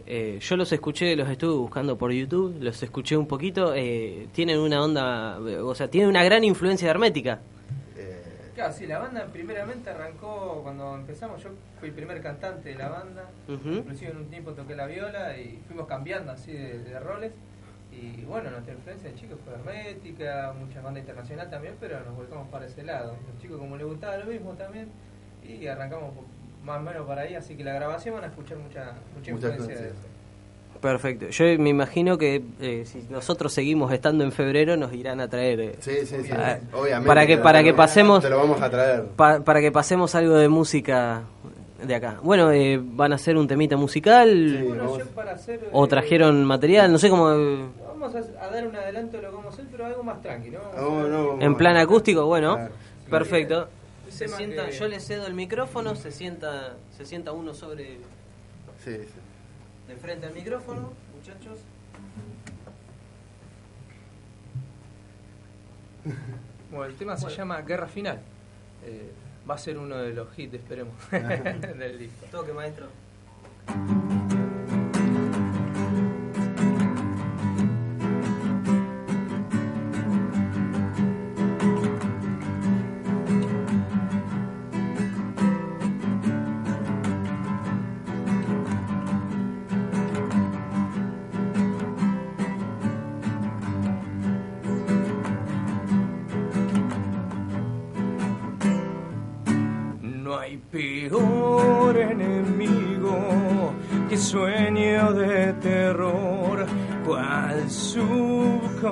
Eh, 0.07 0.39
yo 0.43 0.57
los 0.57 0.71
escuché, 0.73 1.17
los 1.17 1.29
estuve 1.31 1.55
buscando 1.55 1.97
por 1.97 2.13
YouTube, 2.13 2.57
los 2.61 2.83
escuché 2.83 3.17
un 3.17 3.27
poquito, 3.27 3.73
eh, 3.75 4.29
tienen 4.33 4.59
una 4.59 4.83
onda, 4.83 5.39
eh, 5.49 5.57
o 5.59 5.75
sea, 5.75 5.89
tienen 5.89 6.11
una 6.11 6.23
gran 6.23 6.45
influencia 6.45 6.91
hermética. 6.91 7.41
Claro, 8.55 8.73
sí, 8.73 8.87
la 8.87 8.99
banda 8.99 9.27
primeramente 9.33 9.91
arrancó 9.91 10.61
cuando 10.63 10.95
empezamos. 10.95 11.43
Yo 11.43 11.51
fui 11.81 11.89
el 11.89 11.95
primer 11.95 12.23
cantante 12.23 12.69
de 12.71 12.75
la 12.77 12.89
banda. 12.89 13.29
Inclusive 13.49 14.13
en 14.13 14.17
un 14.19 14.27
tiempo 14.27 14.53
toqué 14.53 14.77
la 14.77 14.87
viola 14.87 15.37
y 15.37 15.61
fuimos 15.67 15.87
cambiando 15.87 16.33
así 16.33 16.53
de, 16.53 16.79
de 16.79 17.01
roles. 17.01 17.33
Y 17.91 18.25
bueno, 18.25 18.51
nuestra 18.51 18.75
influencia 18.75 19.11
de 19.11 19.17
chicos 19.17 19.39
fue 19.45 19.55
hermética, 19.55 20.53
mucha 20.59 20.81
banda 20.81 21.01
internacional 21.01 21.49
también, 21.51 21.77
pero 21.79 22.01
nos 22.01 22.17
volcamos 22.17 22.49
para 22.49 22.67
ese 22.67 22.83
lado. 22.83 23.17
Los 23.33 23.43
chicos 23.43 23.59
como 23.59 23.77
les 23.77 23.87
gustaba 23.87 24.17
lo 24.17 24.27
mismo 24.27 24.53
también 24.55 24.89
y 25.43 25.67
arrancamos 25.67 26.13
más 26.65 26.79
o 26.79 26.83
menos 26.83 27.07
para 27.07 27.23
ahí, 27.23 27.35
así 27.35 27.57
que 27.57 27.65
la 27.65 27.75
grabación 27.75 28.15
van 28.15 28.25
a 28.25 28.27
escuchar 28.29 28.59
mucha, 28.59 28.95
mucha 29.15 29.33
Mucha 29.33 29.49
influencia 29.49 29.81
de 29.81 29.89
eso. 29.91 30.14
Perfecto. 30.85 31.28
Yo 31.30 31.45
me 31.59 31.70
imagino 31.70 32.18
que 32.18 32.43
eh, 32.61 32.85
si 32.85 33.07
nosotros 33.09 33.55
seguimos 33.55 33.91
estando 33.91 34.22
en 34.22 34.32
febrero 34.32 34.76
nos 34.76 34.93
irán 34.93 35.18
a 35.20 35.28
traer 35.28 35.61
eh, 35.61 35.76
sí, 35.80 35.93
sí, 36.05 36.16
sí, 36.22 36.30
obviamente. 36.74 37.07
para 37.09 37.22
que- 37.26 37.32
te 37.32 37.37
lo- 37.39 37.43
para 37.43 37.62
que 37.62 37.72
pasemos- 37.72 38.22
Te 38.22 38.28
lo 38.28 38.37
vamos 38.37 38.61
a 38.61 38.68
traer. 38.68 39.05
pa- 39.16 39.41
para 39.41 39.62
que 39.62 39.72
pasemos 39.72 40.14
algo 40.14 40.37
de 40.37 40.49
música 40.51 41.22
de 41.82 41.95
acá. 41.95 42.18
Bueno, 42.22 42.53
eh, 42.53 42.78
van 42.82 43.12
a 43.12 43.14
hacer 43.14 43.39
un 43.39 43.49
temita 43.49 43.78
musical 43.78 44.28
Sí. 44.61 44.62
Bueno, 44.68 44.99
yo 44.99 45.07
para 45.07 45.32
hacer... 45.32 45.68
o 45.72 45.85
eh, 45.85 45.89
trajeron 45.89 46.45
material, 46.45 46.93
no 46.93 46.99
sé 46.99 47.09
cómo 47.09 47.30
eh, 47.32 47.64
Vamos 47.89 48.14
a, 48.14 48.45
a 48.45 48.51
dar 48.51 48.66
un 48.66 48.76
adelanto 48.76 49.16
de 49.16 49.22
lo 49.22 49.30
que 49.30 49.37
vamos 49.37 49.53
a 49.53 49.55
hacer, 49.55 49.64
pero 49.72 49.87
algo 49.87 50.03
más 50.03 50.20
tranquilo. 50.20 50.61
No, 50.76 51.09
no, 51.09 51.41
en 51.41 51.55
plan 51.57 51.78
acústico, 51.78 52.26
bueno, 52.26 52.57
Claro. 52.57 52.72
perfecto. 53.09 53.68
El 54.07 54.12
Se 54.12 54.24
tema 54.26 54.37
sienta, 54.37 54.66
que- 54.66 54.72
yo 54.72 54.87
le 54.89 55.01
cedo 55.01 55.26
el 55.26 55.32
micrófono, 55.32 55.95
se 55.95 56.12
sienta 56.12 56.74
se 56.95 57.07
sienta 57.07 57.32
uno 57.32 57.55
sobre 57.55 57.85
Sí, 58.85 58.97
sí. 59.01 59.20
De 59.89 59.97
frente 59.97 60.26
al 60.26 60.35
micrófono, 60.35 60.93
muchachos. 61.14 61.59
Bueno, 66.70 66.85
el 66.87 66.95
tema 66.97 67.16
se 67.16 67.30
llama 67.30 67.61
Guerra 67.62 67.87
Final. 67.87 68.20
Eh, 68.85 69.12
va 69.49 69.55
a 69.55 69.59
ser 69.59 69.78
uno 69.78 69.97
de 69.97 70.12
los 70.12 70.39
hits, 70.39 70.55
esperemos, 70.55 70.95
del 71.11 71.99
disco. 71.99 72.26
Toque, 72.30 72.53
maestro. 72.53 72.89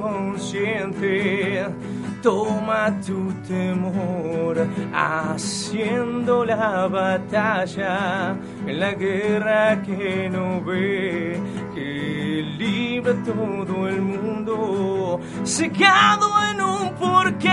Subconsciente 0.03 1.65
toma 2.23 2.93
tu 3.05 3.33
temor, 3.49 4.67
haciendo 4.95 6.45
la 6.45 6.87
batalla 6.87 8.37
en 8.67 8.81
la 8.81 8.93
guerra 8.93 9.83
que 9.83 10.29
no 10.31 10.63
ve, 10.63 11.41
que 11.75 12.45
libra 12.59 13.15
todo 13.25 13.89
el 13.89 14.01
mundo, 14.03 15.21
secado 15.43 16.31
en 16.51 16.61
un 16.61 16.95
porqué. 16.95 17.49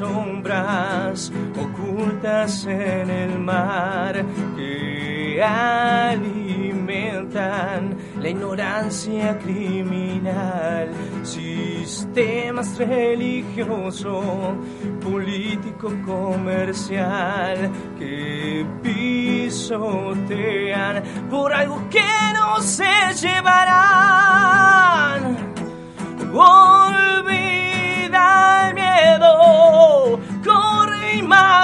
Sombras 0.00 1.30
ocultas 1.62 2.64
en 2.64 3.10
el 3.10 3.38
mar 3.38 4.24
que 4.56 5.42
alimentan 5.44 6.70
la 8.18 8.28
ignorancia 8.30 9.38
criminal, 9.38 10.88
sistemas 11.22 12.78
religioso, 12.78 14.56
político, 15.02 15.92
comercial 16.06 17.70
que 17.98 18.64
pisotean 18.82 20.22
por 21.28 21.52
algo 21.52 21.86
que 21.90 22.00
no 22.32 22.58
se 22.62 23.12
llevarán. 23.20 24.40
Olvida 26.32 27.50
el 28.68 28.74
miedo, 28.74 29.39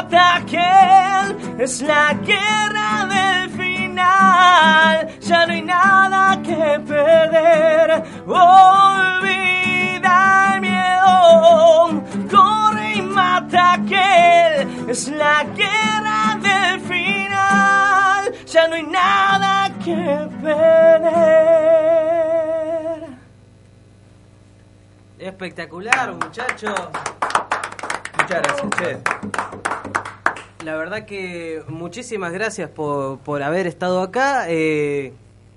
y 0.06 0.12
mata 0.12 0.34
a 0.34 0.36
aquel. 0.36 1.60
Es 1.60 1.82
la 1.82 2.14
guerra 2.14 3.06
del 3.06 3.50
final, 3.50 5.08
ya 5.20 5.46
no 5.46 5.52
hay 5.52 5.62
nada 5.62 6.42
que 6.42 6.80
perder. 6.86 8.04
Olvida 8.26 9.74
el 10.54 10.60
miedo, 10.60 12.02
corre 12.30 12.94
y 12.96 13.02
mata 13.02 13.72
aquel. 13.74 14.88
Es 14.88 15.08
la 15.08 15.44
guerra 15.54 16.38
del 16.40 16.80
final, 16.80 18.32
ya 18.46 18.68
no 18.68 18.74
hay 18.74 18.84
nada 18.84 19.70
que 19.84 20.28
perder. 20.42 21.36
Espectacular, 25.18 26.12
muchachos. 26.12 26.88
Muchas 28.18 28.42
gracias. 28.42 29.65
La 30.66 30.74
verdad 30.76 31.04
que 31.06 31.62
muchísimas 31.68 32.32
gracias 32.32 32.68
por, 32.68 33.20
por 33.20 33.40
haber 33.44 33.68
estado 33.68 34.00
acá. 34.02 34.46
Eh, 34.48 35.12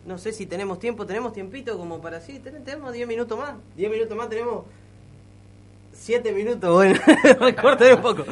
no 0.05 0.19
sé 0.19 0.31
si 0.33 0.45
tenemos 0.45 0.77
tiempo, 0.77 1.07
tenemos 1.07 1.33
tiempito 1.33 1.79
como 1.79 1.99
para 1.99 2.21
sí, 2.21 2.37
ten- 2.37 2.63
tenemos 2.63 2.93
10 2.93 3.07
minutos 3.07 3.35
más. 3.35 3.55
10 3.75 3.89
minutos 3.89 4.15
más, 4.15 4.29
tenemos 4.29 4.65
7 5.93 6.31
minutos, 6.31 6.71
bueno, 6.71 6.99
recorten 7.39 7.95
un 7.95 8.01
poco. 8.03 8.23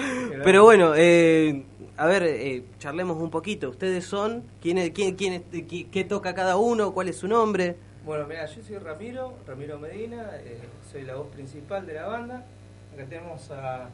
Pero 0.43 0.65
bueno, 0.65 0.93
eh, 0.95 1.63
a 1.97 2.05
ver, 2.05 2.21
eh, 2.21 2.63
charlemos 2.77 3.17
un 3.17 3.31
poquito. 3.31 3.69
¿Ustedes 3.71 4.05
son? 4.05 4.43
¿Quién, 4.61 4.77
es- 4.77 4.91
quién, 4.91 5.15
quién 5.15 5.33
es- 5.33 5.63
qué, 5.67 5.87
qué 5.91 6.03
toca 6.03 6.35
cada 6.35 6.57
uno? 6.57 6.93
¿Cuál 6.93 7.07
es 7.09 7.17
su 7.17 7.27
nombre? 7.27 7.75
Bueno, 8.05 8.27
mira, 8.27 8.45
yo 8.45 8.61
soy 8.61 8.77
Ramiro, 8.77 9.33
Ramiro 9.47 9.79
Medina, 9.79 10.29
eh, 10.43 10.59
soy 10.91 11.01
la 11.05 11.15
voz 11.15 11.29
principal 11.29 11.87
de 11.87 11.95
la 11.95 12.05
banda. 12.05 12.45
Acá 12.93 13.03
tenemos 13.09 13.49
a 13.49 13.89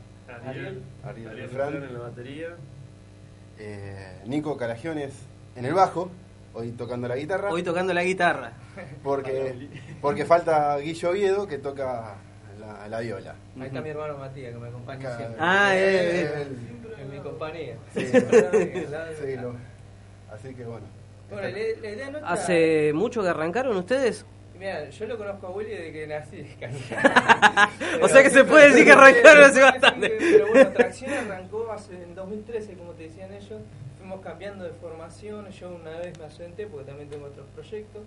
Ariel. 0.46 0.82
Ariel 1.04 1.30
Ariel. 1.30 1.50
Fran 1.50 1.74
en 1.76 1.94
la 1.94 2.00
batería. 2.00 2.50
Eh, 3.66 3.95
Nico 4.26 4.57
Calagiones 4.57 5.14
en 5.55 5.64
el 5.64 5.74
bajo, 5.74 6.09
hoy 6.53 6.72
tocando 6.72 7.07
la 7.07 7.16
guitarra. 7.16 7.49
Hoy 7.49 7.64
tocando 7.64 7.93
la 7.93 8.03
guitarra. 8.03 8.51
Porque, 9.01 9.70
porque 10.01 10.26
falta 10.26 10.78
Guillo 10.80 11.11
Oviedo 11.11 11.47
que 11.47 11.59
toca 11.59 12.16
la, 12.59 12.88
la 12.89 12.99
viola. 12.99 13.36
Ahí 13.57 13.68
está 13.68 13.80
mi 13.80 13.89
hermano 13.89 14.18
Matías 14.18 14.51
que 14.51 14.59
me 14.59 14.68
acompaña 14.68 15.07
Acá. 15.07 15.18
siempre. 15.18 15.38
Ah, 15.39 15.72
eh, 15.78 16.24
eh. 16.26 16.47
En 17.03 17.09
mi 17.09 17.20
compañía. 17.20 17.78
Sí. 17.93 18.05
Sí, 18.11 19.36
lo- 19.38 19.55
así 20.34 20.53
que 20.53 20.66
bueno. 20.66 20.86
Bueno, 21.30 21.43
la, 21.47 21.51
la 21.82 21.89
idea 21.89 22.09
nuestra... 22.11 22.34
¿Hace 22.34 22.91
mucho 22.93 23.22
que 23.22 23.30
arrancaron 23.30 23.78
ustedes? 23.78 24.26
Mira, 24.58 24.89
yo 24.89 25.06
lo 25.08 25.18
conozco 25.18 25.47
a 25.47 25.49
Willy 25.49 25.72
desde 25.72 25.91
que 25.91 26.08
nací. 26.08 26.56
O 28.01 28.08
sea 28.08 28.24
que 28.24 28.30
se 28.30 28.43
puede 28.43 28.70
decir 28.70 28.86
que 28.86 28.91
arrancaron 28.91 29.43
hace 29.43 29.62
bastante. 29.62 30.10
Pero 30.20 30.47
bueno, 30.47 30.70
Tracción 30.72 31.12
arrancó 31.14 31.72
hace, 31.72 31.93
en 32.01 32.16
2013, 32.16 32.74
como 32.76 32.91
te 32.93 33.04
decían 33.04 33.34
ellos. 33.34 33.62
Fuimos 33.97 34.22
cambiando 34.22 34.64
de 34.66 34.72
formación. 34.72 35.49
Yo 35.51 35.72
una 35.74 35.97
vez 35.99 36.18
me 36.20 36.26
ausenté 36.26 36.68
porque 36.68 36.86
también 36.88 37.10
tengo 37.10 37.26
otros 37.28 37.45
proyectos. 37.56 38.04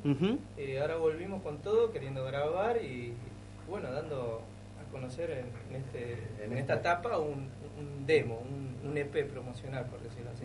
Eh, 0.57 0.79
ahora 0.81 0.97
volvimos 0.97 1.43
con 1.43 1.59
todo, 1.59 1.91
queriendo 1.93 2.25
grabar 2.25 2.77
y, 2.83 3.15
bueno, 3.69 3.91
dando 3.91 4.43
a 4.81 4.93
conocer 4.93 5.31
en, 5.31 5.47
en 5.75 5.83
este, 5.83 6.19
En 6.45 6.57
esta- 6.57 6.75
etapa 6.75 7.19
un, 7.19 7.49
un 7.79 8.07
demo, 8.07 8.39
un, 8.39 8.89
un 8.91 8.97
EP 8.97 9.25
promocional, 9.31 9.87
por 9.87 10.01
decirlo 10.01 10.31
así. 10.35 10.45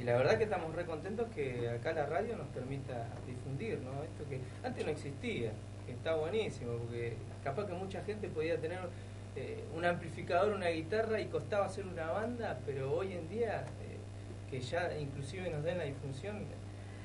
Y 0.00 0.04
la 0.04 0.16
verdad 0.16 0.38
que 0.38 0.44
estamos 0.44 0.74
re 0.74 0.84
contentos 0.86 1.28
que 1.34 1.68
acá 1.68 1.92
la 1.92 2.06
radio 2.06 2.36
nos 2.36 2.46
permita 2.48 3.06
difundir, 3.26 3.78
¿no? 3.80 4.02
Esto 4.02 4.24
que 4.28 4.40
antes 4.66 4.84
no 4.84 4.90
existía, 4.92 5.52
que 5.86 5.92
está 5.92 6.14
buenísimo, 6.14 6.72
porque 6.78 7.14
capaz 7.44 7.66
que 7.66 7.74
mucha 7.74 8.02
gente 8.02 8.28
podía 8.28 8.58
tener 8.58 8.78
eh, 9.36 9.62
un 9.76 9.84
amplificador, 9.84 10.54
una 10.54 10.68
guitarra 10.68 11.20
y 11.20 11.26
costaba 11.26 11.66
hacer 11.66 11.86
una 11.86 12.10
banda, 12.12 12.58
pero 12.64 12.92
hoy 12.94 13.12
en 13.12 13.28
día 13.28 13.64
eh, 13.82 13.96
que 14.50 14.60
ya 14.60 14.96
inclusive 14.98 15.50
nos 15.50 15.62
den 15.62 15.78
la 15.78 15.84
difusión. 15.84 16.36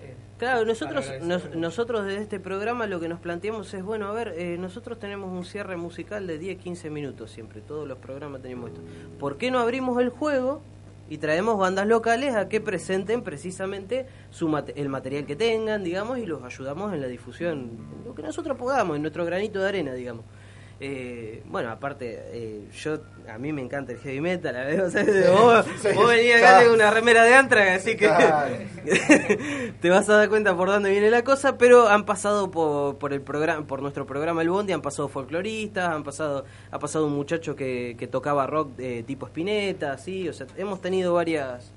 eh, 0.01 0.13
Claro, 0.37 0.65
nosotros 0.65 1.05
nos- 1.21 1.53
nosotros 1.55 2.05
desde 2.05 2.21
este 2.21 2.39
programa 2.39 2.87
lo 2.87 2.99
que 2.99 3.07
nos 3.09 3.19
planteamos 3.19 3.73
es, 3.73 3.83
bueno, 3.83 4.07
a 4.07 4.13
ver, 4.13 4.33
eh, 4.37 4.57
nosotros 4.57 4.99
tenemos 4.99 5.31
un 5.31 5.43
cierre 5.45 5.75
musical 5.77 6.27
de 6.27 6.39
10-15 6.39 6.89
minutos 6.89 7.29
siempre, 7.31 7.59
todos 7.61 7.87
los 7.87 7.97
programas 7.97 8.41
tenemos 8.41 8.69
esto. 8.69 8.81
¿Por 9.19 9.37
qué 9.37 9.51
no 9.51 9.59
abrimos 9.59 10.01
el 10.01 10.09
juego 10.09 10.61
y 11.09 11.17
traemos 11.19 11.57
bandas 11.57 11.85
locales 11.87 12.35
a 12.35 12.49
que 12.49 12.59
presenten 12.61 13.21
precisamente 13.21 14.07
su 14.31 14.47
mate- 14.49 14.73
el 14.75 14.89
material 14.89 15.25
que 15.25 15.35
tengan, 15.35 15.83
digamos, 15.83 16.17
y 16.17 16.25
los 16.25 16.43
ayudamos 16.43 16.93
en 16.93 17.01
la 17.01 17.07
difusión, 17.07 17.71
lo 18.05 18.15
que 18.15 18.23
nosotros 18.23 18.57
podamos, 18.57 18.95
en 18.95 19.01
nuestro 19.03 19.23
granito 19.25 19.61
de 19.61 19.67
arena, 19.67 19.93
digamos. 19.93 20.25
Eh, 20.80 21.41
bueno, 21.45 21.69
aparte, 21.69 22.21
eh, 22.34 22.67
yo 22.73 22.97
a 23.30 23.38
mí 23.38 23.53
me 23.53 23.61
encanta 23.61 23.93
el 23.93 23.99
heavy 23.99 24.19
metal, 24.19 24.55
¿eh? 24.55 24.82
O 24.82 24.89
sea, 24.89 25.05
vos, 25.32 25.65
Sí, 25.82 25.88
vos 25.95 26.09
venís 26.09 26.36
acá 26.36 26.65
con 26.65 26.73
una 26.73 26.91
remera 26.91 27.23
de 27.23 27.34
Antrax, 27.34 27.82
así 27.82 27.95
que 27.95 28.09
te 29.82 29.89
vas 29.89 30.09
a 30.09 30.17
dar 30.17 30.30
cuenta 30.30 30.55
por 30.55 30.67
dónde 30.67 30.91
viene 30.91 31.09
la 31.09 31.23
cosa, 31.23 31.57
pero 31.57 31.88
han 31.88 32.05
pasado 32.05 32.51
por, 32.51 32.97
por 32.97 33.13
el 33.13 33.21
programa, 33.21 33.65
por 33.65 33.82
nuestro 33.82 34.05
programa 34.05 34.41
El 34.41 34.49
Bondi, 34.49 34.73
han 34.73 34.82
pasado 34.82 35.07
folcloristas, 35.07 35.89
han 35.89 36.03
pasado, 36.03 36.43
ha 36.71 36.80
pasado 36.80 37.05
un 37.07 37.13
muchacho 37.13 37.55
que, 37.55 37.95
que 37.97 38.07
tocaba 38.07 38.45
rock 38.45 38.73
eh, 38.78 39.03
tipo 39.07 39.28
Spinetta, 39.28 39.93
así, 39.93 40.28
o 40.28 40.34
sea, 40.34 40.45
hemos 40.57 40.82
tenido 40.82 41.13
varias 41.13 41.71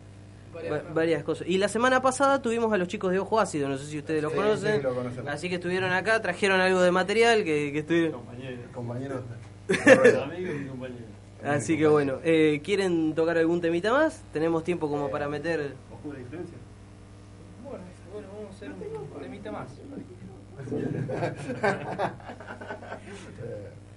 Varias 0.59 0.73
va- 0.73 0.79
ramas. 0.79 0.95
varias 0.95 1.25
cosas. 1.25 1.49
Y 1.49 1.59
la 1.59 1.69
semana 1.69 2.03
pasada 2.03 2.41
tuvimos 2.43 2.73
a 2.73 2.77
los 2.79 2.89
chicos 2.89 3.13
de 3.13 3.19
Ojo 3.19 3.41
Ácido, 3.41 3.69
no 3.69 3.79
sé 3.79 3.87
si 3.87 3.99
ustedes 3.99 4.23
los 4.23 4.33
Sí, 4.33 4.39
conocen. 4.39 4.77
sí, 4.77 4.83
lo 4.83 4.95
conocemos. 4.95 5.33
Así 5.33 5.49
que 5.49 5.55
estuvieron 5.57 5.93
acá, 5.93 6.21
trajeron 6.21 6.61
algo 6.61 6.81
de 6.81 6.91
material 6.91 7.45
que, 7.45 7.73
que 7.73 7.79
estuvieron. 7.81 8.13
Compañero. 8.13 8.59
Compañeros. 8.75 9.23
Amigos 9.69 10.55
y 10.61 10.67
compañeros. 10.69 11.03
Así 11.45 11.79
que 11.79 11.87
bueno, 11.87 12.15
eh, 12.25 12.61
¿quieren 12.65 13.15
tocar 13.15 13.39
algún 13.39 13.61
temita 13.61 13.93
más? 13.93 14.23
Tenemos 14.33 14.65
tiempo 14.65 14.89
como 14.89 15.09
para 15.11 15.29
meter... 15.29 15.75
Oscura 15.95 16.19
influencia. 16.19 16.57
Bueno, 17.63 17.85
bueno, 18.13 18.29
vamos 18.35 18.51
a 18.51 18.55
hacer 18.57 18.71
un, 18.73 19.17
un 19.17 19.23
temita 19.23 19.53
más. 19.53 19.69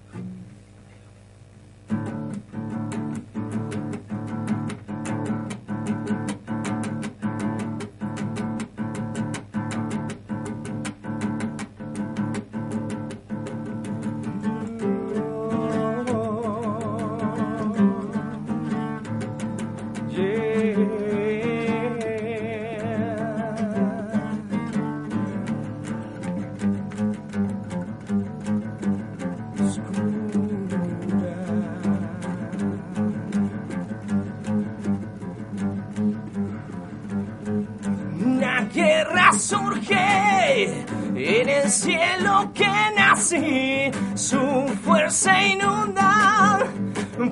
su 44.14 44.68
fuerza 44.84 45.42
inunda 45.42 46.60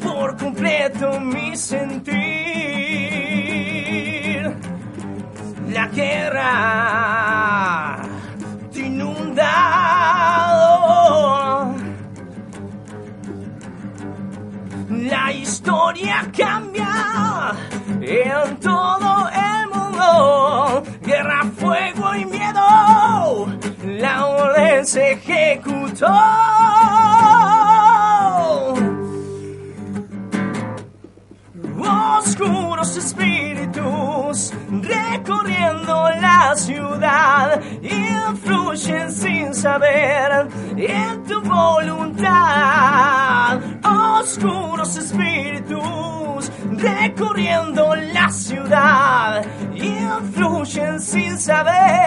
por 0.01 0.37
completo 0.37 1.19
mi 1.19 1.57
sentir. 1.57 2.19
La 5.69 5.87
guerra 5.87 6.41
te 8.71 8.79
inunda. 8.79 9.51
oh. 10.53 11.75
La 14.89 15.33
historia 15.33 16.31
cambia 16.35 17.51
en 18.01 18.57
en 40.79 41.23
tu 41.23 41.41
voluntad. 41.41 41.99
Oscuros 44.19 44.95
espíritus 44.95 46.51
recorriendo 46.77 47.95
la 47.95 48.29
ciudad 48.31 49.45
influyen 49.73 50.99
sin 50.99 51.37
saber 51.37 51.98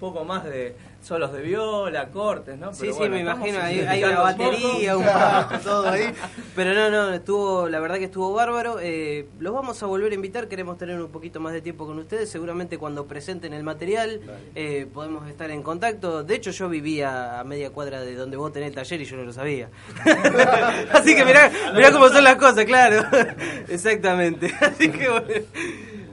poco 0.00 0.24
más 0.24 0.44
de 0.44 0.74
solos 1.02 1.32
de 1.32 1.42
viola, 1.42 2.08
cortes, 2.08 2.58
¿no? 2.58 2.72
Sí, 2.72 2.80
Pero 2.80 2.92
sí, 2.92 2.98
bueno, 2.98 3.14
me 3.14 3.20
imagino, 3.22 3.60
hay, 3.60 3.80
hay 3.80 4.04
una 4.04 4.20
batería, 4.20 4.96
un 4.96 5.04
bajo, 5.04 5.58
todo 5.64 5.88
ahí. 5.88 6.12
Pero 6.54 6.74
no, 6.74 6.90
no, 6.90 7.12
estuvo, 7.12 7.68
la 7.68 7.80
verdad 7.80 7.98
que 7.98 8.04
estuvo 8.04 8.32
bárbaro. 8.32 8.78
Eh, 8.80 9.26
los 9.38 9.54
vamos 9.54 9.82
a 9.82 9.86
volver 9.86 10.12
a 10.12 10.14
invitar, 10.14 10.48
queremos 10.48 10.78
tener 10.78 11.00
un 11.00 11.10
poquito 11.10 11.40
más 11.40 11.52
de 11.52 11.60
tiempo 11.62 11.86
con 11.86 11.98
ustedes. 11.98 12.30
Seguramente 12.30 12.78
cuando 12.78 13.06
presenten 13.06 13.52
el 13.52 13.62
material 13.62 14.20
eh, 14.54 14.86
podemos 14.92 15.28
estar 15.28 15.50
en 15.50 15.62
contacto. 15.62 16.22
De 16.22 16.34
hecho, 16.34 16.50
yo 16.50 16.68
vivía 16.68 17.40
a 17.40 17.44
media 17.44 17.70
cuadra 17.70 18.00
de 18.00 18.14
donde 18.14 18.36
vos 18.36 18.52
tenés 18.52 18.70
el 18.70 18.74
taller 18.74 19.00
y 19.00 19.04
yo 19.04 19.16
no 19.16 19.24
lo 19.24 19.32
sabía. 19.32 19.68
Así 20.92 21.14
que 21.14 21.24
mirá, 21.24 21.50
mirá 21.74 21.92
cómo 21.92 22.08
son 22.08 22.24
las 22.24 22.36
cosas, 22.36 22.64
claro. 22.64 23.04
Exactamente. 23.68 24.52
Así 24.60 24.90
que 24.90 25.08
bueno. 25.08 25.46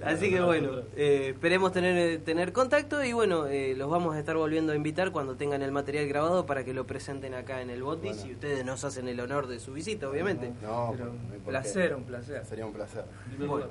Así 0.08 0.30
que 0.30 0.41
bueno, 0.41 0.70
eh, 0.95 1.32
esperemos 1.34 1.72
tener 1.72 2.20
tener 2.20 2.53
contacto 2.53 3.03
y 3.03 3.14
bueno, 3.14 3.47
eh, 3.47 3.76
los 3.76 3.89
vamos 3.89 4.16
a 4.16 4.20
estar 4.20 4.36
volviendo 4.38 4.74
a 4.74 4.76
invitar 4.76 5.12
cuando 5.12 5.36
tengan 5.36 5.62
el 5.62 5.72
material 5.72 6.08
grabado 6.08 6.45
para 6.45 6.64
que 6.64 6.74
lo 6.74 6.86
presenten 6.86 7.34
acá 7.34 7.62
en 7.62 7.70
el 7.70 7.84
Bondi, 7.84 8.14
si 8.14 8.32
ustedes 8.32 8.66
nos 8.66 8.84
hacen 8.84 9.08
el 9.08 9.20
honor 9.20 9.47
de 9.47 9.60
su 9.60 9.74
visita, 9.74 10.10
obviamente. 10.10 10.51
No, 10.62 10.93
Pero 10.95 11.12
un 11.12 11.41
placer, 11.45 11.95
un 11.95 12.03
placer. 12.03 12.45
Sería 12.45 12.66
un 12.66 12.74
placer. 12.74 13.03
Bueno, 13.38 13.66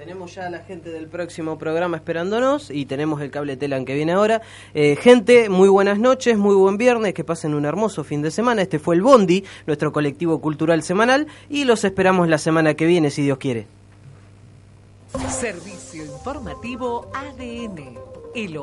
tenemos 0.00 0.34
ya 0.34 0.46
a 0.46 0.50
la 0.50 0.60
gente 0.60 0.90
del 0.90 1.08
próximo 1.08 1.58
programa 1.58 1.98
esperándonos 1.98 2.70
y 2.70 2.86
tenemos 2.86 3.20
el 3.20 3.30
cable 3.30 3.58
Telan 3.58 3.84
que 3.84 3.94
viene 3.94 4.12
ahora. 4.12 4.40
Eh, 4.72 4.96
gente, 4.96 5.50
muy 5.50 5.68
buenas 5.68 5.98
noches, 5.98 6.38
muy 6.38 6.54
buen 6.54 6.78
viernes, 6.78 7.12
que 7.12 7.22
pasen 7.22 7.52
un 7.52 7.66
hermoso 7.66 8.02
fin 8.02 8.22
de 8.22 8.30
semana. 8.30 8.62
Este 8.62 8.78
fue 8.78 8.94
el 8.94 9.02
Bondi, 9.02 9.44
nuestro 9.66 9.92
colectivo 9.92 10.40
cultural 10.40 10.82
semanal, 10.82 11.26
y 11.50 11.64
los 11.64 11.84
esperamos 11.84 12.28
la 12.28 12.38
semana 12.38 12.72
que 12.72 12.86
viene, 12.86 13.10
si 13.10 13.22
Dios 13.22 13.36
quiere. 13.36 13.66
Servicio 15.18 16.04
informativo 16.04 17.10
ADN. 17.14 17.98
El 18.34 18.56